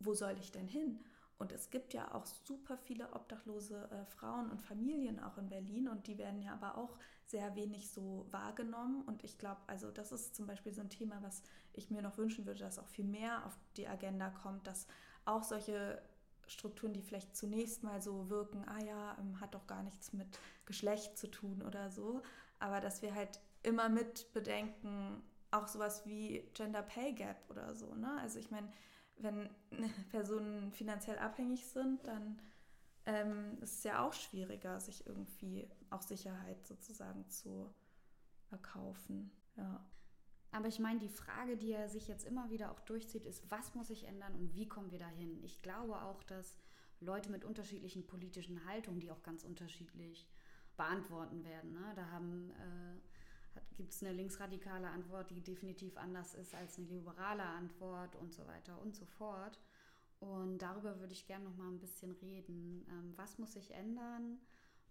wo 0.00 0.14
soll 0.14 0.36
ich 0.38 0.52
denn 0.52 0.68
hin? 0.68 1.00
Und 1.38 1.52
es 1.52 1.70
gibt 1.70 1.94
ja 1.94 2.14
auch 2.14 2.26
super 2.26 2.76
viele 2.76 3.12
obdachlose 3.14 3.88
äh, 3.90 4.04
Frauen 4.06 4.50
und 4.50 4.60
Familien 4.60 5.20
auch 5.20 5.38
in 5.38 5.48
Berlin 5.48 5.88
und 5.88 6.06
die 6.06 6.18
werden 6.18 6.42
ja 6.42 6.52
aber 6.52 6.76
auch 6.76 6.98
sehr 7.28 7.54
wenig 7.54 7.90
so 7.90 8.26
wahrgenommen. 8.30 9.02
Und 9.02 9.22
ich 9.22 9.38
glaube, 9.38 9.60
also 9.66 9.90
das 9.90 10.12
ist 10.12 10.34
zum 10.34 10.46
Beispiel 10.46 10.72
so 10.72 10.80
ein 10.80 10.90
Thema, 10.90 11.22
was 11.22 11.42
ich 11.72 11.90
mir 11.90 12.02
noch 12.02 12.16
wünschen 12.18 12.46
würde, 12.46 12.60
dass 12.60 12.78
auch 12.78 12.88
viel 12.88 13.04
mehr 13.04 13.44
auf 13.46 13.56
die 13.76 13.86
Agenda 13.86 14.30
kommt, 14.30 14.66
dass 14.66 14.86
auch 15.24 15.42
solche 15.42 16.02
Strukturen, 16.46 16.94
die 16.94 17.02
vielleicht 17.02 17.36
zunächst 17.36 17.82
mal 17.82 18.00
so 18.00 18.30
wirken, 18.30 18.64
ah 18.66 18.82
ja, 18.82 19.16
ähm, 19.20 19.40
hat 19.40 19.54
doch 19.54 19.66
gar 19.66 19.82
nichts 19.82 20.12
mit 20.12 20.26
Geschlecht 20.64 21.18
zu 21.18 21.30
tun 21.30 21.62
oder 21.62 21.90
so, 21.90 22.22
aber 22.58 22.80
dass 22.80 23.02
wir 23.02 23.14
halt 23.14 23.40
immer 23.62 23.88
mit 23.88 24.32
bedenken, 24.32 25.22
auch 25.50 25.68
sowas 25.68 26.06
wie 26.06 26.48
Gender 26.54 26.82
Pay 26.82 27.12
Gap 27.12 27.36
oder 27.50 27.74
so. 27.74 27.94
Ne? 27.94 28.18
Also 28.20 28.38
ich 28.38 28.50
meine, 28.50 28.70
wenn 29.16 29.50
Personen 30.10 30.72
finanziell 30.72 31.18
abhängig 31.18 31.66
sind, 31.66 32.06
dann 32.06 32.40
ähm, 33.08 33.56
ist 33.62 33.78
es 33.78 33.84
ja 33.84 34.06
auch 34.06 34.12
schwieriger, 34.12 34.78
sich 34.80 35.06
irgendwie 35.06 35.66
auch 35.88 36.02
Sicherheit 36.02 36.66
sozusagen 36.66 37.26
zu 37.30 37.74
erkaufen. 38.50 39.30
Ja. 39.56 39.82
Aber 40.50 40.68
ich 40.68 40.78
meine, 40.78 40.98
die 40.98 41.08
Frage, 41.08 41.56
die 41.56 41.72
er 41.72 41.88
sich 41.88 42.06
jetzt 42.06 42.26
immer 42.26 42.50
wieder 42.50 42.70
auch 42.70 42.80
durchzieht, 42.80 43.24
ist, 43.24 43.50
was 43.50 43.74
muss 43.74 43.88
sich 43.88 44.04
ändern 44.04 44.34
und 44.34 44.54
wie 44.54 44.68
kommen 44.68 44.90
wir 44.90 44.98
dahin? 44.98 45.42
Ich 45.42 45.62
glaube 45.62 46.02
auch, 46.02 46.22
dass 46.24 46.58
Leute 47.00 47.30
mit 47.30 47.44
unterschiedlichen 47.44 48.06
politischen 48.06 48.66
Haltungen, 48.66 49.00
die 49.00 49.10
auch 49.10 49.22
ganz 49.22 49.42
unterschiedlich 49.42 50.28
beantworten 50.76 51.44
werden. 51.44 51.72
Ne? 51.72 51.92
Da 51.96 52.10
haben 52.10 52.50
äh, 52.50 53.60
gibt 53.74 53.92
es 53.92 54.02
eine 54.02 54.12
linksradikale 54.12 54.88
Antwort, 54.88 55.30
die 55.30 55.40
definitiv 55.40 55.96
anders 55.96 56.34
ist 56.34 56.54
als 56.54 56.76
eine 56.76 56.88
liberale 56.88 57.44
Antwort 57.44 58.16
und 58.16 58.34
so 58.34 58.46
weiter 58.46 58.78
und 58.82 58.94
so 58.94 59.06
fort. 59.06 59.58
Und 60.20 60.58
darüber 60.58 60.98
würde 60.98 61.12
ich 61.12 61.26
gerne 61.26 61.44
noch 61.44 61.56
mal 61.56 61.68
ein 61.68 61.78
bisschen 61.78 62.12
reden. 62.12 62.84
Ähm, 62.90 63.12
was 63.16 63.38
muss 63.38 63.52
sich 63.52 63.72
ändern 63.72 64.40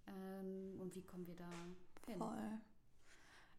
ähm, 0.08 0.80
und 0.80 0.96
wie 0.96 1.04
kommen 1.04 1.28
wir 1.28 1.36
da 1.36 1.50
hin? 2.06 2.18
Voll. 2.18 2.60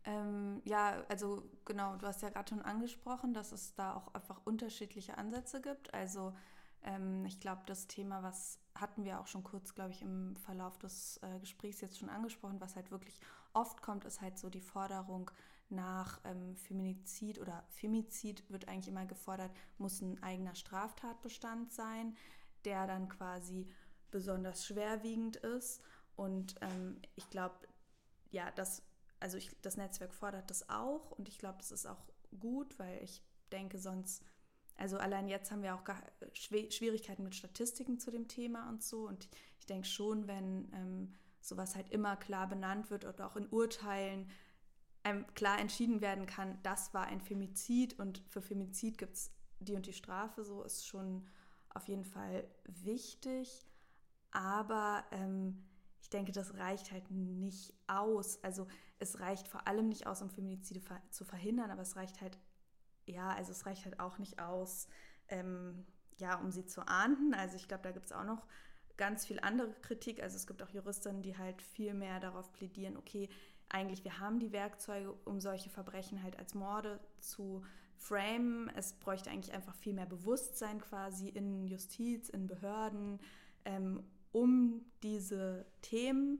Ähm, 0.05 0.63
ja, 0.65 1.05
also 1.09 1.43
genau, 1.67 1.97
du 1.97 2.07
hast 2.07 2.23
ja 2.23 2.31
gerade 2.31 2.49
schon 2.49 2.63
angesprochen, 2.63 3.35
dass 3.35 3.53
es 3.53 3.75
da 3.75 3.95
auch 3.95 4.15
einfach 4.15 4.41
unterschiedliche 4.45 5.19
Ansätze 5.19 5.61
gibt. 5.61 5.93
Also 5.93 6.35
ähm, 6.83 7.27
ich 7.27 7.41
glaube, 7.41 7.63
das 7.67 7.87
Thema, 7.89 8.23
was 8.23 8.59
hatten 8.75 9.05
wir 9.05 9.21
auch 9.21 9.27
schon 9.27 9.45
kurz, 9.45 9.75
glaube 9.75 9.91
ich, 9.91 10.01
im 10.01 10.37
Verlauf 10.37 10.79
des 10.79 11.19
äh, 11.23 11.39
Gesprächs 11.41 11.81
jetzt 11.81 11.99
schon 11.99 12.09
angesprochen, 12.09 12.61
was 12.61 12.77
halt 12.77 12.91
wirklich 12.91 13.21
oft 13.53 13.83
kommt, 13.83 14.05
ist 14.05 14.21
halt 14.21 14.39
so 14.39 14.49
die 14.49 14.61
Forderung 14.61 15.31
nach 15.71 16.21
ähm, 16.25 16.57
Feminizid 16.57 17.41
oder 17.41 17.65
Femizid 17.69 18.43
wird 18.51 18.69
eigentlich 18.69 18.89
immer 18.89 19.07
gefordert, 19.07 19.51
muss 19.77 20.01
ein 20.01 20.23
eigener 20.23 20.55
Straftatbestand 20.55 21.73
sein, 21.73 22.17
der 22.65 22.87
dann 22.87 23.09
quasi 23.09 23.69
besonders 24.11 24.67
schwerwiegend 24.67 25.37
ist. 25.37 25.83
Und 26.17 26.57
ähm, 26.61 27.01
ich 27.15 27.29
glaube, 27.31 27.57
ja, 28.31 28.51
das, 28.53 28.83
also 29.21 29.37
ich, 29.37 29.51
das 29.63 29.77
Netzwerk 29.77 30.15
fordert 30.15 30.51
das 30.51 30.69
auch 30.69 31.13
und 31.13 31.29
ich 31.29 31.39
glaube, 31.39 31.59
das 31.59 31.71
ist 31.71 31.87
auch 31.87 32.09
gut, 32.41 32.79
weil 32.79 33.03
ich 33.03 33.23
denke, 33.53 33.79
sonst, 33.79 34.23
also 34.77 34.99
allein 34.99 35.29
jetzt 35.29 35.51
haben 35.51 35.63
wir 35.63 35.75
auch 35.75 35.85
Schwierigkeiten 36.33 37.23
mit 37.23 37.35
Statistiken 37.35 37.99
zu 37.99 38.11
dem 38.11 38.29
Thema 38.29 38.69
und 38.69 38.83
so. 38.83 39.07
Und 39.07 39.29
ich 39.59 39.67
denke 39.67 39.87
schon, 39.87 40.27
wenn 40.27 40.71
ähm, 40.73 41.15
sowas 41.41 41.77
halt 41.77 41.91
immer 41.91 42.17
klar 42.17 42.49
benannt 42.49 42.91
wird 42.91 43.05
oder 43.05 43.27
auch 43.27 43.37
in 43.37 43.49
Urteilen 43.49 44.29
klar 45.35 45.59
entschieden 45.59 46.01
werden 46.01 46.27
kann, 46.27 46.59
das 46.63 46.95
war 46.95 47.07
ein 47.07 47.21
Femizid 47.21 47.99
und 47.99 48.23
für 48.29 48.43
Femizid 48.43 48.99
gibt 48.99 49.15
es 49.15 49.33
die 49.61 49.75
und 49.75 49.87
die 49.87 49.93
Strafe, 49.93 50.45
so 50.45 50.63
ist 50.63 50.87
schon 50.87 51.27
auf 51.71 51.89
jeden 51.89 52.05
Fall 52.05 52.49
wichtig. 52.65 53.67
Aber 54.31 55.05
ähm, 55.11 55.65
ich 56.01 56.11
denke, 56.11 56.33
das 56.33 56.55
reicht 56.55 56.93
halt 56.93 57.11
nicht 57.11 57.75
aus. 57.87 58.43
Also 58.43 58.67
es 58.99 59.21
reicht 59.21 59.49
vor 59.49 59.67
allem 59.67 59.89
nicht 59.89 60.07
aus, 60.07 60.23
um 60.23 60.31
Feminizide 60.31 60.81
zu 61.11 61.25
verhindern, 61.25 61.71
aber 61.71 61.83
es 61.83 61.97
reicht 61.97 62.21
halt, 62.21 62.39
ja, 63.07 63.31
also 63.31 63.53
es 63.53 63.67
reicht 63.67 63.85
halt 63.85 64.01
auch 64.01 64.19
nicht 64.19 64.41
aus, 64.41 64.89
ähm, 65.29 65.87
ja, 66.19 66.37
um 66.41 66.51
sie 66.51 66.67
zu 66.67 66.87
ahnden. 66.87 67.35
Also 67.35 67.57
ich 67.57 67.69
glaube, 67.69 67.83
da 67.83 67.93
gibt 67.93 68.07
es 68.07 68.13
auch 68.13 68.25
noch 68.25 68.47
ganz 68.97 69.25
viel 69.27 69.41
andere 69.41 69.73
Kritik. 69.81 70.23
Also 70.23 70.37
es 70.37 70.47
gibt 70.47 70.63
auch 70.63 70.71
Juristinnen, 70.71 71.23
die 71.23 71.37
halt 71.37 71.63
viel 71.63 71.95
mehr 71.95 72.21
darauf 72.21 72.53
plädieren, 72.53 72.97
okay, 72.97 73.29
eigentlich, 73.69 74.05
wir 74.05 74.19
haben 74.19 74.39
die 74.39 74.53
Werkzeuge, 74.53 75.13
um 75.25 75.41
solche 75.41 75.71
Verbrechen 75.71 76.23
halt 76.23 76.39
als 76.39 76.55
Morde 76.55 77.01
zu 77.21 77.63
framen. 77.97 78.71
Es 78.75 78.95
bräuchte 78.95 79.31
eigentlich 79.31 79.55
einfach 79.55 79.75
viel 79.75 79.93
mehr 79.93 80.07
Bewusstsein 80.07 80.81
quasi 80.81 81.29
in 81.29 81.67
Justiz, 81.67 82.29
in 82.29 82.47
Behörden 82.47 83.21
ähm, 83.65 84.03
um 84.33 84.85
diese 85.03 85.67
Themen. 85.83 86.39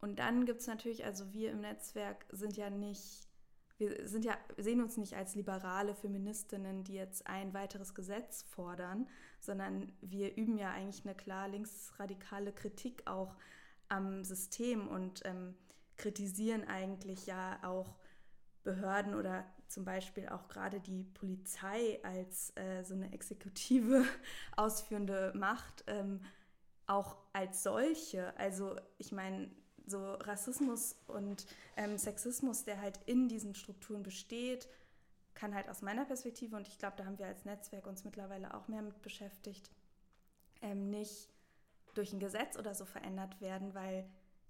Und 0.00 0.18
dann 0.18 0.46
gibt 0.46 0.60
es 0.60 0.66
natürlich, 0.66 1.04
also 1.04 1.32
wir 1.32 1.50
im 1.50 1.60
Netzwerk 1.60 2.24
sind 2.30 2.56
ja 2.56 2.70
nicht, 2.70 3.28
wir 3.76 4.08
sind 4.08 4.24
ja, 4.24 4.36
sehen 4.56 4.80
uns 4.80 4.96
nicht 4.96 5.14
als 5.14 5.34
liberale 5.34 5.94
Feministinnen, 5.94 6.84
die 6.84 6.94
jetzt 6.94 7.26
ein 7.26 7.52
weiteres 7.52 7.94
Gesetz 7.94 8.42
fordern, 8.42 9.08
sondern 9.40 9.92
wir 10.00 10.36
üben 10.36 10.56
ja 10.56 10.70
eigentlich 10.70 11.04
eine 11.04 11.14
klar 11.14 11.48
linksradikale 11.48 12.52
Kritik 12.52 13.02
auch 13.06 13.36
am 13.88 14.24
System 14.24 14.88
und 14.88 15.22
ähm, 15.24 15.54
kritisieren 16.00 16.66
eigentlich 16.66 17.26
ja 17.26 17.58
auch 17.62 17.94
Behörden 18.64 19.14
oder 19.14 19.44
zum 19.68 19.84
Beispiel 19.84 20.28
auch 20.28 20.48
gerade 20.48 20.80
die 20.80 21.04
Polizei 21.04 22.00
als 22.02 22.52
äh, 22.56 22.82
so 22.82 22.94
eine 22.94 23.12
exekutive 23.12 24.04
ausführende 24.56 25.32
Macht 25.34 25.84
ähm, 25.86 26.20
auch 26.86 27.16
als 27.32 27.62
solche, 27.62 28.36
also 28.36 28.76
ich 28.98 29.12
meine, 29.12 29.50
so 29.86 30.14
Rassismus 30.14 30.96
und 31.06 31.46
ähm, 31.76 31.98
Sexismus, 31.98 32.64
der 32.64 32.80
halt 32.80 32.98
in 33.06 33.28
diesen 33.28 33.54
Strukturen 33.54 34.02
besteht, 34.02 34.68
kann 35.34 35.54
halt 35.54 35.68
aus 35.68 35.82
meiner 35.82 36.04
Perspektive, 36.04 36.56
und 36.56 36.66
ich 36.66 36.78
glaube, 36.78 36.96
da 36.96 37.04
haben 37.04 37.18
wir 37.18 37.26
als 37.26 37.44
Netzwerk 37.44 37.86
uns 37.86 38.04
mittlerweile 38.04 38.54
auch 38.54 38.68
mehr 38.68 38.82
mit 38.82 39.00
beschäftigt, 39.02 39.70
ähm, 40.62 40.90
nicht 40.90 41.28
durch 41.94 42.12
ein 42.12 42.20
Gesetz 42.20 42.58
oder 42.58 42.74
so 42.74 42.84
verändert 42.84 43.40
werden, 43.40 43.74
weil 43.74 44.08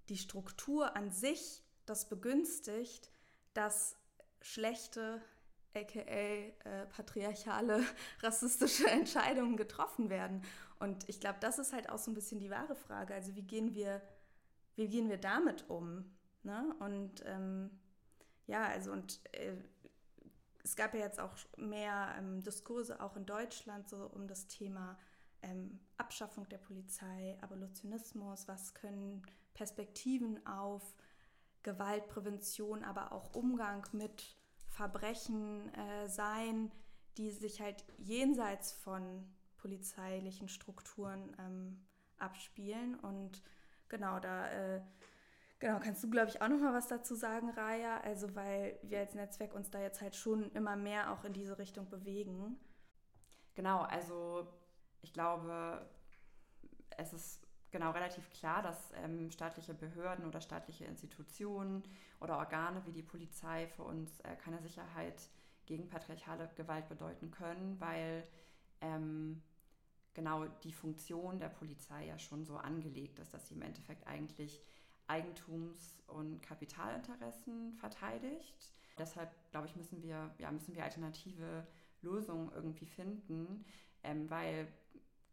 die 0.09 0.17
Struktur 0.17 0.95
an 0.95 1.11
sich 1.11 1.63
das 1.85 2.09
begünstigt, 2.09 3.11
dass 3.53 3.95
schlechte, 4.41 5.21
aka 5.73 5.99
äh, 5.99 6.51
patriarchale, 6.89 7.83
rassistische 8.21 8.87
Entscheidungen 8.89 9.57
getroffen 9.57 10.09
werden. 10.09 10.43
Und 10.79 11.07
ich 11.07 11.19
glaube, 11.19 11.37
das 11.39 11.59
ist 11.59 11.73
halt 11.73 11.89
auch 11.89 11.97
so 11.97 12.11
ein 12.11 12.15
bisschen 12.15 12.39
die 12.39 12.49
wahre 12.49 12.75
Frage. 12.75 13.13
Also 13.13 13.35
wie 13.35 13.43
gehen 13.43 13.75
wir, 13.75 14.01
wie 14.75 14.87
gehen 14.87 15.09
wir 15.09 15.17
damit 15.17 15.69
um? 15.69 16.05
Ne? 16.43 16.75
Und 16.79 17.23
ähm, 17.25 17.69
ja, 18.47 18.63
also 18.63 18.91
und 18.91 19.21
äh, 19.33 19.55
es 20.63 20.75
gab 20.75 20.93
ja 20.93 21.01
jetzt 21.01 21.19
auch 21.19 21.35
mehr 21.57 22.15
ähm, 22.17 22.41
Diskurse 22.41 23.01
auch 23.01 23.15
in 23.15 23.25
Deutschland 23.25 23.89
so 23.89 24.05
um 24.07 24.27
das 24.27 24.47
Thema 24.47 24.97
ähm, 25.41 25.79
Abschaffung 25.97 26.47
der 26.49 26.57
Polizei, 26.57 27.37
Abolitionismus, 27.41 28.47
was 28.47 28.73
können 28.73 29.23
Perspektiven 29.53 30.45
auf 30.45 30.95
Gewaltprävention, 31.63 32.83
aber 32.83 33.11
auch 33.11 33.33
Umgang 33.33 33.85
mit 33.91 34.35
Verbrechen 34.67 35.73
äh, 35.73 36.07
sein, 36.07 36.71
die 37.17 37.29
sich 37.31 37.61
halt 37.61 37.85
jenseits 37.97 38.71
von 38.71 39.27
polizeilichen 39.57 40.47
Strukturen 40.47 41.35
ähm, 41.39 41.85
abspielen. 42.17 42.95
Und 42.99 43.43
genau, 43.89 44.19
da 44.19 44.49
äh, 44.49 44.81
genau, 45.59 45.79
kannst 45.79 46.03
du, 46.03 46.09
glaube 46.09 46.29
ich, 46.29 46.41
auch 46.41 46.47
noch 46.47 46.59
mal 46.59 46.73
was 46.73 46.87
dazu 46.87 47.15
sagen, 47.15 47.49
Raya. 47.51 47.99
Also 48.01 48.33
weil 48.35 48.79
wir 48.81 48.99
als 48.99 49.13
Netzwerk 49.13 49.53
uns 49.53 49.69
da 49.69 49.79
jetzt 49.79 50.01
halt 50.01 50.15
schon 50.15 50.51
immer 50.53 50.75
mehr 50.75 51.11
auch 51.11 51.23
in 51.25 51.33
diese 51.33 51.57
Richtung 51.57 51.89
bewegen. 51.89 52.57
Genau, 53.53 53.81
also 53.81 54.47
ich 55.01 55.13
glaube, 55.13 55.87
es 56.97 57.13
ist 57.13 57.50
genau 57.71 57.91
relativ 57.91 58.29
klar, 58.29 58.61
dass 58.61 58.91
ähm, 59.03 59.31
staatliche 59.31 59.73
Behörden 59.73 60.25
oder 60.25 60.41
staatliche 60.41 60.85
Institutionen 60.85 61.83
oder 62.19 62.37
Organe 62.37 62.85
wie 62.85 62.91
die 62.91 63.03
Polizei 63.03 63.67
für 63.67 63.83
uns 63.83 64.19
äh, 64.21 64.35
keine 64.35 64.61
Sicherheit 64.61 65.29
gegen 65.65 65.87
patriarchale 65.87 66.49
Gewalt 66.55 66.87
bedeuten 66.89 67.31
können, 67.31 67.79
weil 67.79 68.23
ähm, 68.81 69.41
genau 70.13 70.45
die 70.63 70.73
Funktion 70.73 71.39
der 71.39 71.49
Polizei 71.49 72.07
ja 72.07 72.19
schon 72.19 72.43
so 72.43 72.57
angelegt 72.57 73.19
ist, 73.19 73.33
dass 73.33 73.47
sie 73.47 73.55
im 73.55 73.61
Endeffekt 73.61 74.05
eigentlich 74.07 74.61
Eigentums- 75.07 76.01
und 76.07 76.41
Kapitalinteressen 76.41 77.73
verteidigt. 77.73 78.73
Deshalb, 78.97 79.31
glaube 79.51 79.67
ich, 79.67 79.75
müssen 79.75 80.01
wir, 80.01 80.33
ja, 80.37 80.51
müssen 80.51 80.75
wir 80.75 80.83
alternative 80.83 81.65
Lösungen 82.01 82.51
irgendwie 82.53 82.85
finden, 82.85 83.65
ähm, 84.03 84.29
weil 84.29 84.67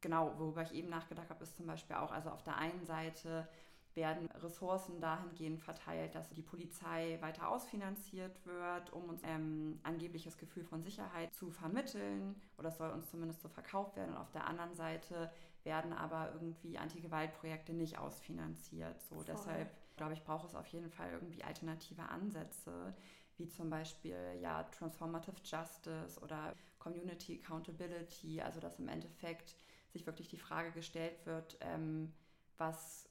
genau, 0.01 0.35
worüber 0.39 0.63
ich 0.63 0.73
eben 0.73 0.89
nachgedacht 0.89 1.31
habe, 1.31 1.43
ist 1.43 1.57
zum 1.57 1.67
Beispiel 1.67 1.97
auch, 1.97 2.11
also 2.11 2.31
auf 2.31 2.43
der 2.43 2.57
einen 2.57 2.85
Seite 2.85 3.49
werden 3.95 4.29
Ressourcen 4.43 5.01
dahingehend 5.01 5.61
verteilt, 5.61 6.15
dass 6.15 6.31
die 6.31 6.43
Polizei 6.43 7.19
weiter 7.21 7.49
ausfinanziert 7.49 8.47
wird, 8.47 8.93
um 8.93 9.09
uns 9.09 9.21
ähm, 9.25 9.81
angebliches 9.83 10.39
Gefühl 10.39 10.65
von 10.65 10.83
Sicherheit 10.83 11.35
zu 11.35 11.51
vermitteln 11.51 12.41
oder 12.59 12.69
es 12.69 12.79
soll 12.79 12.91
uns 12.91 13.11
zumindest 13.11 13.43
so 13.43 13.49
verkauft 13.49 13.97
werden. 13.97 14.13
Und 14.13 14.19
auf 14.21 14.31
der 14.31 14.47
anderen 14.47 14.75
Seite 14.75 15.31
werden 15.65 15.93
aber 15.93 16.33
irgendwie 16.33 16.79
Antigewaltprojekte 16.79 17.73
nicht 17.73 17.99
ausfinanziert. 17.99 19.03
So, 19.03 19.23
deshalb 19.25 19.69
glaube 19.97 20.13
ich, 20.13 20.23
braucht 20.23 20.47
es 20.47 20.55
auf 20.55 20.67
jeden 20.69 20.91
Fall 20.91 21.11
irgendwie 21.13 21.43
alternative 21.43 22.03
Ansätze, 22.03 22.95
wie 23.37 23.49
zum 23.49 23.69
Beispiel 23.69 24.39
ja 24.41 24.63
Transformative 24.65 25.37
Justice 25.45 26.21
oder 26.21 26.55
Community 26.79 27.41
Accountability, 27.43 28.41
also 28.41 28.61
dass 28.61 28.79
im 28.79 28.89
Endeffekt 28.89 29.57
sich 29.93 30.07
wirklich 30.07 30.29
die 30.29 30.39
Frage 30.39 30.73
gestellt 30.73 31.25
wird, 31.27 31.57
ähm, 31.61 32.13
was 32.57 33.09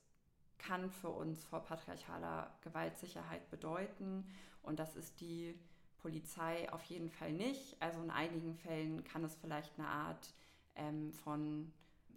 kann 0.58 0.90
für 0.90 1.10
uns 1.10 1.44
vor 1.46 1.64
patriarchaler 1.64 2.52
Gewaltsicherheit 2.62 3.50
bedeuten. 3.50 4.26
Und 4.64 4.80
das 4.80 4.96
ist 4.96 5.20
die 5.22 5.58
Polizei 6.00 6.72
auf 6.72 6.84
jeden 6.86 7.10
Fall 7.10 7.32
nicht. 7.32 7.82
Also 7.82 8.02
in 8.02 8.12
einigen 8.12 8.56
Fällen 8.56 9.04
kann 9.04 9.24
es 9.24 9.36
vielleicht 9.36 9.78
eine 9.78 9.88
Art 9.88 10.34
ähm, 10.76 11.12
von 11.14 11.72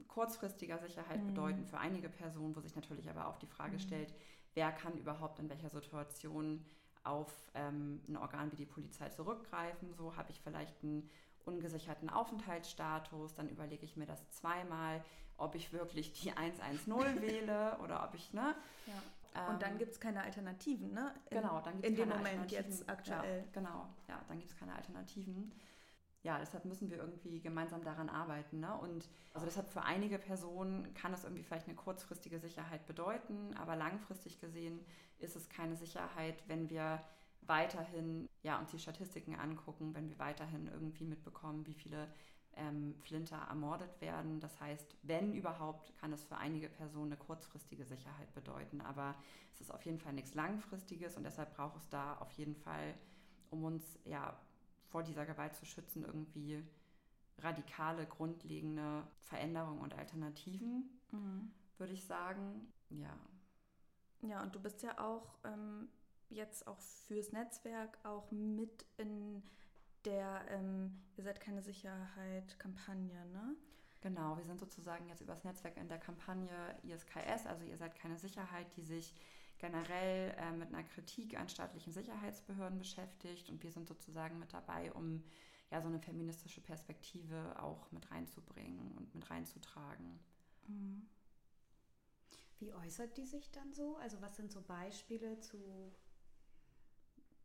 kurzfristiger 0.09 0.79
Sicherheit 0.79 1.23
mhm. 1.23 1.29
bedeuten 1.29 1.67
für 1.67 1.79
einige 1.79 2.09
Personen, 2.09 2.55
wo 2.57 2.61
sich 2.61 2.75
natürlich 2.75 3.09
aber 3.09 3.29
auch 3.29 3.39
die 3.39 3.47
Frage 3.47 3.75
mhm. 3.75 3.81
stellt, 3.81 4.15
wer 4.55 4.73
kann 4.73 4.97
überhaupt 4.99 5.39
in 5.39 5.49
welcher 5.49 5.71
Situation 5.71 6.65
auf 7.03 7.33
ähm, 7.55 8.01
ein 8.09 8.17
Organ 8.17 8.53
wie 8.53 8.57
die 8.57 8.67
Polizei 8.67 9.09
zurückgreifen. 9.09 9.95
So 9.95 10.17
habe 10.17 10.31
ich 10.31 10.41
vielleicht 10.41 10.83
einen 10.83 11.09
ungesicherten 11.45 12.11
Aufenthaltsstatus, 12.11 13.34
dann 13.34 13.49
überlege 13.49 13.84
ich 13.84 13.97
mir 13.97 14.07
das 14.07 14.28
zweimal, 14.30 15.03
ob 15.36 15.55
ich 15.55 15.72
wirklich 15.72 16.12
die 16.12 16.32
110 16.36 17.22
wähle 17.22 17.78
oder 17.82 18.05
ob 18.05 18.14
ich, 18.14 18.32
ne? 18.32 18.55
Ja. 18.86 18.95
Und 19.49 19.62
dann 19.62 19.72
ähm, 19.72 19.78
gibt 19.78 19.93
es 19.93 20.01
keine 20.01 20.22
Alternativen, 20.22 20.93
ne? 20.93 21.14
In, 21.30 21.41
genau, 21.41 21.61
dann 21.61 21.80
gibt 21.80 21.86
es 21.86 21.97
keine 21.97 22.03
In 22.03 22.09
dem 22.09 22.09
Moment 22.09 22.51
jetzt 22.51 22.88
aktuell. 22.88 23.38
Ja, 23.38 23.45
genau, 23.53 23.86
ja, 24.09 24.20
dann 24.26 24.38
gibt 24.38 24.51
es 24.51 24.59
keine 24.59 24.74
Alternativen. 24.74 25.53
Ja, 26.22 26.38
deshalb 26.38 26.66
müssen 26.66 26.91
wir 26.91 26.99
irgendwie 26.99 27.41
gemeinsam 27.41 27.82
daran 27.82 28.11
arbeiten. 28.11 28.61
Ne? 28.61 28.76
Und 28.76 29.09
also 29.32 29.47
deshalb 29.47 29.70
für 29.70 29.82
einige 29.82 30.18
Personen 30.18 30.93
kann 30.93 31.14
es 31.14 31.24
irgendwie 31.24 31.43
vielleicht 31.43 31.66
eine 31.66 31.76
kurzfristige 31.76 32.38
Sicherheit 32.38 32.86
bedeuten, 32.86 33.55
aber 33.57 33.74
langfristig 33.74 34.38
gesehen 34.38 34.84
ist 35.18 35.34
es 35.34 35.49
keine 35.49 35.76
Sicherheit, 35.76 36.43
wenn 36.47 36.68
wir 36.68 37.01
weiterhin 37.43 38.28
ja, 38.43 38.59
uns 38.59 38.70
die 38.70 38.78
Statistiken 38.78 39.34
angucken, 39.34 39.95
wenn 39.95 40.09
wir 40.09 40.18
weiterhin 40.18 40.66
irgendwie 40.66 41.05
mitbekommen, 41.05 41.66
wie 41.66 41.74
viele 41.74 42.09
ähm, 42.55 42.95
Flinter 43.03 43.38
ermordet 43.49 44.01
werden. 44.01 44.41
Das 44.41 44.61
heißt, 44.61 44.97
wenn 45.03 45.34
überhaupt, 45.34 45.97
kann 45.99 46.12
es 46.12 46.24
für 46.24 46.36
einige 46.36 46.68
Personen 46.68 47.12
eine 47.12 47.16
kurzfristige 47.16 47.84
Sicherheit 47.84 48.32
bedeuten. 48.34 48.80
Aber 48.80 49.14
es 49.55 49.61
ist 49.61 49.72
auf 49.72 49.84
jeden 49.84 49.99
Fall 49.99 50.12
nichts 50.12 50.34
Langfristiges 50.34 51.16
und 51.16 51.24
deshalb 51.24 51.55
braucht 51.55 51.76
es 51.76 51.88
da 51.88 52.16
auf 52.18 52.30
jeden 52.32 52.57
Fall, 52.57 52.95
um 53.51 53.64
uns 53.64 53.99
ja 54.05 54.38
vor 54.88 55.03
dieser 55.03 55.26
Gewalt 55.26 55.55
zu 55.55 55.66
schützen, 55.66 56.05
irgendwie 56.05 56.62
radikale, 57.38 58.07
grundlegende 58.07 59.07
Veränderungen 59.20 59.80
und 59.80 59.95
Alternativen, 59.95 60.91
mhm. 61.11 61.51
würde 61.78 61.93
ich 61.93 62.05
sagen. 62.05 62.72
Ja. 62.91 63.16
Ja, 64.22 64.43
und 64.43 64.55
du 64.55 64.61
bist 64.61 64.82
ja 64.82 64.99
auch 64.99 65.38
ähm, 65.45 65.88
jetzt 66.31 66.66
auch 66.66 66.81
fürs 66.81 67.33
Netzwerk 67.33 67.99
auch 68.05 68.31
mit 68.31 68.85
in 68.97 69.43
der 70.05 70.45
ähm, 70.49 71.03
Ihr 71.16 71.24
seid 71.24 71.41
keine 71.41 71.62
Sicherheit 71.62 72.59
Kampagne, 72.59 73.26
ne? 73.26 73.57
Genau, 74.01 74.37
wir 74.39 74.45
sind 74.45 74.59
sozusagen 74.59 75.07
jetzt 75.09 75.20
übers 75.20 75.45
Netzwerk 75.45 75.76
in 75.76 75.89
der 75.89 75.99
Kampagne 75.99 76.51
ISKS, 76.85 77.47
also 77.47 77.64
Ihr 77.64 77.76
seid 77.76 77.95
keine 77.97 78.16
Sicherheit, 78.16 78.74
die 78.76 78.83
sich 78.83 79.14
generell 79.59 80.35
äh, 80.39 80.53
mit 80.53 80.68
einer 80.68 80.85
Kritik 80.85 81.39
an 81.39 81.49
staatlichen 81.49 81.93
Sicherheitsbehörden 81.93 82.78
beschäftigt 82.78 83.51
und 83.51 83.62
wir 83.62 83.70
sind 83.70 83.87
sozusagen 83.87 84.39
mit 84.39 84.55
dabei, 84.55 84.91
um 84.93 85.22
ja 85.70 85.81
so 85.83 85.89
eine 85.89 86.01
feministische 86.01 86.62
Perspektive 86.62 87.62
auch 87.62 87.93
mit 87.93 88.11
reinzubringen 88.11 88.93
und 88.97 89.14
mit 89.14 89.31
reinzutragen. 89.31 90.18
Mhm. 90.66 91.07
Wie 92.59 92.72
äußert 92.72 93.16
die 93.16 93.26
sich 93.26 93.51
dann 93.51 93.72
so? 93.72 93.97
Also 93.97 94.20
was 94.20 94.37
sind 94.37 94.51
so 94.51 94.62
Beispiele 94.62 95.39
zu 95.41 95.93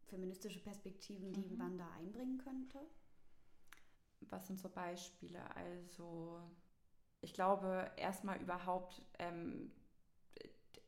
feministische 0.08 0.62
Perspektiven, 0.62 1.34
die 1.34 1.50
mhm. 1.50 1.58
man 1.58 1.78
da 1.78 1.90
einbringen 1.92 2.38
könnte? 2.38 2.80
Was 4.30 4.48
sind 4.48 4.60
so 4.60 4.70
Beispiele? 4.70 5.40
Also 5.56 6.42
ich 7.22 7.34
glaube, 7.34 7.92
erstmal 7.98 8.42
überhaupt 8.42 9.06
ähm, 9.20 9.72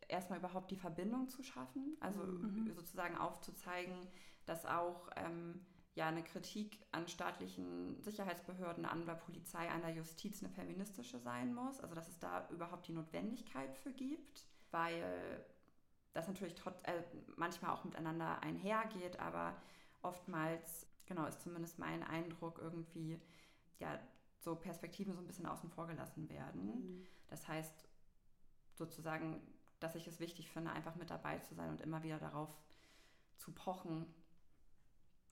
erstmal 0.07 0.39
überhaupt 0.39 0.71
die 0.71 0.77
Verbindung 0.77 1.27
zu 1.29 1.43
schaffen, 1.43 1.97
also 1.99 2.23
mhm. 2.23 2.71
sozusagen 2.73 3.17
aufzuzeigen, 3.17 4.07
dass 4.45 4.65
auch 4.65 5.09
ähm, 5.15 5.65
ja 5.95 6.07
eine 6.07 6.23
Kritik 6.23 6.79
an 6.91 7.07
staatlichen 7.07 7.99
Sicherheitsbehörden, 8.01 8.85
an 8.85 9.05
der 9.05 9.15
Polizei, 9.15 9.69
an 9.69 9.81
der 9.81 9.91
Justiz 9.91 10.43
eine 10.43 10.51
feministische 10.51 11.19
sein 11.19 11.53
muss, 11.53 11.79
also 11.79 11.95
dass 11.95 12.07
es 12.07 12.19
da 12.19 12.47
überhaupt 12.49 12.87
die 12.87 12.93
Notwendigkeit 12.93 13.75
für 13.75 13.91
gibt, 13.91 14.45
weil 14.71 15.43
das 16.17 16.27
natürlich 16.27 16.55
trotz, 16.55 16.79
äh, 16.83 17.03
manchmal 17.35 17.71
auch 17.71 17.83
miteinander 17.83 18.41
einhergeht, 18.41 19.19
aber 19.19 19.55
oftmals, 20.01 20.87
genau, 21.05 21.25
ist 21.25 21.41
zumindest 21.41 21.77
mein 21.77 22.03
Eindruck 22.03 22.59
irgendwie, 22.59 23.21
ja, 23.79 23.99
so 24.39 24.55
Perspektiven 24.55 25.13
so 25.13 25.21
ein 25.21 25.27
bisschen 25.27 25.45
außen 25.45 25.69
vor 25.69 25.87
gelassen 25.87 26.27
werden. 26.29 26.65
Mhm. 26.65 27.07
Das 27.27 27.47
heißt, 27.47 27.87
sozusagen, 28.73 29.41
dass 29.79 29.95
ich 29.95 30.07
es 30.07 30.19
wichtig 30.19 30.49
finde, 30.49 30.71
einfach 30.71 30.95
mit 30.95 31.09
dabei 31.09 31.37
zu 31.39 31.53
sein 31.53 31.69
und 31.69 31.81
immer 31.81 32.01
wieder 32.01 32.17
darauf 32.17 32.49
zu 33.37 33.51
pochen, 33.51 34.11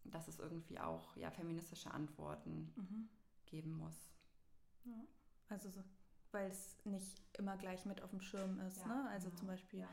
dass 0.04 0.28
es 0.28 0.38
irgendwie 0.38 0.80
auch 0.80 1.16
ja, 1.16 1.32
feministische 1.32 1.90
Antworten 1.92 2.72
mhm. 2.76 3.10
geben 3.48 3.76
muss. 3.76 4.12
Ja. 4.84 5.04
Also 5.50 5.70
so 5.70 5.84
weil 6.36 6.52
es 6.52 6.76
nicht 6.84 7.22
immer 7.38 7.56
gleich 7.56 7.86
mit 7.86 8.02
auf 8.02 8.10
dem 8.10 8.20
Schirm 8.20 8.60
ist. 8.60 8.82
Ja, 8.82 8.88
ne? 8.88 9.10
Also 9.10 9.30
genau. 9.30 9.40
zum 9.40 9.48
Beispiel 9.48 9.80
Ja. 9.80 9.90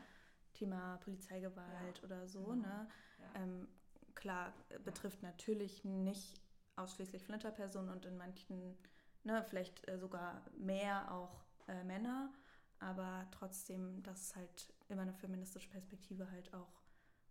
Thema 0.53 0.97
Polizeigewalt 0.97 1.97
Ja, 1.97 2.03
oder 2.03 2.27
so. 2.27 2.43
genau. 2.45 2.67
Ne? 2.67 2.87
Ja. 3.19 3.41
Ähm, 3.41 3.67
klar, 4.15 4.53
äh, 4.69 4.79
betrifft 4.79 5.21
natürlich 5.21 5.83
nicht 5.83 6.41
ausschließlich 6.75 7.23
Flinterpersonen 7.23 7.89
und 7.91 8.05
in 8.05 8.17
manchen, 8.17 8.77
ne, 9.23 9.43
vielleicht 9.47 9.87
äh, 9.87 9.97
sogar 9.97 10.41
mehr 10.57 11.11
auch 11.11 11.43
äh, 11.67 11.83
Männer, 11.83 12.31
aber 12.79 13.27
trotzdem, 13.31 14.01
dass 14.03 14.21
es 14.21 14.35
halt 14.35 14.73
immer 14.89 15.03
eine 15.03 15.13
feministische 15.13 15.69
Perspektive 15.69 16.29
halt 16.31 16.53
auch 16.53 16.81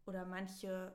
oder 0.06 0.24
manche 0.24 0.92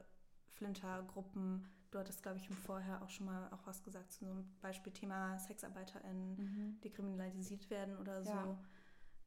Flintergruppen, 0.54 1.70
du 1.92 2.00
hattest, 2.00 2.24
glaube 2.24 2.38
ich, 2.38 2.50
Vorher 2.50 3.02
auch 3.02 3.10
schon 3.10 3.28
mal 3.28 3.48
auch 3.52 3.66
was 3.66 3.84
gesagt 3.84 4.12
zu 4.12 4.26
so 4.26 4.32
einem 4.32 4.50
Beispiel 4.62 4.92
Thema 4.92 5.38
SexarbeiterInnen, 5.40 6.36
Mhm. 6.36 6.82
die 6.82 6.90
kriminalisiert 6.90 7.70
werden 7.70 7.98
oder 7.98 8.24
so. 8.24 8.30
Ja. 8.32 8.58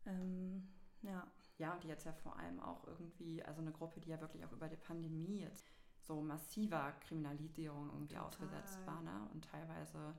Ähm, 0.07 0.69
ja. 1.03 1.27
Ja, 1.61 1.75
und 1.75 1.85
die 1.85 1.89
jetzt 1.89 2.07
ja 2.07 2.13
vor 2.15 2.39
allem 2.39 2.59
auch 2.59 2.87
irgendwie, 2.87 3.43
also 3.43 3.61
eine 3.61 3.71
Gruppe, 3.71 4.01
die 4.01 4.09
ja 4.09 4.19
wirklich 4.19 4.47
auch 4.47 4.53
über 4.53 4.67
die 4.67 4.77
Pandemie 4.77 5.41
jetzt 5.41 5.67
so 6.01 6.23
massiver 6.23 6.93
Kriminalisierung 7.07 7.91
irgendwie 7.91 8.15
Total. 8.15 8.29
ausgesetzt 8.29 8.87
war, 8.87 9.03
ne? 9.03 9.29
Und 9.35 9.45
teilweise 9.45 10.15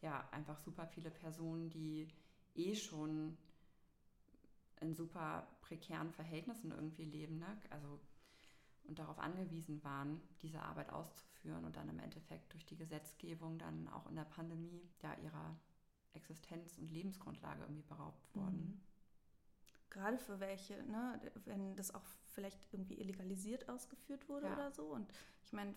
ja 0.00 0.26
einfach 0.30 0.58
super 0.58 0.86
viele 0.86 1.10
Personen, 1.10 1.68
die 1.68 2.08
eh 2.54 2.74
schon 2.74 3.36
in 4.80 4.94
super 4.94 5.46
prekären 5.60 6.10
Verhältnissen 6.10 6.70
irgendwie 6.70 7.04
leben, 7.04 7.38
ne? 7.38 7.58
Also 7.68 8.00
und 8.84 8.98
darauf 8.98 9.18
angewiesen 9.18 9.84
waren, 9.84 10.20
diese 10.40 10.62
Arbeit 10.62 10.90
auszuführen 10.90 11.64
und 11.66 11.76
dann 11.76 11.90
im 11.90 11.98
Endeffekt 11.98 12.52
durch 12.54 12.64
die 12.64 12.76
Gesetzgebung 12.76 13.58
dann 13.58 13.88
auch 13.88 14.06
in 14.06 14.16
der 14.16 14.24
Pandemie 14.24 14.88
ja 15.02 15.14
ihrer 15.22 15.58
Existenz 16.14 16.78
und 16.78 16.90
Lebensgrundlage 16.90 17.62
irgendwie 17.62 17.82
beraubt 17.82 18.34
wurden. 18.34 18.56
Mhm. 18.56 18.80
Gerade 19.94 20.18
für 20.18 20.40
welche, 20.40 20.82
ne, 20.82 21.20
wenn 21.44 21.76
das 21.76 21.94
auch 21.94 22.02
vielleicht 22.34 22.58
irgendwie 22.72 22.94
illegalisiert 23.00 23.68
ausgeführt 23.68 24.28
wurde 24.28 24.46
Ja. 24.46 24.52
oder 24.54 24.72
so. 24.72 24.86
Und 24.86 25.06
ich 25.44 25.52
meine, 25.52 25.72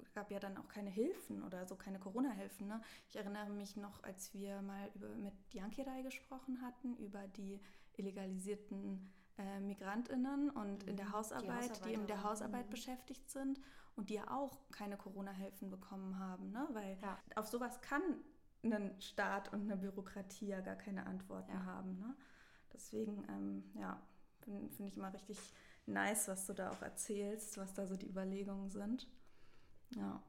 es 0.00 0.12
gab 0.12 0.32
ja 0.32 0.40
dann 0.40 0.56
auch 0.56 0.66
keine 0.66 0.90
Hilfen 0.90 1.44
oder 1.44 1.64
so, 1.64 1.76
keine 1.76 2.00
Corona-Hilfen. 2.00 2.66
Ne? 2.66 2.80
Ich 3.08 3.14
erinnere 3.14 3.50
mich 3.50 3.76
noch, 3.76 4.02
als 4.02 4.34
wir 4.34 4.60
mal 4.62 4.90
über, 4.96 5.08
mit 5.10 5.34
Jankirai 5.52 6.02
gesprochen 6.02 6.60
hatten, 6.60 6.96
über 6.96 7.28
die 7.28 7.60
illegalisierten 7.96 9.12
äh, 9.38 9.60
MigrantInnen 9.60 10.50
und 10.50 10.82
in 10.84 10.96
der 10.96 11.06
Mhm. 11.06 11.12
Hausarbeit, 11.12 11.84
die, 11.84 11.92
in 11.94 12.06
der. 12.08 12.22
Hausarbeit 12.24 12.66
Mhm. 12.66 12.70
beschäftigt 12.70 13.30
sind 13.30 13.60
und 13.94 14.10
die 14.10 14.14
ja 14.14 14.28
auch 14.30 14.58
keine 14.72 14.96
Corona-Hilfen 14.96 15.70
bekommen 15.70 16.18
haben, 16.18 16.50
ne? 16.50 16.66
weil 16.72 16.98
Ja. 17.00 17.18
auf 17.36 17.46
sowas 17.46 17.80
kann 17.80 18.02
ein 18.64 19.00
Staat 19.00 19.52
und 19.52 19.62
eine 19.62 19.76
Bürokratie 19.76 20.46
ja 20.48 20.60
gar 20.60 20.76
keine 20.76 21.06
Antworten 21.06 21.52
Ja. 21.52 21.64
haben. 21.64 21.98
Ne? 21.98 22.14
Deswegen, 22.74 23.24
ähm, 23.28 23.64
ja, 23.74 24.00
finde 24.40 24.68
find 24.70 24.88
ich 24.88 24.96
immer 24.96 25.12
richtig 25.12 25.38
nice, 25.86 26.28
was 26.28 26.46
du 26.46 26.52
da 26.54 26.70
auch 26.70 26.82
erzählst, 26.82 27.58
was 27.58 27.74
da 27.74 27.86
so 27.86 27.96
die 27.96 28.08
Überlegungen 28.08 28.70
sind. 28.70 29.08
Ja. 29.96 30.22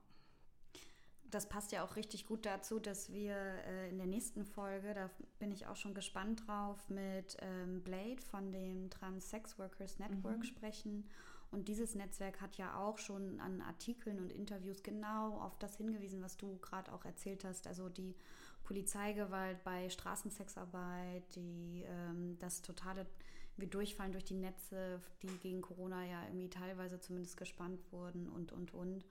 Das 1.30 1.50
passt 1.50 1.72
ja 1.72 1.84
auch 1.84 1.96
richtig 1.96 2.28
gut 2.28 2.46
dazu, 2.46 2.80
dass 2.80 3.12
wir 3.12 3.36
äh, 3.36 3.90
in 3.90 3.98
der 3.98 4.06
nächsten 4.06 4.46
Folge, 4.46 4.94
da 4.94 5.10
bin 5.40 5.52
ich 5.52 5.66
auch 5.66 5.76
schon 5.76 5.96
gespannt 5.96 6.48
drauf, 6.48 6.90
mit 6.90 7.38
ähm, 7.42 7.82
Blade 7.84 8.22
von 8.22 8.52
dem 8.52 8.92
Trans 8.92 9.30
Sex 9.32 9.58
Workers 9.58 9.98
Network 9.98 10.40
Mhm. 10.40 10.44
sprechen. 10.44 11.10
Und 11.50 11.68
dieses 11.68 11.96
Netzwerk 11.96 12.40
hat 12.42 12.58
ja 12.58 12.78
auch 12.78 12.98
schon 13.00 13.40
an 13.40 13.62
Artikeln 13.62 14.20
und 14.20 14.32
Interviews 14.32 14.84
genau 14.84 15.40
auf 15.40 15.58
das 15.58 15.76
hingewiesen, 15.78 16.22
was 16.22 16.38
du 16.38 16.58
gerade 16.58 16.92
auch 16.92 17.06
erzählt 17.06 17.46
hast. 17.46 17.68
Also 17.68 17.90
die 17.90 18.16
Polizeigewalt 18.64 19.64
bei 19.64 19.90
Straßensexarbeit, 19.90 21.24
die, 21.36 21.84
ähm, 21.88 22.38
das 22.40 22.62
totale 22.62 23.06
wie 23.58 23.68
Durchfallen 23.68 24.12
durch 24.12 24.24
die 24.26 24.34
Netze, 24.34 25.00
die 25.22 25.38
gegen 25.38 25.62
Corona 25.62 26.04
ja 26.06 26.24
irgendwie 26.26 26.50
teilweise 26.50 27.00
zumindest 27.00 27.38
gespannt 27.38 27.80
wurden 27.92 28.28
und, 28.30 28.52
und, 28.52 28.74
und. 28.74 29.06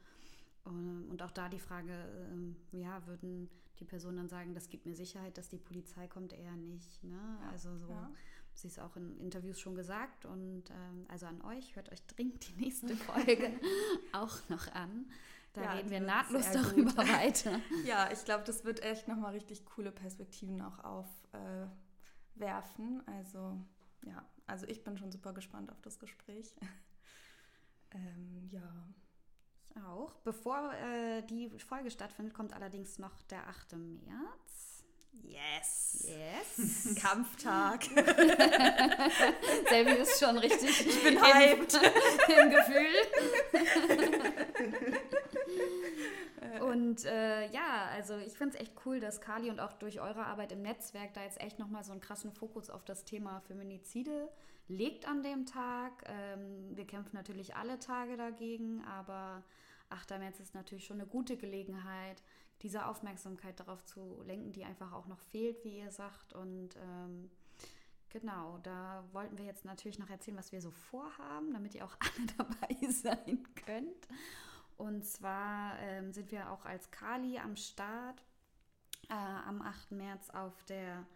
Ähm, 0.66 1.06
Und 1.10 1.22
auch 1.22 1.30
da 1.30 1.48
die 1.48 1.60
Frage, 1.60 1.92
ähm, 2.30 2.56
ja, 2.72 3.06
würden 3.06 3.48
die 3.78 3.84
Personen 3.84 4.16
dann 4.16 4.28
sagen, 4.28 4.54
das 4.54 4.68
gibt 4.68 4.86
mir 4.86 4.94
Sicherheit, 4.94 5.36
dass 5.38 5.48
die 5.48 5.58
Polizei 5.58 6.06
kommt, 6.06 6.32
eher 6.32 6.56
nicht. 6.56 7.02
Ne? 7.04 7.18
Ja, 7.40 7.50
also 7.50 7.76
so, 7.76 7.88
ja. 7.88 8.10
sie 8.54 8.68
ist 8.68 8.80
auch 8.80 8.96
in 8.96 9.18
Interviews 9.18 9.60
schon 9.60 9.74
gesagt. 9.74 10.24
Und 10.24 10.70
ähm, 10.70 11.06
also 11.08 11.26
an 11.26 11.42
euch, 11.42 11.76
hört 11.76 11.90
euch 11.92 12.04
dringend 12.06 12.46
die 12.48 12.64
nächste 12.64 12.96
Folge 12.96 13.52
auch 14.12 14.36
noch 14.48 14.68
an. 14.72 15.06
Da 15.54 15.62
Ja, 15.62 15.72
reden 15.72 15.90
wir 15.90 16.00
nahtlos 16.00 16.50
darüber 16.50 16.92
gut. 16.94 17.08
weiter. 17.12 17.60
Ja, 17.84 18.10
ich 18.10 18.24
glaube, 18.24 18.42
das 18.44 18.64
wird 18.64 18.82
echt 18.82 19.06
nochmal 19.08 19.32
richtig 19.32 19.66
coole 19.66 19.92
Perspektiven 19.92 20.62
auch 20.62 20.78
aufwerfen. 20.82 23.02
Äh, 23.06 23.10
also, 23.18 23.58
ja, 24.06 24.24
also 24.46 24.66
ich 24.66 24.82
bin 24.82 24.96
schon 24.96 25.12
super 25.12 25.34
gespannt 25.34 25.70
auf 25.70 25.80
das 25.82 25.98
Gespräch. 25.98 26.54
ähm, 27.92 28.48
ja. 28.50 28.62
Ich 29.64 29.76
auch. 29.82 30.14
Bevor 30.24 30.72
äh, 30.74 31.22
die 31.22 31.50
Folge 31.58 31.90
stattfindet, 31.90 32.32
kommt 32.34 32.52
allerdings 32.54 32.98
noch 32.98 33.22
der 33.24 33.46
8. 33.48 33.74
März. 33.76 34.84
Yes! 35.24 36.06
Yes. 36.08 36.94
Kampftag. 37.00 37.84
Selvi 39.68 39.90
ist 40.00 40.18
schon 40.18 40.38
richtig. 40.38 40.86
Ich 40.86 41.02
bin 41.04 41.16
im- 41.16 41.22
hyped. 41.22 41.74
Im 41.74 42.50
Gefühl. 42.50 44.11
Und 46.92 47.06
äh, 47.06 47.50
ja, 47.52 47.86
also 47.90 48.18
ich 48.18 48.34
finde 48.34 48.54
es 48.54 48.60
echt 48.60 48.74
cool, 48.84 49.00
dass 49.00 49.22
Kali 49.22 49.48
und 49.48 49.60
auch 49.60 49.72
durch 49.72 50.02
eure 50.02 50.26
Arbeit 50.26 50.52
im 50.52 50.60
Netzwerk 50.60 51.14
da 51.14 51.22
jetzt 51.22 51.40
echt 51.40 51.58
nochmal 51.58 51.84
so 51.84 51.92
einen 51.92 52.02
krassen 52.02 52.32
Fokus 52.32 52.68
auf 52.68 52.84
das 52.84 53.06
Thema 53.06 53.40
Feminizide 53.40 54.28
legt 54.68 55.08
an 55.08 55.22
dem 55.22 55.46
Tag. 55.46 56.04
Ähm, 56.04 56.76
wir 56.76 56.86
kämpfen 56.86 57.16
natürlich 57.16 57.56
alle 57.56 57.78
Tage 57.78 58.18
dagegen, 58.18 58.84
aber 58.84 59.42
8. 59.88 60.10
März 60.18 60.40
ist 60.40 60.54
natürlich 60.54 60.84
schon 60.84 61.00
eine 61.00 61.08
gute 61.08 61.38
Gelegenheit, 61.38 62.22
diese 62.60 62.84
Aufmerksamkeit 62.84 63.58
darauf 63.58 63.82
zu 63.86 64.22
lenken, 64.26 64.52
die 64.52 64.66
einfach 64.66 64.92
auch 64.92 65.06
noch 65.06 65.20
fehlt, 65.20 65.64
wie 65.64 65.78
ihr 65.78 65.90
sagt. 65.90 66.34
Und 66.34 66.76
ähm, 66.76 67.30
genau, 68.10 68.58
da 68.64 69.02
wollten 69.12 69.38
wir 69.38 69.46
jetzt 69.46 69.64
natürlich 69.64 69.98
noch 69.98 70.10
erzählen, 70.10 70.36
was 70.36 70.52
wir 70.52 70.60
so 70.60 70.70
vorhaben, 70.70 71.54
damit 71.54 71.74
ihr 71.74 71.86
auch 71.86 71.96
alle 72.00 72.26
dabei 72.36 72.86
sein 72.90 73.42
könnt. 73.64 74.08
Und 74.76 75.04
zwar 75.04 75.78
ähm, 75.80 76.12
sind 76.12 76.30
wir 76.32 76.50
auch 76.50 76.64
als 76.64 76.90
Kali 76.90 77.38
am 77.38 77.56
Start 77.56 78.24
äh, 79.08 79.14
am 79.14 79.62
8. 79.62 79.92
März 79.92 80.30
auf 80.30 80.64
der 80.64 81.06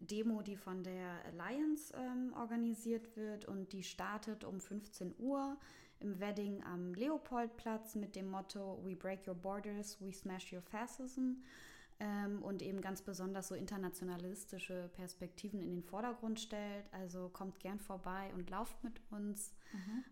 Demo, 0.00 0.42
die 0.42 0.56
von 0.56 0.82
der 0.84 1.24
Alliance 1.26 1.94
ähm, 1.96 2.34
organisiert 2.34 3.16
wird 3.16 3.46
und 3.46 3.72
die 3.72 3.82
startet 3.82 4.44
um 4.44 4.60
15 4.60 5.14
Uhr 5.18 5.56
im 6.00 6.20
Wedding 6.20 6.62
am 6.64 6.92
Leopoldplatz 6.94 7.94
mit 7.94 8.14
dem 8.16 8.28
Motto 8.28 8.78
We 8.84 8.94
break 8.94 9.26
your 9.26 9.34
borders, 9.34 9.96
we 10.00 10.12
smash 10.12 10.52
your 10.52 10.60
fascism 10.60 11.42
ähm, 11.98 12.42
und 12.42 12.62
eben 12.62 12.80
ganz 12.80 13.02
besonders 13.02 13.48
so 13.48 13.54
internationalistische 13.54 14.90
Perspektiven 14.94 15.60
in 15.62 15.70
den 15.76 15.82
Vordergrund 15.82 16.40
stellt. 16.40 16.84
Also 16.92 17.28
kommt 17.30 17.58
gern 17.60 17.80
vorbei 17.80 18.30
und 18.34 18.50
lauft 18.50 18.82
mit 18.84 19.00
uns. 19.10 19.52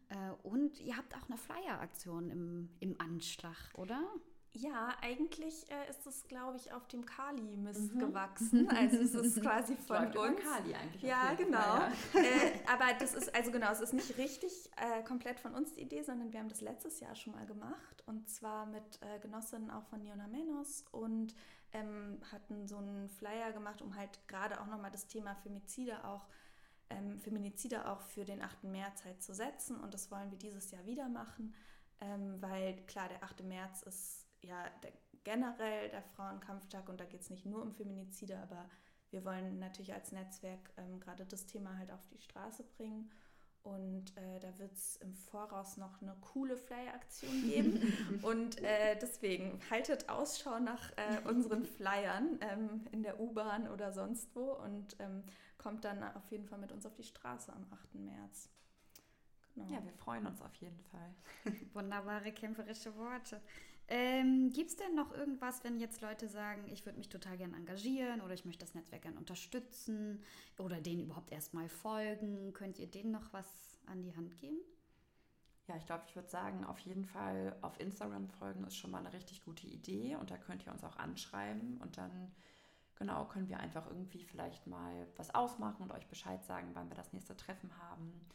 Äh, 0.09 0.31
und 0.43 0.81
ihr 0.81 0.97
habt 0.97 1.15
auch 1.17 1.29
eine 1.29 1.39
Flyer-Aktion 1.39 2.31
im, 2.31 2.69
im 2.81 3.01
Anschlag, 3.01 3.57
oder? 3.77 4.03
Ja, 4.57 4.95
eigentlich 5.03 5.69
äh, 5.69 5.91
ist 5.91 6.07
es, 6.07 6.29
glaube 6.29 6.57
ich, 6.59 6.73
auf 6.73 6.87
dem 6.87 7.05
Kali-Mist 7.05 7.93
Mhm. 7.95 7.99
gewachsen. 7.99 8.69
Also 8.71 8.99
es 8.99 9.13
ist 9.15 9.43
quasi 9.43 9.75
von 9.77 10.07
uns. 10.07 10.41
Kali 10.41 10.75
eigentlich. 10.75 11.03
Ja, 11.03 11.35
genau. 11.35 11.79
Äh, 12.15 12.53
aber 12.73 12.97
das 13.01 13.15
ist, 13.15 13.35
also 13.35 13.51
genau, 13.51 13.73
es 13.73 13.81
ist 13.81 13.95
nicht 13.95 14.17
richtig 14.17 14.71
äh, 14.77 15.03
komplett 15.03 15.41
von 15.41 15.55
uns 15.55 15.73
die 15.75 15.81
Idee, 15.83 16.03
sondern 16.03 16.33
wir 16.33 16.39
haben 16.39 16.49
das 16.49 16.61
letztes 16.61 17.01
Jahr 17.01 17.17
schon 17.17 17.33
mal 17.33 17.47
gemacht. 17.47 18.05
Und 18.07 18.29
zwar 18.29 18.67
mit 18.67 19.01
äh, 19.03 19.19
Genossinnen 19.19 19.71
auch 19.73 19.85
von 19.87 20.01
Neona 20.03 20.29
Menos 20.29 20.85
und 20.93 21.35
ähm, 21.75 22.21
hatten 22.33 22.67
so 22.67 22.79
einen 22.79 23.09
Flyer 23.09 23.53
gemacht, 23.53 23.83
um 23.83 23.95
halt 23.95 24.27
gerade 24.29 24.61
auch 24.61 24.67
nochmal 24.67 24.91
das 24.91 25.07
Thema 25.07 25.35
Femizide 25.35 26.05
auch, 26.05 26.27
ähm, 26.89 27.19
Feminizide 27.19 27.89
auch 27.89 28.01
für 28.01 28.25
den 28.25 28.41
8. 28.41 28.65
März 28.65 29.05
halt 29.05 29.23
zu 29.23 29.35
setzen. 29.35 29.79
Und 29.81 29.93
das 29.93 30.11
wollen 30.11 30.31
wir 30.31 30.39
dieses 30.39 30.71
Jahr 30.71 30.87
wieder 30.87 31.09
machen, 31.09 31.55
ähm, 32.01 32.41
weil 32.41 32.77
klar, 32.87 33.09
der 33.09 33.23
8. 33.23 33.43
März 33.43 33.83
ist 33.83 34.27
ja 34.41 34.65
der, 34.83 34.93
generell 35.25 35.91
der 35.91 36.03
Frauenkampftag 36.03 36.89
und 36.89 37.01
da 37.01 37.05
geht 37.05 37.23
es 37.23 37.31
nicht 37.31 37.45
nur 37.45 37.63
um 37.63 37.73
Feminizide, 37.73 38.39
aber 38.39 38.69
wir 39.11 39.25
wollen 39.25 39.59
natürlich 39.59 39.93
als 39.95 40.13
Netzwerk 40.13 40.71
ähm, 40.77 41.01
gerade 41.01 41.25
das 41.27 41.47
Thema 41.47 41.77
halt 41.79 41.91
auf 41.91 42.07
die 42.07 42.21
Straße 42.21 42.65
bringen. 42.65 43.11
Und 43.65 44.15
äh, 44.19 44.41
da 44.41 44.59
wird 44.59 44.73
es 44.75 44.97
im 44.97 45.15
Voraus 45.15 45.79
noch 45.79 46.03
eine 46.03 46.15
coole 46.21 46.55
Flyer-Aktion 46.57 47.43
geben. 47.49 48.21
und 48.23 48.63
äh, 48.63 48.97
deswegen 49.01 49.59
haltet 49.71 50.11
Ausschau 50.11 50.59
nach 50.61 50.93
äh, 50.93 51.27
unseren 51.27 51.65
Flyern 51.65 52.39
ähm, 52.43 52.87
in 52.93 53.03
der 53.03 53.19
U-Bahn 53.19 53.67
oder 53.69 53.93
sonst 53.93 54.37
wo 54.37 54.53
und 54.53 54.97
ähm, 54.99 55.25
kommt 55.57 55.87
dann 55.87 56.03
auf 56.15 56.31
jeden 56.31 56.47
Fall 56.47 56.59
mit 56.59 56.73
uns 56.73 56.85
auf 56.85 56.95
die 56.95 57.05
Straße 57.05 57.53
am 57.55 57.67
8. 57.73 57.95
März. 57.95 58.51
Genau. 59.55 59.73
Ja, 59.73 59.83
wir 59.83 59.93
freuen 59.95 60.27
uns 60.27 60.43
auf 60.43 60.55
jeden 60.57 60.81
Fall. 60.91 61.15
Wunderbare 61.73 62.33
kämpferische 62.33 62.95
Worte. 62.97 63.41
Ähm, 63.89 64.51
Gibt 64.51 64.71
es 64.71 64.77
denn 64.77 64.95
noch 64.95 65.13
irgendwas, 65.13 65.63
wenn 65.63 65.79
jetzt 65.79 66.01
Leute 66.01 66.27
sagen, 66.27 66.65
ich 66.73 66.87
würde 66.87 66.99
mich 66.99 67.11
total 67.11 67.37
gern 67.37 67.53
engagieren 67.53 68.23
oder 68.23 68.33
ich 68.33 68.47
möchte 68.47 68.65
das 68.65 68.75
Netzwerk 68.75 69.03
gern 69.03 69.19
unterstützen 69.19 70.23
oder 70.59 70.81
denen 70.81 71.03
überhaupt 71.03 71.33
erstmal 71.33 71.69
folgen? 71.69 72.53
Könnt 72.55 72.79
ihr 72.79 72.87
denen 72.87 73.11
noch 73.11 73.33
was 73.33 73.47
an 73.87 74.03
die 74.03 74.17
Hand 74.17 74.39
geben? 74.39 74.57
Ja, 75.67 75.77
ich 75.77 75.87
glaube, 75.87 76.05
ich 76.07 76.15
würde 76.15 76.29
sagen, 76.29 76.65
auf 76.65 76.79
jeden 76.81 77.05
Fall 77.05 77.57
auf 77.63 77.79
Instagram 77.81 78.29
folgen 78.29 78.65
ist 78.65 78.77
schon 78.77 78.91
mal 78.91 78.99
eine 78.99 79.13
richtig 79.13 79.45
gute 79.45 79.67
Idee 79.67 80.17
und 80.17 80.31
da 80.31 80.37
könnt 80.37 80.65
ihr 80.67 80.73
uns 80.73 80.85
auch 80.85 80.97
anschreiben 80.97 81.79
und 81.79 81.97
dann 81.97 82.33
genau 82.97 83.27
können 83.27 83.49
wir 83.49 83.59
einfach 83.59 83.87
irgendwie 83.87 84.23
vielleicht 84.25 84.67
mal 84.67 85.07
was 85.17 85.35
ausmachen 85.35 85.83
und 85.83 85.93
euch 85.93 86.07
Bescheid 86.07 86.45
sagen, 86.45 86.71
wann 86.75 86.89
wir 86.91 86.97
das 86.97 87.13
nächste 87.13 87.37
Treffen 87.37 87.71
haben. 87.79 88.27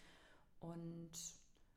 Und 0.59 1.11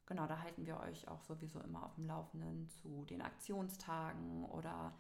genau, 0.07 0.27
da 0.27 0.41
halten 0.41 0.67
wir 0.67 0.79
euch 0.81 1.09
auch 1.09 1.23
sowieso 1.23 1.61
immer 1.61 1.85
auf 1.85 1.95
dem 1.95 2.07
Laufenden 2.07 2.69
zu 2.69 3.05
den 3.07 3.23
Aktionstagen 3.23 4.45
oder 4.47 4.95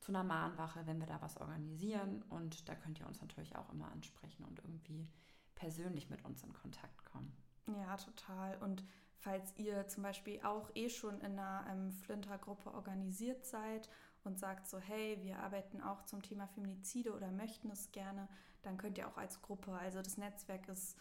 zu 0.00 0.12
einer 0.12 0.24
Mahnwache, 0.24 0.86
wenn 0.86 0.98
wir 0.98 1.06
da 1.06 1.20
was 1.20 1.36
organisieren. 1.36 2.22
Und 2.30 2.68
da 2.68 2.74
könnt 2.74 3.00
ihr 3.00 3.06
uns 3.06 3.20
natürlich 3.20 3.56
auch 3.56 3.70
immer 3.70 3.90
ansprechen 3.92 4.44
und 4.44 4.58
irgendwie 4.60 5.08
persönlich 5.54 6.08
mit 6.10 6.24
uns 6.24 6.42
in 6.42 6.52
Kontakt 6.52 7.04
kommen. 7.04 7.32
Ja, 7.66 7.96
total. 7.96 8.56
Und 8.58 8.82
falls 9.18 9.54
ihr 9.58 9.86
zum 9.86 10.02
Beispiel 10.02 10.40
auch 10.42 10.70
eh 10.74 10.88
schon 10.88 11.20
in 11.20 11.38
einer 11.38 11.66
ähm, 11.70 11.92
Flinter-Gruppe 11.92 12.72
organisiert 12.72 13.44
seid 13.44 13.88
und 14.24 14.38
sagt 14.38 14.66
so, 14.66 14.78
hey, 14.78 15.18
wir 15.22 15.38
arbeiten 15.38 15.82
auch 15.82 16.04
zum 16.04 16.22
Thema 16.22 16.46
Feminizide 16.48 17.14
oder 17.14 17.30
möchten 17.30 17.70
es 17.70 17.92
gerne, 17.92 18.28
dann 18.62 18.76
könnt 18.76 18.98
ihr 18.98 19.08
auch 19.08 19.16
als 19.16 19.40
Gruppe, 19.42 19.72
also 19.72 20.02
das 20.02 20.16
Netzwerk 20.16 20.68
ist, 20.68 20.98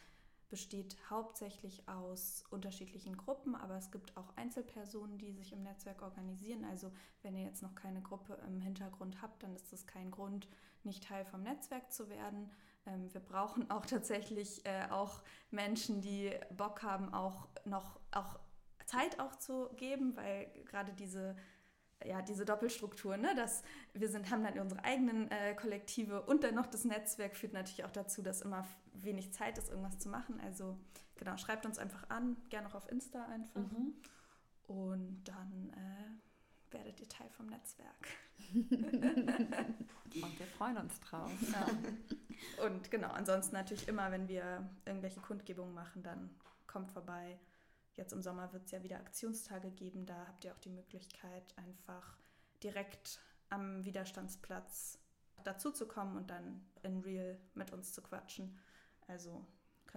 besteht 0.49 0.97
hauptsächlich 1.09 1.87
aus 1.87 2.43
unterschiedlichen 2.49 3.15
Gruppen, 3.15 3.55
aber 3.55 3.77
es 3.77 3.91
gibt 3.91 4.17
auch 4.17 4.35
Einzelpersonen, 4.35 5.17
die 5.17 5.31
sich 5.31 5.53
im 5.53 5.63
Netzwerk 5.63 6.01
organisieren. 6.01 6.65
Also 6.65 6.91
wenn 7.21 7.35
ihr 7.35 7.43
jetzt 7.43 7.61
noch 7.61 7.75
keine 7.75 8.01
Gruppe 8.01 8.37
im 8.47 8.59
Hintergrund 8.59 9.21
habt, 9.21 9.43
dann 9.43 9.55
ist 9.55 9.71
das 9.71 9.85
kein 9.85 10.11
Grund, 10.11 10.47
nicht 10.83 11.03
Teil 11.03 11.25
vom 11.25 11.43
Netzwerk 11.43 11.91
zu 11.91 12.09
werden. 12.09 12.49
Ähm, 12.85 13.13
wir 13.13 13.21
brauchen 13.21 13.69
auch 13.69 13.85
tatsächlich 13.85 14.65
äh, 14.65 14.89
auch 14.89 15.21
Menschen, 15.51 16.01
die 16.01 16.31
Bock 16.55 16.83
haben, 16.83 17.13
auch 17.13 17.47
noch 17.65 17.99
auch 18.11 18.39
Zeit 18.85 19.19
auch 19.19 19.35
zu 19.35 19.69
geben, 19.75 20.17
weil 20.17 20.51
gerade 20.65 20.93
diese 20.93 21.35
ja, 22.05 22.21
diese 22.21 22.45
Doppelstruktur, 22.45 23.17
ne? 23.17 23.35
dass 23.35 23.63
wir 23.93 24.07
sind, 24.07 24.31
haben 24.31 24.43
dann 24.43 24.57
unsere 24.59 24.83
eigenen 24.83 25.29
äh, 25.31 25.53
Kollektive 25.53 26.21
und 26.21 26.43
dann 26.43 26.55
noch 26.55 26.67
das 26.67 26.85
Netzwerk 26.85 27.35
führt 27.35 27.53
natürlich 27.53 27.83
auch 27.83 27.91
dazu, 27.91 28.21
dass 28.21 28.41
immer 28.41 28.65
wenig 29.03 29.33
Zeit 29.33 29.57
ist, 29.57 29.69
irgendwas 29.69 29.99
zu 29.99 30.09
machen. 30.09 30.39
Also 30.41 30.77
genau, 31.15 31.37
schreibt 31.37 31.65
uns 31.65 31.77
einfach 31.77 32.09
an, 32.09 32.37
gerne 32.49 32.67
auch 32.67 32.75
auf 32.75 32.91
Insta 32.91 33.25
einfach. 33.25 33.61
Mhm. 33.61 33.93
Und 34.67 35.23
dann 35.23 35.69
äh, 35.71 36.73
werdet 36.73 36.99
ihr 36.99 37.09
Teil 37.09 37.29
vom 37.29 37.47
Netzwerk. 37.47 38.07
und 38.53 40.39
wir 40.39 40.47
freuen 40.57 40.77
uns 40.77 40.99
drauf. 40.99 41.31
Ja. 41.51 42.65
Und 42.65 42.89
genau, 42.89 43.09
ansonsten 43.09 43.53
natürlich 43.53 43.89
immer, 43.89 44.11
wenn 44.11 44.29
wir 44.29 44.69
irgendwelche 44.85 45.19
Kundgebungen 45.19 45.73
machen, 45.73 46.03
dann 46.03 46.29
kommt 46.67 46.89
vorbei. 46.89 47.37
Jetzt 47.95 48.13
im 48.13 48.21
Sommer 48.21 48.53
wird 48.53 48.63
es 48.63 48.71
ja 48.71 48.81
wieder 48.81 48.97
Aktionstage 48.97 49.71
geben. 49.71 50.05
Da 50.05 50.25
habt 50.25 50.45
ihr 50.45 50.53
auch 50.53 50.59
die 50.59 50.69
Möglichkeit, 50.69 51.53
einfach 51.57 52.17
direkt 52.63 53.19
am 53.49 53.83
Widerstandsplatz 53.83 54.99
dazu 55.43 55.71
zu 55.71 55.85
kommen 55.85 56.15
und 56.15 56.29
dann 56.29 56.65
in 56.83 57.01
Real 57.01 57.37
mit 57.55 57.73
uns 57.73 57.91
zu 57.91 58.01
quatschen. 58.01 58.57
Also 59.09 59.43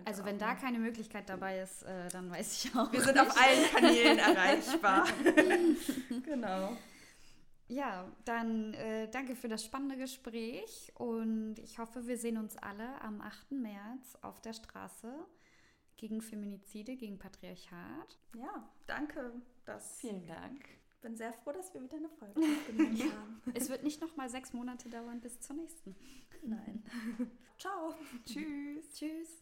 also 0.04 0.24
wenn 0.24 0.38
da 0.38 0.54
keine 0.54 0.78
Möglichkeit 0.78 1.28
dabei 1.28 1.60
ist, 1.60 1.82
äh, 1.82 2.08
dann 2.08 2.30
weiß 2.30 2.64
ich 2.64 2.74
auch. 2.74 2.90
Wir 2.92 3.02
sind 3.02 3.14
nicht. 3.14 3.30
auf 3.30 3.36
allen 3.40 3.64
Kanälen 3.74 4.18
erreichbar. 4.18 5.06
genau. 6.24 6.76
Ja, 7.68 8.10
dann 8.24 8.74
äh, 8.74 9.08
danke 9.10 9.34
für 9.34 9.48
das 9.48 9.64
spannende 9.64 9.96
Gespräch 9.96 10.92
und 10.96 11.58
ich 11.58 11.78
hoffe, 11.78 12.06
wir 12.06 12.18
sehen 12.18 12.36
uns 12.36 12.56
alle 12.56 13.00
am 13.00 13.20
8. 13.20 13.52
März 13.52 14.18
auf 14.22 14.40
der 14.40 14.52
Straße 14.52 15.12
gegen 15.96 16.20
Feminizide, 16.20 16.96
gegen 16.96 17.18
Patriarchat. 17.18 18.18
Ja, 18.34 18.68
danke. 18.86 19.32
Das 19.64 20.00
Vielen 20.00 20.26
Dank. 20.26 20.82
Ich 21.03 21.09
bin 21.09 21.16
sehr 21.16 21.32
froh, 21.32 21.50
dass 21.50 21.74
wir 21.74 21.82
wieder 21.82 21.96
eine 21.96 22.09
Folge 22.09 22.38
aufgenommen 22.40 22.96
haben. 23.12 23.42
Es 23.55 23.68
wird 23.68 23.82
nicht 23.82 24.00
noch 24.00 24.14
mal 24.14 24.30
sechs 24.30 24.53
Monate 24.53 24.88
dauern 24.88 25.20
bis 25.20 25.40
zur 25.40 25.57
nächsten. 25.57 25.96
Nein. 26.44 26.84
Ciao. 27.59 27.96
Tschüss. 28.24 28.92
Tschüss. 28.94 29.41